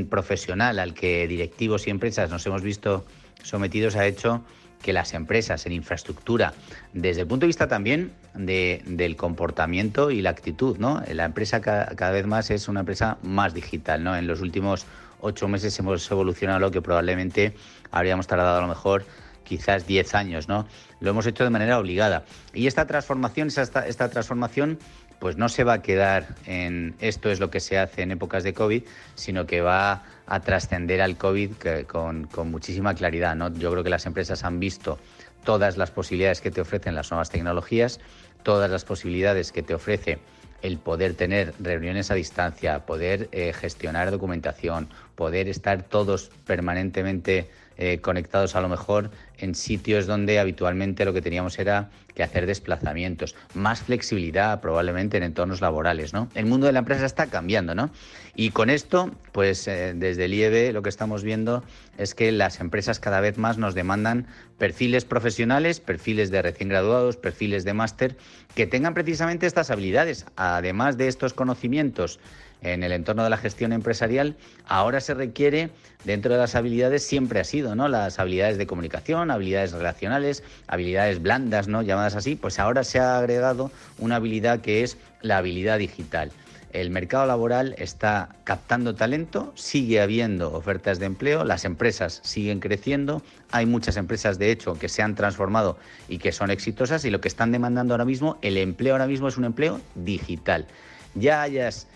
profesional 0.09 0.79
al 0.79 0.93
que 0.93 1.27
directivos 1.27 1.87
y 1.87 1.89
empresas 1.89 2.29
nos 2.29 2.45
hemos 2.45 2.61
visto 2.61 3.05
sometidos 3.43 3.95
ha 3.95 4.05
hecho 4.05 4.43
que 4.81 4.93
las 4.93 5.13
empresas 5.13 5.65
en 5.65 5.73
infraestructura, 5.73 6.53
desde 6.93 7.21
el 7.21 7.27
punto 7.27 7.43
de 7.43 7.47
vista 7.47 7.67
también 7.67 8.11
del 8.33 9.15
comportamiento 9.15 10.11
y 10.11 10.21
la 10.21 10.31
actitud, 10.31 10.77
¿no? 10.77 11.03
La 11.13 11.25
empresa 11.25 11.61
cada, 11.61 12.11
vez 12.11 12.25
más 12.25 12.49
es 12.49 12.67
una 12.67 12.81
empresa 12.81 13.17
más 13.21 13.53
digital, 13.53 14.03
¿no? 14.03 14.15
En 14.15 14.27
los 14.27 14.41
últimos 14.41 14.85
ocho 15.19 15.47
meses 15.47 15.77
hemos 15.79 16.09
evolucionado 16.09 16.59
lo 16.59 16.71
que 16.71 16.81
probablemente 16.81 17.53
habríamos 17.91 18.27
tardado 18.27 18.57
a 18.57 18.61
lo 18.61 18.67
mejor 18.67 19.05
quizás 19.43 19.85
10 19.85 20.15
años, 20.15 20.47
¿no? 20.47 20.65
Lo 20.99 21.11
hemos 21.11 21.25
hecho 21.25 21.43
de 21.43 21.49
manera 21.49 21.77
obligada. 21.77 22.23
Y 22.53 22.67
esta 22.67 22.87
transformación, 22.87 23.49
esta, 23.49 23.85
esta 23.87 24.09
transformación, 24.09 24.79
pues 25.21 25.37
no 25.37 25.49
se 25.49 25.63
va 25.63 25.73
a 25.73 25.81
quedar 25.83 26.29
en 26.47 26.95
esto 26.99 27.29
es 27.29 27.39
lo 27.39 27.51
que 27.51 27.59
se 27.59 27.77
hace 27.77 28.01
en 28.01 28.09
épocas 28.09 28.43
de 28.43 28.55
COVID, 28.55 28.81
sino 29.13 29.45
que 29.45 29.61
va 29.61 30.01
a 30.25 30.39
trascender 30.39 30.99
al 30.99 31.15
COVID 31.15 31.51
con, 31.85 32.27
muchísima 32.45 32.95
claridad, 32.95 33.35
¿no? 33.35 33.53
Yo 33.53 33.69
creo 33.69 33.83
que 33.83 33.91
las 33.91 34.07
empresas 34.07 34.43
han 34.43 34.59
visto 34.59 34.97
todas 35.43 35.77
las 35.77 35.91
posibilidades 35.91 36.41
que 36.41 36.49
te 36.49 36.59
ofrecen 36.59 36.95
las 36.95 37.11
nuevas 37.11 37.29
tecnologías, 37.29 37.99
todas 38.41 38.71
las 38.71 38.83
posibilidades 38.83 39.51
que 39.51 39.61
te 39.61 39.75
ofrece 39.75 40.17
el 40.63 40.79
poder 40.79 41.13
tener 41.13 41.53
reuniones 41.59 42.09
a 42.09 42.15
distancia, 42.15 42.87
poder 42.87 43.29
eh, 43.31 43.53
gestionar 43.53 44.09
documentación, 44.09 44.89
poder 45.15 45.47
estar 45.47 45.83
todos 45.83 46.31
permanentemente 46.47 47.51
eh, 47.77 47.99
conectados 47.99 48.55
a 48.55 48.61
lo 48.61 48.69
mejor 48.69 49.11
en 49.41 49.55
sitios 49.55 50.07
donde 50.07 50.39
habitualmente 50.39 51.05
lo 51.05 51.13
que 51.13 51.21
teníamos 51.21 51.59
era 51.59 51.89
que 52.13 52.23
hacer 52.23 52.45
desplazamientos, 52.45 53.35
más 53.53 53.81
flexibilidad 53.81 54.61
probablemente 54.61 55.17
en 55.17 55.23
entornos 55.23 55.61
laborales, 55.61 56.13
¿no? 56.13 56.29
El 56.35 56.45
mundo 56.45 56.67
de 56.67 56.73
la 56.73 56.79
empresa 56.79 57.05
está 57.05 57.27
cambiando, 57.27 57.75
¿no? 57.75 57.89
Y 58.35 58.51
con 58.51 58.69
esto, 58.69 59.11
pues 59.31 59.67
eh, 59.67 59.93
desde 59.95 60.25
el 60.25 60.33
IEB 60.33 60.73
lo 60.73 60.81
que 60.81 60.89
estamos 60.89 61.23
viendo 61.23 61.63
es 61.97 62.15
que 62.15 62.31
las 62.31 62.59
empresas 62.59 62.99
cada 62.99 63.21
vez 63.21 63.37
más 63.37 63.57
nos 63.57 63.75
demandan 63.75 64.27
perfiles 64.57 65.05
profesionales, 65.05 65.79
perfiles 65.79 66.31
de 66.31 66.41
recién 66.41 66.69
graduados, 66.69 67.17
perfiles 67.17 67.63
de 67.63 67.73
máster, 67.73 68.17
que 68.55 68.67
tengan 68.67 68.93
precisamente 68.93 69.47
estas 69.47 69.71
habilidades, 69.71 70.25
además 70.35 70.97
de 70.97 71.07
estos 71.07 71.33
conocimientos 71.33 72.19
en 72.61 72.83
el 72.83 72.91
entorno 72.91 73.23
de 73.23 73.29
la 73.29 73.37
gestión 73.37 73.73
empresarial, 73.73 74.35
ahora 74.65 75.01
se 75.01 75.13
requiere, 75.13 75.69
dentro 76.05 76.33
de 76.33 76.39
las 76.39 76.55
habilidades, 76.55 77.03
siempre 77.03 77.39
ha 77.39 77.43
sido, 77.43 77.75
¿no? 77.75 77.87
Las 77.87 78.19
habilidades 78.19 78.57
de 78.57 78.67
comunicación, 78.67 79.31
habilidades 79.31 79.71
relacionales, 79.71 80.43
habilidades 80.67 81.21
blandas, 81.21 81.67
¿no? 81.67 81.81
Llamadas 81.81 82.15
así, 82.15 82.35
pues 82.35 82.59
ahora 82.59 82.83
se 82.83 82.99
ha 82.99 83.17
agregado 83.17 83.71
una 83.97 84.17
habilidad 84.17 84.61
que 84.61 84.83
es 84.83 84.97
la 85.21 85.37
habilidad 85.37 85.79
digital. 85.79 86.31
El 86.73 86.89
mercado 86.89 87.25
laboral 87.25 87.75
está 87.77 88.29
captando 88.45 88.95
talento, 88.95 89.51
sigue 89.55 89.99
habiendo 89.99 90.53
ofertas 90.53 90.99
de 90.99 91.05
empleo, 91.05 91.43
las 91.43 91.65
empresas 91.65 92.21
siguen 92.23 92.61
creciendo, 92.61 93.21
hay 93.51 93.65
muchas 93.65 93.97
empresas 93.97 94.39
de 94.39 94.51
hecho 94.51 94.79
que 94.79 94.87
se 94.87 95.01
han 95.01 95.15
transformado 95.15 95.77
y 96.07 96.19
que 96.19 96.31
son 96.31 96.49
exitosas 96.49 97.03
y 97.03 97.09
lo 97.09 97.19
que 97.19 97.27
están 97.27 97.51
demandando 97.51 97.93
ahora 97.93 98.05
mismo, 98.05 98.37
el 98.41 98.55
empleo 98.55 98.93
ahora 98.93 99.07
mismo 99.07 99.27
es 99.27 99.35
un 99.35 99.43
empleo 99.43 99.81
digital. 99.95 100.65
Ya 101.13 101.41
hayas 101.41 101.87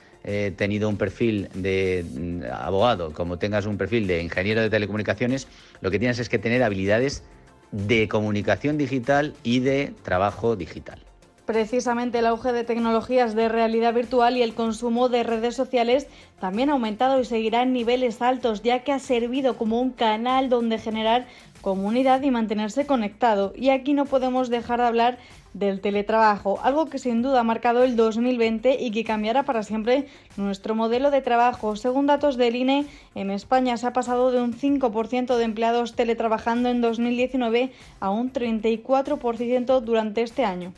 tenido 0.57 0.89
un 0.89 0.97
perfil 0.97 1.49
de 1.53 2.03
mm, 2.03 2.43
abogado, 2.51 3.13
como 3.13 3.37
tengas 3.37 3.65
un 3.65 3.77
perfil 3.77 4.07
de 4.07 4.21
ingeniero 4.21 4.61
de 4.61 4.69
telecomunicaciones, 4.69 5.47
lo 5.81 5.91
que 5.91 5.99
tienes 5.99 6.19
es 6.19 6.29
que 6.29 6.39
tener 6.39 6.63
habilidades 6.63 7.23
de 7.71 8.07
comunicación 8.07 8.77
digital 8.77 9.33
y 9.43 9.59
de 9.59 9.93
trabajo 10.03 10.55
digital. 10.55 10.99
Precisamente 11.45 12.19
el 12.19 12.25
auge 12.25 12.51
de 12.53 12.63
tecnologías 12.63 13.35
de 13.35 13.49
realidad 13.49 13.93
virtual 13.93 14.35
y 14.35 14.41
el 14.41 14.55
consumo 14.55 15.09
de 15.09 15.21
redes 15.21 15.55
sociales 15.55 16.07
también 16.39 16.69
ha 16.69 16.73
aumentado 16.73 17.19
y 17.19 17.25
seguirá 17.25 17.61
en 17.61 17.71
niveles 17.71 18.19
altos, 18.23 18.63
ya 18.63 18.83
que 18.83 18.91
ha 18.91 18.97
servido 18.97 19.55
como 19.55 19.79
un 19.79 19.91
canal 19.91 20.49
donde 20.49 20.79
generar 20.79 21.27
comunidad 21.61 22.23
y 22.23 22.31
mantenerse 22.31 22.87
conectado. 22.87 23.53
Y 23.55 23.69
aquí 23.69 23.93
no 23.93 24.05
podemos 24.05 24.49
dejar 24.49 24.79
de 24.79 24.87
hablar 24.87 25.17
del 25.55 25.79
teletrabajo, 25.79 26.59
algo 26.61 26.87
que 26.87 26.99
sin 26.99 27.21
duda 27.21 27.39
ha 27.39 27.43
marcado 27.43 27.83
el 27.83 27.95
2020 27.95 28.77
y 28.79 28.91
que 28.91 29.05
cambiará 29.05 29.43
para 29.43 29.63
siempre 29.63 30.05
nuestro 30.35 30.75
modelo 30.75 31.11
de 31.11 31.21
trabajo. 31.21 31.77
Según 31.77 32.07
datos 32.07 32.35
del 32.35 32.57
INE, 32.57 32.85
en 33.15 33.31
España 33.31 33.77
se 33.77 33.87
ha 33.87 33.93
pasado 33.93 34.31
de 34.31 34.41
un 34.41 34.53
5% 34.53 35.37
de 35.37 35.43
empleados 35.45 35.95
teletrabajando 35.95 36.67
en 36.67 36.81
2019 36.81 37.71
a 38.01 38.09
un 38.09 38.33
34% 38.33 39.79
durante 39.79 40.21
este 40.21 40.43
año 40.43 40.73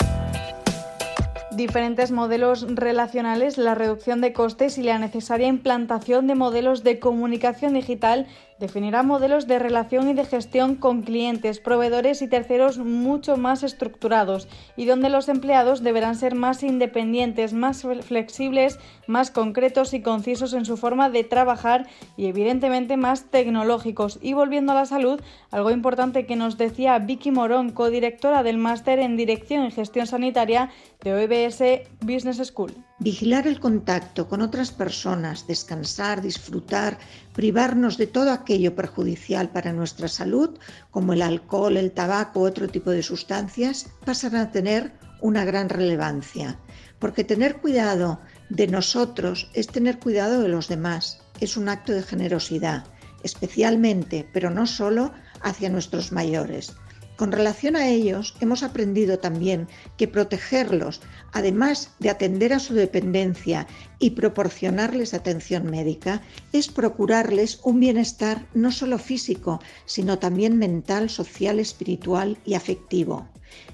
diferentes 1.57 2.11
modelos 2.11 2.67
relacionales, 2.69 3.57
la 3.57 3.73
reducción 3.73 4.21
de 4.21 4.31
costes 4.31 4.77
y 4.77 4.83
la 4.83 4.99
necesaria 4.99 5.47
implantación 5.47 6.27
de 6.27 6.35
modelos 6.35 6.83
de 6.83 6.99
comunicación 6.99 7.73
digital 7.73 8.27
definirá 8.59 9.03
modelos 9.03 9.47
de 9.47 9.59
relación 9.59 10.09
y 10.09 10.13
de 10.13 10.25
gestión 10.25 10.75
con 10.75 11.01
clientes, 11.01 11.59
proveedores 11.59 12.21
y 12.21 12.27
terceros 12.27 12.77
mucho 12.77 13.37
más 13.37 13.63
estructurados 13.63 14.47
y 14.75 14.85
donde 14.85 15.09
los 15.09 15.29
empleados 15.29 15.83
deberán 15.83 16.15
ser 16.15 16.35
más 16.35 16.63
independientes, 16.63 17.53
más 17.53 17.85
flexibles, 18.01 18.79
más 19.05 19.31
concretos 19.31 19.93
y 19.93 20.01
concisos 20.01 20.53
en 20.53 20.65
su 20.65 20.77
forma 20.77 21.09
de 21.09 21.23
trabajar 21.23 21.87
y 22.15 22.27
evidentemente 22.27 22.97
más 22.97 23.25
tecnológicos. 23.25 24.19
Y 24.21 24.33
volviendo 24.33 24.71
a 24.71 24.75
la 24.75 24.85
salud, 24.85 25.21
algo 25.51 25.71
importante 25.71 26.25
que 26.25 26.35
nos 26.35 26.57
decía 26.57 26.99
Vicky 26.99 27.31
Morón, 27.31 27.71
codirectora 27.71 28.43
del 28.43 28.57
máster 28.57 28.99
en 28.99 29.17
Dirección 29.17 29.65
y 29.65 29.71
Gestión 29.71 30.07
Sanitaria 30.07 30.69
de 31.03 31.13
OBS 31.13 31.87
Business 32.01 32.37
School. 32.47 32.86
Vigilar 32.99 33.45
el 33.45 33.59
contacto 33.59 34.27
con 34.27 34.41
otras 34.41 34.71
personas, 34.71 35.45
descansar, 35.45 36.19
disfrutar, 36.19 36.97
privarnos 37.33 37.95
de 37.99 38.07
todo 38.07 38.31
aquello 38.31 38.75
perjudicial 38.75 39.49
para 39.49 39.71
nuestra 39.71 40.07
salud, 40.07 40.57
como 40.89 41.13
el 41.13 41.21
alcohol, 41.21 41.77
el 41.77 41.91
tabaco 41.91 42.39
u 42.39 42.47
otro 42.47 42.67
tipo 42.67 42.89
de 42.89 43.03
sustancias, 43.03 43.87
pasan 44.03 44.35
a 44.35 44.51
tener 44.51 44.93
una 45.21 45.45
gran 45.45 45.69
relevancia. 45.69 46.59
Porque 46.97 47.23
tener 47.23 47.57
cuidado 47.57 48.19
de 48.49 48.65
nosotros 48.65 49.51
es 49.53 49.67
tener 49.67 49.99
cuidado 49.99 50.41
de 50.41 50.47
los 50.47 50.67
demás, 50.67 51.19
es 51.39 51.55
un 51.55 51.69
acto 51.69 51.93
de 51.93 52.01
generosidad, 52.01 52.83
especialmente, 53.21 54.27
pero 54.33 54.49
no 54.49 54.65
solo, 54.65 55.13
hacia 55.41 55.69
nuestros 55.69 56.11
mayores. 56.11 56.73
Con 57.17 57.31
relación 57.31 57.75
a 57.75 57.87
ellos, 57.87 58.35
hemos 58.41 58.61
aprendido 58.61 59.17
también 59.17 59.67
que 59.97 60.07
protegerlos, 60.07 61.01
además 61.33 61.89
de 61.97 62.11
atender 62.11 62.53
a 62.53 62.59
su 62.59 62.75
dependencia 62.75 63.65
y 63.97 64.11
proporcionarles 64.11 65.15
atención 65.15 65.65
médica, 65.65 66.21
es 66.53 66.67
procurarles 66.67 67.59
un 67.63 67.79
bienestar 67.79 68.45
no 68.53 68.71
solo 68.71 68.99
físico, 68.99 69.59
sino 69.87 70.19
también 70.19 70.59
mental, 70.59 71.09
social, 71.09 71.59
espiritual 71.59 72.37
y 72.45 72.53
afectivo. 72.53 73.27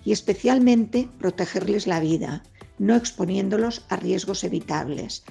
Y 0.06 0.14
especialmente 0.14 1.10
protegerles 1.20 1.86
la 1.86 2.00
vida, 2.00 2.44
no 2.80 2.96
exponiéndolos 2.96 3.84
a 3.90 3.98
riesgos 3.98 4.46
evitables. 4.46 5.26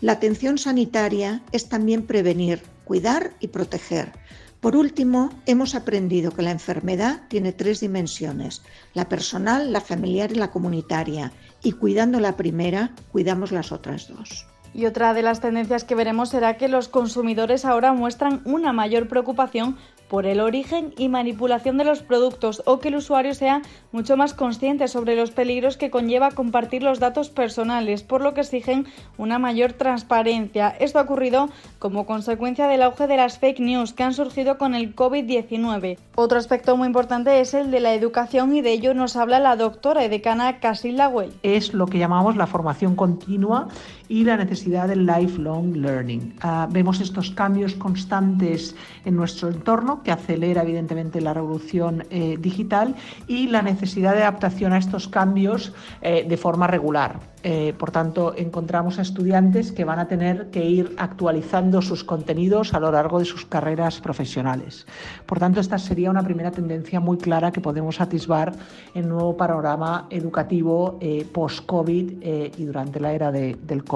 La 0.00 0.12
atención 0.12 0.58
sanitaria 0.58 1.44
es 1.52 1.68
también 1.68 2.06
prevenir, 2.06 2.60
cuidar 2.84 3.34
y 3.38 3.48
proteger 3.48 4.12
por 4.60 4.76
último, 4.76 5.30
hemos 5.46 5.74
aprendido 5.74 6.32
que 6.32 6.42
la 6.42 6.50
enfermedad 6.50 7.22
tiene 7.28 7.52
tres 7.52 7.80
dimensiones, 7.80 8.62
la 8.94 9.08
personal, 9.08 9.72
la 9.72 9.80
familiar 9.80 10.32
y 10.32 10.36
la 10.36 10.50
comunitaria, 10.50 11.32
y 11.62 11.72
cuidando 11.72 12.20
la 12.20 12.36
primera, 12.36 12.92
cuidamos 13.12 13.52
las 13.52 13.72
otras 13.72 14.08
dos. 14.08 14.46
Y 14.74 14.84
otra 14.84 15.14
de 15.14 15.22
las 15.22 15.40
tendencias 15.40 15.84
que 15.84 15.94
veremos 15.94 16.28
será 16.28 16.56
que 16.58 16.68
los 16.68 16.88
consumidores 16.88 17.64
ahora 17.64 17.92
muestran 17.92 18.42
una 18.44 18.72
mayor 18.72 19.08
preocupación 19.08 19.78
por 20.08 20.26
el 20.26 20.40
origen 20.40 20.94
y 20.96 21.08
manipulación 21.08 21.78
de 21.78 21.84
los 21.84 22.02
productos 22.02 22.62
o 22.66 22.78
que 22.78 22.88
el 22.88 22.96
usuario 22.96 23.34
sea 23.34 23.62
mucho 23.92 24.16
más 24.16 24.34
consciente 24.34 24.88
sobre 24.88 25.16
los 25.16 25.30
peligros 25.30 25.76
que 25.76 25.90
conlleva 25.90 26.30
compartir 26.30 26.82
los 26.82 27.00
datos 27.00 27.30
personales, 27.30 28.02
por 28.02 28.20
lo 28.20 28.34
que 28.34 28.42
exigen 28.42 28.86
una 29.18 29.38
mayor 29.38 29.72
transparencia. 29.72 30.68
Esto 30.80 30.98
ha 30.98 31.02
ocurrido 31.02 31.48
como 31.78 32.06
consecuencia 32.06 32.68
del 32.68 32.82
auge 32.82 33.06
de 33.06 33.16
las 33.16 33.38
fake 33.38 33.60
news 33.60 33.92
que 33.92 34.02
han 34.02 34.14
surgido 34.14 34.58
con 34.58 34.74
el 34.74 34.94
COVID-19. 34.94 35.98
Otro 36.14 36.38
aspecto 36.38 36.76
muy 36.76 36.86
importante 36.86 37.40
es 37.40 37.54
el 37.54 37.70
de 37.70 37.80
la 37.80 37.94
educación 37.94 38.54
y 38.54 38.62
de 38.62 38.72
ello 38.72 38.94
nos 38.94 39.16
habla 39.16 39.38
la 39.38 39.56
doctora 39.56 40.04
y 40.04 40.08
decana 40.08 40.60
Casilda 40.60 41.08
Well. 41.08 41.32
Es 41.42 41.74
lo 41.74 41.86
que 41.86 41.98
llamamos 41.98 42.36
la 42.36 42.46
formación 42.46 42.96
continua 42.96 43.68
y 44.08 44.24
la 44.24 44.36
necesidad 44.36 44.88
del 44.88 45.06
lifelong 45.06 45.76
learning. 45.76 46.34
Ah, 46.40 46.68
vemos 46.70 47.00
estos 47.00 47.30
cambios 47.30 47.74
constantes 47.74 48.74
en 49.04 49.16
nuestro 49.16 49.48
entorno 49.48 50.02
que 50.02 50.12
acelera 50.12 50.62
evidentemente 50.62 51.20
la 51.20 51.34
revolución 51.34 52.04
eh, 52.10 52.36
digital 52.38 52.94
y 53.26 53.48
la 53.48 53.62
necesidad 53.62 54.14
de 54.14 54.22
adaptación 54.22 54.72
a 54.72 54.78
estos 54.78 55.08
cambios 55.08 55.72
eh, 56.02 56.24
de 56.28 56.36
forma 56.36 56.66
regular. 56.66 57.36
Eh, 57.42 57.74
por 57.78 57.92
tanto, 57.92 58.34
encontramos 58.36 58.98
a 58.98 59.02
estudiantes 59.02 59.70
que 59.70 59.84
van 59.84 60.00
a 60.00 60.08
tener 60.08 60.50
que 60.50 60.64
ir 60.64 60.94
actualizando 60.98 61.80
sus 61.80 62.02
contenidos 62.02 62.74
a 62.74 62.80
lo 62.80 62.90
largo 62.90 63.20
de 63.20 63.24
sus 63.24 63.46
carreras 63.46 64.00
profesionales. 64.00 64.84
Por 65.26 65.38
tanto, 65.38 65.60
esta 65.60 65.78
sería 65.78 66.10
una 66.10 66.24
primera 66.24 66.50
tendencia 66.50 66.98
muy 66.98 67.18
clara 67.18 67.52
que 67.52 67.60
podemos 67.60 68.00
atisbar 68.00 68.52
en 68.94 69.04
el 69.04 69.08
nuevo 69.10 69.36
panorama 69.36 70.08
educativo 70.10 70.98
post-COVID 71.32 72.24
y 72.56 72.64
durante 72.64 72.98
la 72.98 73.12
era 73.12 73.30
del 73.30 73.84
COVID. 73.84 73.95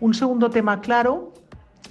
Un 0.00 0.14
segundo 0.14 0.50
tema 0.50 0.80
claro 0.80 1.32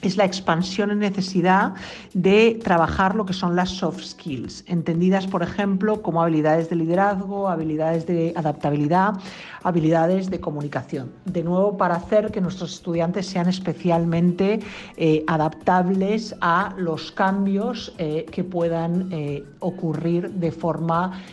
es 0.01 0.17
la 0.17 0.25
expansión 0.25 0.91
en 0.91 0.99
necesidad 0.99 1.73
de 2.13 2.59
trabajar 2.63 3.15
lo 3.15 3.25
que 3.25 3.33
son 3.33 3.55
las 3.55 3.69
soft 3.69 4.03
skills, 4.03 4.63
entendidas, 4.67 5.25
por 5.25 5.41
ejemplo, 5.41 6.01
como 6.01 6.21
habilidades 6.21 6.69
de 6.69 6.75
liderazgo, 6.75 7.49
habilidades 7.49 8.05
de 8.05 8.33
adaptabilidad, 8.35 9.15
habilidades 9.63 10.29
de 10.29 10.39
comunicación. 10.39 11.11
De 11.25 11.43
nuevo, 11.43 11.77
para 11.77 11.95
hacer 11.95 12.31
que 12.31 12.41
nuestros 12.41 12.73
estudiantes 12.73 13.25
sean 13.25 13.49
especialmente 13.49 14.59
eh, 14.97 15.23
adaptables 15.27 16.35
a 16.41 16.73
los 16.77 17.11
cambios 17.11 17.93
eh, 17.97 18.25
que 18.31 18.43
puedan 18.43 19.11
eh, 19.11 19.43
ocurrir 19.59 20.29
de 20.31 20.51
forma 20.51 21.23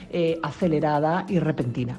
acelerada 0.42 1.26
y 1.28 1.38
repentina. 1.38 1.98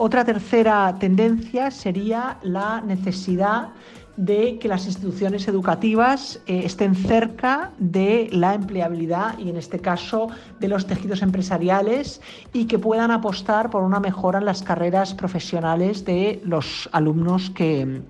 Otra 0.00 0.24
tercera 0.24 0.94
tendencia 0.96 1.72
sería 1.72 2.38
la 2.42 2.80
necesidad 2.80 3.70
de 4.18 4.58
que 4.58 4.66
las 4.66 4.84
instituciones 4.84 5.46
educativas 5.46 6.40
eh, 6.48 6.62
estén 6.64 6.96
cerca 6.96 7.70
de 7.78 8.28
la 8.32 8.54
empleabilidad 8.54 9.38
y 9.38 9.48
en 9.48 9.56
este 9.56 9.78
caso 9.78 10.28
de 10.58 10.66
los 10.66 10.88
tejidos 10.88 11.22
empresariales 11.22 12.20
y 12.52 12.64
que 12.64 12.80
puedan 12.80 13.12
apostar 13.12 13.70
por 13.70 13.84
una 13.84 14.00
mejora 14.00 14.40
en 14.40 14.46
las 14.46 14.64
carreras 14.64 15.14
profesionales 15.14 16.04
de 16.04 16.40
los 16.44 16.88
alumnos 16.90 17.50
que, 17.50 18.02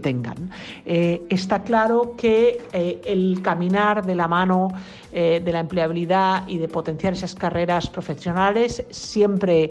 tengan. 0.00 0.50
Eh, 0.84 1.26
está 1.28 1.62
claro 1.64 2.14
que 2.16 2.62
eh, 2.72 3.00
el 3.04 3.40
caminar 3.42 4.06
de 4.06 4.14
la 4.14 4.28
mano 4.28 4.68
de 5.16 5.50
la 5.50 5.60
empleabilidad 5.60 6.46
y 6.46 6.58
de 6.58 6.68
potenciar 6.68 7.14
esas 7.14 7.34
carreras 7.34 7.88
profesionales 7.88 8.84
siempre 8.90 9.70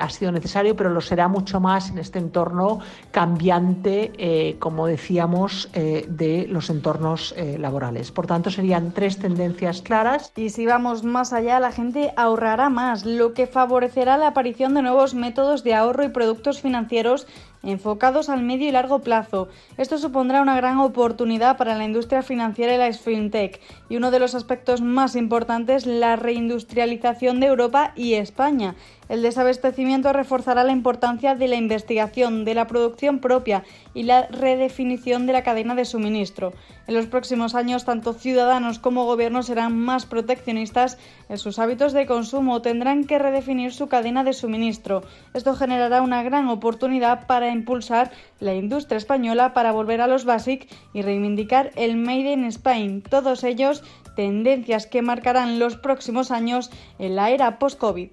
ha 0.00 0.10
sido 0.10 0.32
necesario, 0.32 0.74
pero 0.74 0.90
lo 0.90 1.00
será 1.00 1.28
mucho 1.28 1.60
más 1.60 1.90
en 1.90 1.98
este 1.98 2.18
entorno 2.18 2.80
cambiante 3.12 4.56
como 4.58 4.81
decíamos, 4.86 5.68
eh, 5.74 6.06
de 6.08 6.46
los 6.48 6.70
entornos 6.70 7.34
eh, 7.36 7.58
laborales. 7.58 8.10
Por 8.12 8.26
tanto, 8.26 8.50
serían 8.50 8.92
tres 8.92 9.18
tendencias 9.18 9.82
claras. 9.82 10.32
Y 10.36 10.50
si 10.50 10.66
vamos 10.66 11.04
más 11.04 11.32
allá, 11.32 11.60
la 11.60 11.72
gente 11.72 12.12
ahorrará 12.16 12.68
más, 12.68 13.04
lo 13.04 13.34
que 13.34 13.46
favorecerá 13.46 14.16
la 14.16 14.28
aparición 14.28 14.74
de 14.74 14.82
nuevos 14.82 15.14
métodos 15.14 15.64
de 15.64 15.74
ahorro 15.74 16.04
y 16.04 16.08
productos 16.08 16.60
financieros 16.60 17.26
enfocados 17.62 18.28
al 18.28 18.42
medio 18.42 18.68
y 18.68 18.72
largo 18.72 19.00
plazo. 19.00 19.48
Esto 19.76 19.98
supondrá 19.98 20.42
una 20.42 20.56
gran 20.56 20.78
oportunidad 20.78 21.56
para 21.56 21.76
la 21.76 21.84
industria 21.84 22.22
financiera 22.22 22.74
y 22.74 22.78
la 22.78 22.92
fintech 22.92 23.60
y 23.88 23.96
uno 23.96 24.10
de 24.10 24.18
los 24.18 24.34
aspectos 24.34 24.80
más 24.80 25.16
importantes, 25.16 25.86
la 25.86 26.16
reindustrialización 26.16 27.40
de 27.40 27.46
Europa 27.46 27.92
y 27.96 28.14
España. 28.14 28.74
El 29.08 29.20
desabastecimiento 29.20 30.12
reforzará 30.12 30.64
la 30.64 30.72
importancia 30.72 31.34
de 31.34 31.46
la 31.46 31.56
investigación, 31.56 32.44
de 32.46 32.54
la 32.54 32.66
producción 32.66 33.18
propia 33.18 33.62
y 33.92 34.04
la 34.04 34.26
redefinición 34.28 35.26
de 35.26 35.34
la 35.34 35.42
cadena 35.42 35.74
de 35.74 35.84
suministro. 35.84 36.54
En 36.86 36.94
los 36.94 37.06
próximos 37.06 37.54
años, 37.54 37.84
tanto 37.84 38.14
ciudadanos 38.14 38.78
como 38.78 39.04
gobiernos 39.04 39.46
serán 39.46 39.78
más 39.78 40.06
proteccionistas 40.06 40.98
en 41.28 41.38
sus 41.38 41.58
hábitos 41.58 41.92
de 41.92 42.06
consumo 42.06 42.62
tendrán 42.62 43.04
que 43.04 43.18
redefinir 43.18 43.72
su 43.72 43.88
cadena 43.88 44.24
de 44.24 44.32
suministro. 44.32 45.02
Esto 45.34 45.54
generará 45.54 46.02
una 46.02 46.22
gran 46.22 46.48
oportunidad 46.48 47.26
para 47.26 47.51
impulsar 47.52 48.10
la 48.40 48.54
industria 48.54 48.98
española 48.98 49.54
para 49.54 49.72
volver 49.72 50.00
a 50.00 50.06
los 50.06 50.24
BASIC 50.24 50.68
y 50.92 51.02
reivindicar 51.02 51.70
el 51.76 51.96
Made 51.96 52.32
in 52.32 52.44
Spain. 52.44 53.02
Todos 53.02 53.44
ellos 53.44 53.82
tendencias 54.16 54.86
que 54.86 55.02
marcarán 55.02 55.58
los 55.58 55.76
próximos 55.76 56.30
años 56.30 56.70
en 56.98 57.16
la 57.16 57.30
era 57.30 57.58
post-COVID. 57.58 58.10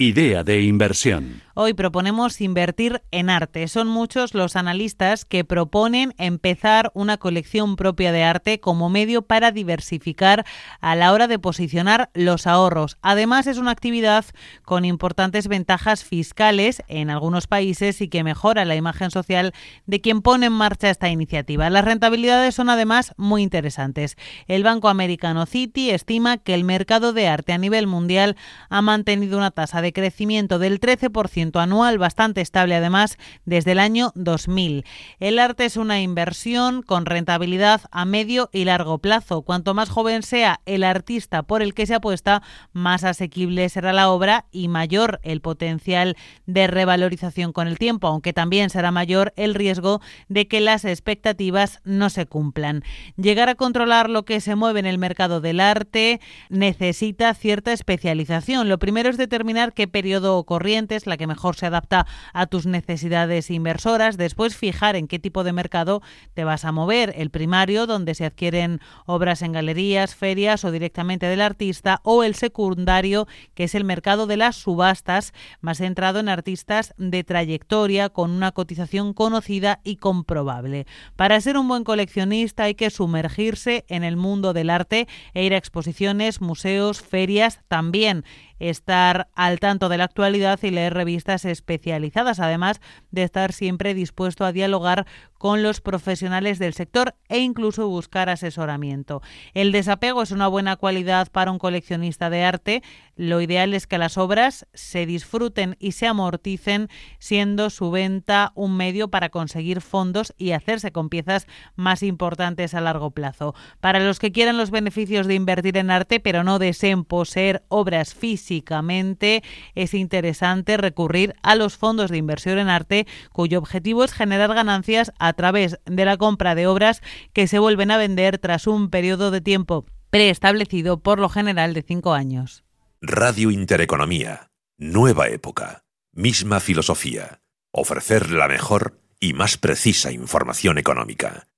Idea 0.00 0.44
de 0.44 0.62
inversión. 0.62 1.42
Hoy 1.54 1.74
proponemos 1.74 2.40
invertir 2.40 3.02
en 3.10 3.30
arte. 3.30 3.66
Son 3.66 3.88
muchos 3.88 4.32
los 4.32 4.54
analistas 4.54 5.24
que 5.24 5.42
proponen 5.42 6.14
empezar 6.16 6.92
una 6.94 7.16
colección 7.16 7.74
propia 7.74 8.12
de 8.12 8.22
arte 8.22 8.60
como 8.60 8.90
medio 8.90 9.22
para 9.22 9.50
diversificar 9.50 10.46
a 10.80 10.94
la 10.94 11.12
hora 11.12 11.26
de 11.26 11.40
posicionar 11.40 12.10
los 12.14 12.46
ahorros. 12.46 12.96
Además, 13.02 13.48
es 13.48 13.58
una 13.58 13.72
actividad 13.72 14.24
con 14.62 14.84
importantes 14.84 15.48
ventajas 15.48 16.04
fiscales 16.04 16.80
en 16.86 17.10
algunos 17.10 17.48
países 17.48 18.00
y 18.00 18.06
que 18.06 18.22
mejora 18.22 18.64
la 18.64 18.76
imagen 18.76 19.10
social 19.10 19.52
de 19.86 20.00
quien 20.00 20.22
pone 20.22 20.46
en 20.46 20.52
marcha 20.52 20.90
esta 20.90 21.08
iniciativa. 21.08 21.70
Las 21.70 21.84
rentabilidades 21.84 22.54
son 22.54 22.70
además 22.70 23.14
muy 23.16 23.42
interesantes. 23.42 24.14
El 24.46 24.62
Banco 24.62 24.88
Americano 24.88 25.44
City 25.44 25.90
estima 25.90 26.36
que 26.36 26.54
el 26.54 26.62
mercado 26.62 27.12
de 27.12 27.26
arte 27.26 27.52
a 27.52 27.58
nivel 27.58 27.88
mundial 27.88 28.36
ha 28.68 28.80
mantenido 28.80 29.38
una 29.38 29.50
tasa 29.50 29.82
de 29.82 29.87
crecimiento 29.92 30.58
del 30.58 30.80
13% 30.80 31.60
anual, 31.60 31.98
bastante 31.98 32.40
estable 32.40 32.74
además 32.74 33.18
desde 33.44 33.72
el 33.72 33.78
año 33.78 34.12
2000. 34.14 34.84
El 35.20 35.38
arte 35.38 35.64
es 35.64 35.76
una 35.76 36.00
inversión 36.00 36.82
con 36.82 37.06
rentabilidad 37.06 37.82
a 37.90 38.04
medio 38.04 38.50
y 38.52 38.64
largo 38.64 38.98
plazo. 38.98 39.42
Cuanto 39.42 39.74
más 39.74 39.88
joven 39.88 40.22
sea 40.22 40.60
el 40.66 40.84
artista 40.84 41.42
por 41.42 41.62
el 41.62 41.74
que 41.74 41.86
se 41.86 41.94
apuesta, 41.94 42.42
más 42.72 43.04
asequible 43.04 43.68
será 43.68 43.92
la 43.92 44.10
obra 44.10 44.46
y 44.50 44.68
mayor 44.68 45.20
el 45.22 45.40
potencial 45.40 46.16
de 46.46 46.66
revalorización 46.66 47.52
con 47.52 47.68
el 47.68 47.78
tiempo, 47.78 48.08
aunque 48.08 48.32
también 48.32 48.70
será 48.70 48.90
mayor 48.90 49.32
el 49.36 49.54
riesgo 49.54 50.00
de 50.28 50.48
que 50.48 50.60
las 50.60 50.84
expectativas 50.84 51.80
no 51.84 52.10
se 52.10 52.26
cumplan. 52.26 52.82
Llegar 53.16 53.48
a 53.48 53.54
controlar 53.54 54.10
lo 54.10 54.24
que 54.24 54.40
se 54.40 54.54
mueve 54.54 54.80
en 54.80 54.86
el 54.86 54.98
mercado 54.98 55.40
del 55.40 55.60
arte 55.60 56.20
necesita 56.48 57.32
cierta 57.34 57.72
especialización. 57.72 58.68
Lo 58.68 58.78
primero 58.78 59.08
es 59.08 59.16
determinar 59.16 59.72
qué 59.78 59.88
periodo 59.88 60.36
o 60.36 60.44
corriente 60.44 60.94
es 60.94 61.06
la 61.06 61.16
que 61.16 61.26
mejor 61.26 61.38
mejor 61.38 61.54
se 61.54 61.66
adapta 61.66 62.04
a 62.32 62.46
tus 62.46 62.66
necesidades 62.66 63.48
inversoras. 63.52 64.16
Después 64.16 64.56
fijar 64.56 64.96
en 64.96 65.06
qué 65.06 65.20
tipo 65.20 65.44
de 65.44 65.52
mercado 65.52 66.02
te 66.34 66.42
vas 66.42 66.64
a 66.64 66.72
mover. 66.72 67.14
El 67.16 67.30
primario, 67.30 67.86
donde 67.86 68.16
se 68.16 68.24
adquieren 68.24 68.80
obras 69.06 69.40
en 69.42 69.52
galerías, 69.52 70.16
ferias 70.16 70.64
o 70.64 70.72
directamente 70.72 71.26
del 71.26 71.40
artista. 71.40 72.00
O 72.02 72.24
el 72.24 72.34
secundario, 72.34 73.28
que 73.54 73.62
es 73.64 73.76
el 73.76 73.84
mercado 73.84 74.26
de 74.26 74.36
las 74.36 74.56
subastas, 74.56 75.32
más 75.60 75.78
centrado 75.78 76.18
en 76.18 76.28
artistas 76.28 76.92
de 76.98 77.22
trayectoria 77.22 78.08
con 78.08 78.32
una 78.32 78.50
cotización 78.50 79.14
conocida 79.14 79.78
y 79.84 79.94
comprobable. 79.94 80.88
Para 81.14 81.40
ser 81.40 81.56
un 81.56 81.68
buen 81.68 81.84
coleccionista 81.84 82.64
hay 82.64 82.74
que 82.74 82.90
sumergirse 82.90 83.84
en 83.86 84.02
el 84.02 84.16
mundo 84.16 84.54
del 84.54 84.70
arte 84.70 85.06
e 85.34 85.44
ir 85.44 85.54
a 85.54 85.56
exposiciones, 85.56 86.40
museos, 86.40 87.00
ferias 87.00 87.60
también 87.68 88.24
estar 88.58 89.28
al 89.34 89.60
tanto 89.60 89.88
de 89.88 89.98
la 89.98 90.04
actualidad 90.04 90.58
y 90.62 90.70
leer 90.70 90.94
revistas 90.94 91.44
especializadas, 91.44 92.40
además 92.40 92.80
de 93.10 93.22
estar 93.22 93.52
siempre 93.52 93.94
dispuesto 93.94 94.44
a 94.44 94.52
dialogar 94.52 95.06
con 95.38 95.62
los 95.62 95.80
profesionales 95.80 96.58
del 96.58 96.74
sector 96.74 97.14
e 97.28 97.38
incluso 97.38 97.88
buscar 97.88 98.28
asesoramiento. 98.28 99.22
El 99.54 99.72
desapego 99.72 100.22
es 100.22 100.32
una 100.32 100.48
buena 100.48 100.76
cualidad 100.76 101.28
para 101.30 101.52
un 101.52 101.58
coleccionista 101.58 102.28
de 102.28 102.42
arte. 102.42 102.82
Lo 103.16 103.40
ideal 103.40 103.72
es 103.72 103.86
que 103.86 103.98
las 103.98 104.18
obras 104.18 104.66
se 104.74 105.06
disfruten 105.06 105.76
y 105.78 105.92
se 105.92 106.06
amorticen, 106.06 106.88
siendo 107.18 107.70
su 107.70 107.90
venta 107.90 108.52
un 108.54 108.76
medio 108.76 109.08
para 109.08 109.28
conseguir 109.28 109.80
fondos 109.80 110.34
y 110.36 110.52
hacerse 110.52 110.92
con 110.92 111.08
piezas 111.08 111.46
más 111.76 112.02
importantes 112.02 112.74
a 112.74 112.80
largo 112.80 113.12
plazo. 113.12 113.54
Para 113.80 114.00
los 114.00 114.18
que 114.18 114.32
quieran 114.32 114.56
los 114.56 114.70
beneficios 114.70 115.26
de 115.26 115.34
invertir 115.34 115.76
en 115.76 115.90
arte, 115.90 116.20
pero 116.20 116.42
no 116.42 116.58
deseen 116.58 117.04
poseer 117.04 117.62
obras 117.68 118.14
físicamente, 118.48 119.42
es 119.74 119.94
interesante 119.94 120.76
recurrir 120.76 121.34
a 121.42 121.54
los 121.54 121.76
fondos 121.76 122.10
de 122.10 122.16
inversión 122.16 122.58
en 122.58 122.68
arte, 122.68 123.06
cuyo 123.30 123.58
objetivo 123.58 124.04
es 124.04 124.12
generar 124.12 124.54
ganancias 124.54 125.12
a 125.18 125.32
través 125.34 125.78
de 125.84 126.04
la 126.04 126.16
compra 126.16 126.54
de 126.54 126.66
obras 126.66 127.02
que 127.32 127.46
se 127.46 127.58
vuelven 127.58 127.90
a 127.90 127.98
vender 127.98 128.38
tras 128.38 128.66
un 128.66 128.90
periodo 128.90 129.30
de 129.30 129.40
tiempo 129.40 129.84
preestablecido 130.10 131.00
por 131.00 131.18
lo 131.18 131.28
general 131.28 131.74
de 131.74 131.82
cinco 131.82 132.14
años. 132.14 132.64
Radio 133.00 133.50
Intereconomía. 133.50 134.50
Nueva 134.78 135.28
época. 135.28 135.84
Misma 136.14 136.60
filosofía. 136.60 137.40
Ofrecer 137.70 138.30
la 138.30 138.48
mejor 138.48 138.98
y 139.20 139.34
más 139.34 139.58
precisa 139.58 140.10
información 140.10 140.78
económica. 140.78 141.48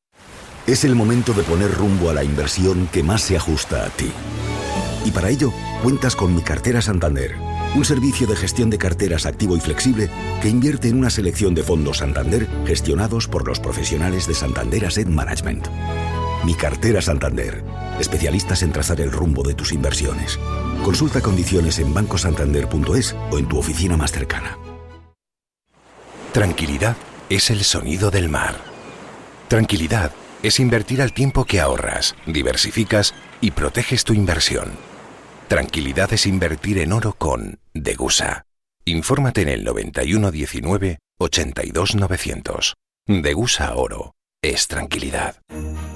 Es 0.66 0.84
el 0.84 0.96
momento 0.96 1.32
de 1.32 1.44
poner 1.44 1.72
rumbo 1.72 2.10
a 2.10 2.14
la 2.14 2.24
inversión 2.24 2.88
que 2.88 3.02
más 3.02 3.22
se 3.22 3.36
ajusta 3.36 3.84
a 3.84 3.90
ti. 3.90 4.10
Y 5.04 5.10
para 5.10 5.30
ello, 5.30 5.52
cuentas 5.82 6.14
con 6.14 6.34
Mi 6.34 6.42
Cartera 6.42 6.82
Santander 6.82 7.36
un 7.74 7.84
servicio 7.84 8.26
de 8.26 8.36
gestión 8.36 8.68
de 8.68 8.78
carteras 8.78 9.26
activo 9.26 9.56
y 9.56 9.60
flexible 9.60 10.10
que 10.42 10.48
invierte 10.48 10.88
en 10.88 10.98
una 10.98 11.10
selección 11.10 11.54
de 11.54 11.62
fondos 11.62 11.98
Santander 11.98 12.48
gestionados 12.66 13.28
por 13.28 13.46
los 13.46 13.60
profesionales 13.60 14.26
de 14.26 14.34
Santander 14.34 14.86
Asset 14.86 15.06
Management. 15.06 15.68
Mi 16.44 16.54
cartera 16.54 17.00
Santander, 17.00 17.62
especialistas 18.00 18.62
en 18.62 18.72
trazar 18.72 19.00
el 19.00 19.12
rumbo 19.12 19.42
de 19.42 19.54
tus 19.54 19.72
inversiones. 19.72 20.38
Consulta 20.82 21.20
condiciones 21.20 21.78
en 21.78 21.94
bancosantander.es 21.94 23.14
o 23.30 23.38
en 23.38 23.46
tu 23.46 23.58
oficina 23.58 23.96
más 23.96 24.10
cercana. 24.10 24.58
Tranquilidad 26.32 26.96
es 27.28 27.50
el 27.50 27.62
sonido 27.62 28.10
del 28.10 28.28
mar. 28.28 28.56
Tranquilidad 29.48 30.12
es 30.42 30.58
invertir 30.58 31.02
al 31.02 31.12
tiempo 31.12 31.44
que 31.44 31.60
ahorras, 31.60 32.16
diversificas 32.26 33.14
y 33.40 33.50
proteges 33.50 34.04
tu 34.04 34.14
inversión. 34.14 34.89
Tranquilidad 35.50 36.12
es 36.12 36.26
invertir 36.26 36.78
en 36.78 36.92
oro 36.92 37.14
con 37.14 37.58
Degusa. 37.74 38.44
Infórmate 38.84 39.42
en 39.42 39.48
el 39.48 39.64
9119 39.64 41.00
82900. 41.18 42.76
Degusa 43.08 43.74
Oro 43.74 44.14
es 44.42 44.68
tranquilidad. 44.68 45.36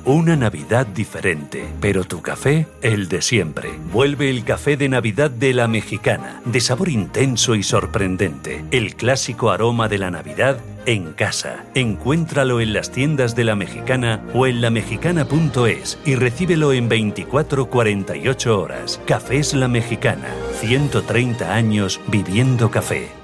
Una 0.05 0.36
Navidad 0.36 0.86
diferente, 0.86 1.64
pero 1.80 2.05
tu 2.05 2.20
café, 2.20 2.66
el 2.82 3.09
de 3.09 3.22
siempre. 3.22 3.70
Vuelve 3.90 4.28
el 4.28 4.45
café 4.45 4.76
de 4.76 4.90
Navidad 4.90 5.30
de 5.30 5.55
la 5.55 5.66
mexicana, 5.66 6.42
de 6.45 6.61
sabor 6.61 6.90
intenso 6.90 7.55
y 7.55 7.62
sorprendente. 7.62 8.62
El 8.70 8.97
clásico 8.97 9.51
aroma 9.51 9.88
de 9.88 9.97
la 9.97 10.11
Navidad 10.11 10.59
en 10.84 11.14
casa. 11.14 11.64
Encuéntralo 11.74 12.61
en 12.61 12.74
las 12.74 12.90
tiendas 12.90 13.34
de 13.34 13.45
la 13.45 13.57
mexicana 13.57 14.22
o 14.34 14.47
en 14.47 14.61
lamexicana.es 14.61 15.99
y 16.05 16.14
recíbelo 16.14 16.74
en 16.74 16.90
24-48 16.90 18.47
horas. 18.49 19.01
Cafés 19.07 19.55
La 19.55 19.68
Mexicana. 19.68 20.28
130 20.61 21.55
años 21.55 21.99
viviendo 22.09 22.70
café. 22.70 23.24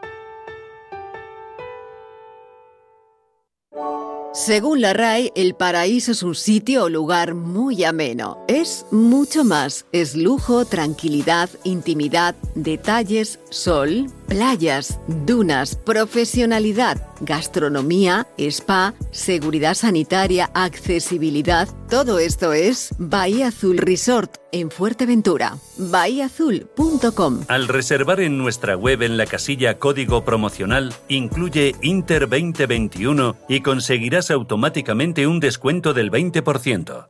Según 4.33 4.79
la 4.79 4.93
RAE, 4.93 5.33
el 5.35 5.55
paraíso 5.55 6.13
es 6.13 6.23
un 6.23 6.35
sitio 6.35 6.85
o 6.85 6.89
lugar 6.89 7.35
muy 7.35 7.83
ameno. 7.83 8.37
Es 8.47 8.85
mucho 8.89 9.43
más. 9.43 9.85
Es 9.91 10.15
lujo, 10.15 10.63
tranquilidad, 10.63 11.49
intimidad, 11.65 12.33
detalles, 12.55 13.39
sol, 13.49 14.05
playas, 14.31 14.97
dunas, 15.07 15.75
profesionalidad, 15.75 17.05
gastronomía, 17.19 18.27
spa, 18.37 18.93
seguridad 19.11 19.73
sanitaria, 19.73 20.49
accesibilidad. 20.53 21.67
Todo 21.89 22.17
esto 22.17 22.53
es 22.53 22.95
Bahía 22.97 23.47
Azul 23.47 23.77
Resort 23.77 24.37
en 24.53 24.71
Fuerteventura. 24.71 25.57
bahiaazul.com. 25.75 27.41
Al 27.49 27.67
reservar 27.67 28.21
en 28.21 28.37
nuestra 28.37 28.77
web 28.77 29.01
en 29.01 29.17
la 29.17 29.25
casilla 29.25 29.77
código 29.77 30.23
promocional, 30.23 30.93
incluye 31.09 31.75
Inter 31.81 32.29
2021 32.29 33.35
y 33.49 33.59
conseguirás 33.59 34.31
automáticamente 34.31 35.27
un 35.27 35.41
descuento 35.41 35.93
del 35.93 36.09
20%. 36.09 37.09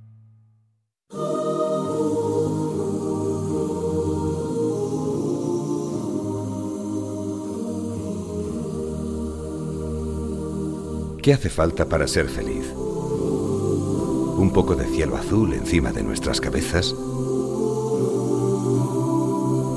¿Qué 11.21 11.33
hace 11.33 11.49
falta 11.51 11.87
para 11.87 12.07
ser 12.07 12.27
feliz? 12.27 12.65
¿Un 12.75 14.51
poco 14.51 14.73
de 14.75 14.87
cielo 14.87 15.15
azul 15.15 15.53
encima 15.53 15.91
de 15.91 16.01
nuestras 16.01 16.41
cabezas? 16.41 16.93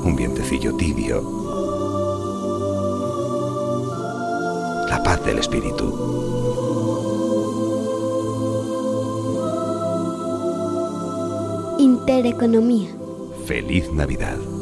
¿Un 0.03 0.15
vientecillo 0.17 0.75
tibio? 0.75 1.21
La 4.89 5.03
paz 5.03 5.23
del 5.23 5.37
espíritu. 5.37 5.85
Intereconomía. 11.77 12.89
Feliz 13.45 13.91
Navidad. 13.93 14.54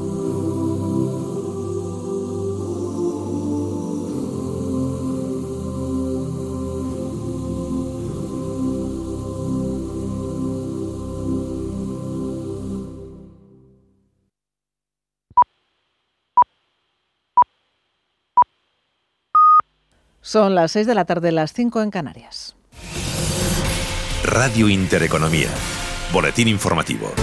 Son 20.34 20.56
las 20.56 20.72
6 20.72 20.88
de 20.88 20.96
la 20.96 21.06
tarde, 21.06 21.32
las 21.32 21.54
5 21.54 21.84
en 21.84 21.92
Canarias. 21.92 22.56
Radio 24.24 24.68
Intereconomía. 24.68 25.50
Boletín 26.12 26.48
informativo. 26.48 27.14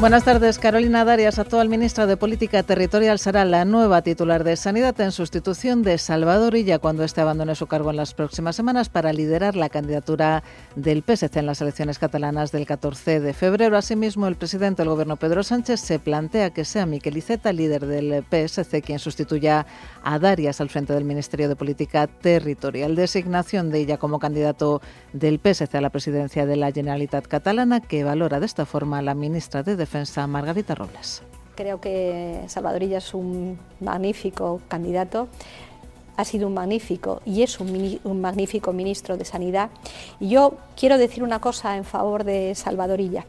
Buenas 0.00 0.24
tardes. 0.24 0.58
Carolina 0.58 1.04
Darias, 1.04 1.38
actual 1.38 1.68
ministra 1.68 2.06
de 2.06 2.16
Política 2.16 2.64
Territorial, 2.64 3.18
será 3.20 3.44
la 3.44 3.64
nueva 3.64 4.02
titular 4.02 4.42
de 4.42 4.56
Sanidad 4.56 5.00
en 5.00 5.12
sustitución 5.12 5.82
de 5.82 5.98
Salvador 5.98 6.56
Illa 6.56 6.80
cuando 6.80 7.04
este 7.04 7.20
abandone 7.20 7.54
su 7.54 7.68
cargo 7.68 7.90
en 7.90 7.96
las 7.96 8.12
próximas 8.12 8.56
semanas 8.56 8.88
para 8.88 9.12
liderar 9.12 9.54
la 9.54 9.68
candidatura 9.68 10.42
del 10.74 11.04
PSC 11.04 11.38
en 11.38 11.46
las 11.46 11.60
elecciones 11.62 12.00
catalanas 12.00 12.50
del 12.50 12.66
14 12.66 13.20
de 13.20 13.32
febrero. 13.32 13.78
Asimismo, 13.78 14.26
el 14.26 14.34
presidente 14.34 14.82
del 14.82 14.90
Gobierno, 14.90 15.16
Pedro 15.16 15.44
Sánchez, 15.44 15.80
se 15.80 16.00
plantea 16.00 16.50
que 16.50 16.64
sea 16.64 16.86
Miquel 16.86 17.16
Iceta, 17.16 17.52
líder 17.52 17.86
del 17.86 18.24
PSC, 18.24 18.82
quien 18.82 18.98
sustituya 18.98 19.64
a 20.02 20.18
Darias 20.18 20.60
al 20.60 20.70
frente 20.70 20.92
del 20.92 21.04
Ministerio 21.04 21.48
de 21.48 21.56
Política 21.56 22.08
Territorial. 22.08 22.96
Designación 22.96 23.70
de 23.70 23.78
ella 23.78 23.96
como 23.96 24.18
candidato 24.18 24.82
del 25.12 25.38
PSC 25.38 25.76
a 25.76 25.80
la 25.80 25.90
presidencia 25.90 26.46
de 26.46 26.56
la 26.56 26.72
Generalitat 26.72 27.26
Catalana, 27.26 27.80
que 27.80 28.04
valora 28.04 28.40
de 28.40 28.46
esta 28.46 28.66
forma 28.66 29.00
la 29.00 29.14
ministra 29.14 29.62
de 29.62 29.83
Defensa, 29.84 30.26
Margarita 30.26 30.74
Robles. 30.74 31.22
Creo 31.54 31.80
que 31.80 32.42
Salvadorilla 32.48 32.98
es 32.98 33.14
un 33.14 33.58
magnífico 33.80 34.60
candidato, 34.66 35.28
ha 36.16 36.24
sido 36.24 36.48
un 36.48 36.54
magnífico 36.54 37.20
y 37.24 37.42
es 37.42 37.60
un, 37.60 38.20
magnífico 38.20 38.72
ministro 38.72 39.16
de 39.16 39.24
Sanidad. 39.24 39.70
Y 40.20 40.30
yo 40.30 40.56
quiero 40.76 40.98
decir 40.98 41.22
una 41.22 41.40
cosa 41.40 41.76
en 41.76 41.84
favor 41.84 42.24
de 42.24 42.54
Salvadorilla. 42.54 43.26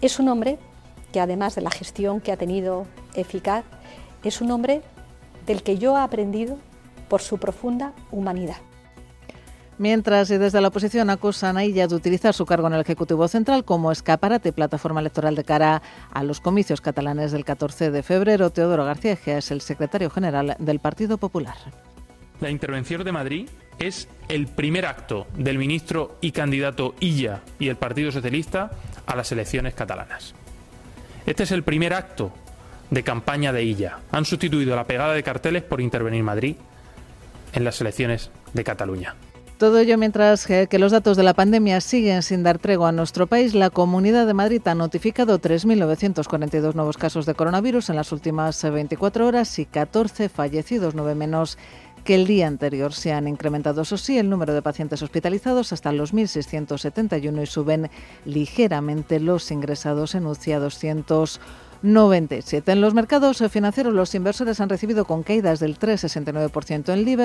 Es 0.00 0.18
un 0.18 0.28
hombre 0.28 0.58
que 1.12 1.20
además 1.20 1.54
de 1.54 1.62
la 1.62 1.70
gestión 1.70 2.20
que 2.20 2.32
ha 2.32 2.36
tenido 2.36 2.86
eficaz, 3.14 3.64
es 4.22 4.40
un 4.40 4.50
hombre 4.50 4.82
del 5.46 5.62
que 5.62 5.78
yo 5.78 5.96
he 5.96 6.00
aprendido 6.00 6.58
por 7.08 7.22
su 7.22 7.38
profunda 7.38 7.92
humanidad. 8.10 8.58
Mientras, 9.78 10.28
y 10.32 10.38
desde 10.38 10.60
la 10.60 10.68
oposición 10.68 11.08
acusan 11.08 11.56
a 11.56 11.62
ella 11.62 11.86
de 11.86 11.94
utilizar 11.94 12.34
su 12.34 12.44
cargo 12.44 12.66
en 12.66 12.74
el 12.74 12.80
Ejecutivo 12.80 13.28
Central 13.28 13.64
como 13.64 13.92
escaparate 13.92 14.52
plataforma 14.52 15.00
electoral 15.00 15.36
de 15.36 15.44
cara 15.44 15.82
a 16.12 16.24
los 16.24 16.40
comicios 16.40 16.80
catalanes 16.80 17.30
del 17.30 17.44
14 17.44 17.92
de 17.92 18.02
febrero, 18.02 18.50
Teodoro 18.50 18.84
García 18.84 19.12
Egea 19.12 19.38
es 19.38 19.52
el 19.52 19.60
secretario 19.60 20.10
general 20.10 20.56
del 20.58 20.80
Partido 20.80 21.16
Popular. 21.16 21.54
La 22.40 22.50
intervención 22.50 23.04
de 23.04 23.12
Madrid 23.12 23.48
es 23.78 24.08
el 24.28 24.48
primer 24.48 24.84
acto 24.84 25.28
del 25.36 25.58
ministro 25.58 26.16
y 26.20 26.32
candidato 26.32 26.96
Illa 26.98 27.42
y 27.60 27.68
el 27.68 27.76
Partido 27.76 28.10
Socialista 28.10 28.72
a 29.06 29.14
las 29.14 29.30
elecciones 29.30 29.74
catalanas. 29.74 30.34
Este 31.24 31.44
es 31.44 31.52
el 31.52 31.62
primer 31.62 31.94
acto 31.94 32.32
de 32.90 33.04
campaña 33.04 33.52
de 33.52 33.62
Illa. 33.62 33.98
Han 34.10 34.24
sustituido 34.24 34.74
la 34.74 34.88
pegada 34.88 35.14
de 35.14 35.22
carteles 35.22 35.62
por 35.62 35.80
intervenir 35.80 36.24
Madrid 36.24 36.56
en 37.52 37.64
las 37.64 37.80
elecciones 37.80 38.30
de 38.52 38.64
Cataluña. 38.64 39.14
Todo 39.58 39.80
ello 39.80 39.98
mientras 39.98 40.46
que, 40.46 40.68
los 40.78 40.92
datos 40.92 41.16
de 41.16 41.24
la 41.24 41.34
pandemia 41.34 41.80
siguen 41.80 42.22
sin 42.22 42.44
dar 42.44 42.60
tregua 42.60 42.90
a 42.90 42.92
nuestro 42.92 43.26
país. 43.26 43.54
La 43.54 43.70
Comunidad 43.70 44.24
de 44.24 44.32
Madrid 44.32 44.62
ha 44.66 44.76
notificado 44.76 45.40
3.942 45.40 46.74
nuevos 46.74 46.96
casos 46.96 47.26
de 47.26 47.34
coronavirus 47.34 47.90
en 47.90 47.96
las 47.96 48.12
últimas 48.12 48.62
24 48.62 49.26
horas 49.26 49.58
y 49.58 49.66
14 49.66 50.28
fallecidos, 50.28 50.94
9 50.94 51.16
menos 51.16 51.58
que 52.04 52.14
el 52.14 52.28
día 52.28 52.46
anterior. 52.46 52.92
Se 52.92 53.12
han 53.12 53.26
incrementado, 53.26 53.82
eso 53.82 53.96
sí, 53.96 54.16
el 54.16 54.30
número 54.30 54.54
de 54.54 54.62
pacientes 54.62 55.02
hospitalizados 55.02 55.72
hasta 55.72 55.90
los 55.90 56.14
1.671 56.14 57.42
y 57.42 57.46
suben 57.46 57.90
ligeramente 58.26 59.18
los 59.18 59.50
ingresados 59.50 60.14
en 60.14 60.26
UCI 60.26 60.52
a 60.52 60.60
200. 60.60 61.40
97. 61.82 62.72
En 62.72 62.80
los 62.80 62.94
mercados 62.94 63.42
financieros 63.50 63.94
los 63.94 64.14
inversores 64.14 64.60
han 64.60 64.68
recibido 64.68 65.04
con 65.04 65.22
caídas 65.22 65.60
del 65.60 65.78
3,69% 65.78 66.92
en 66.92 67.04
Liber, 67.04 67.16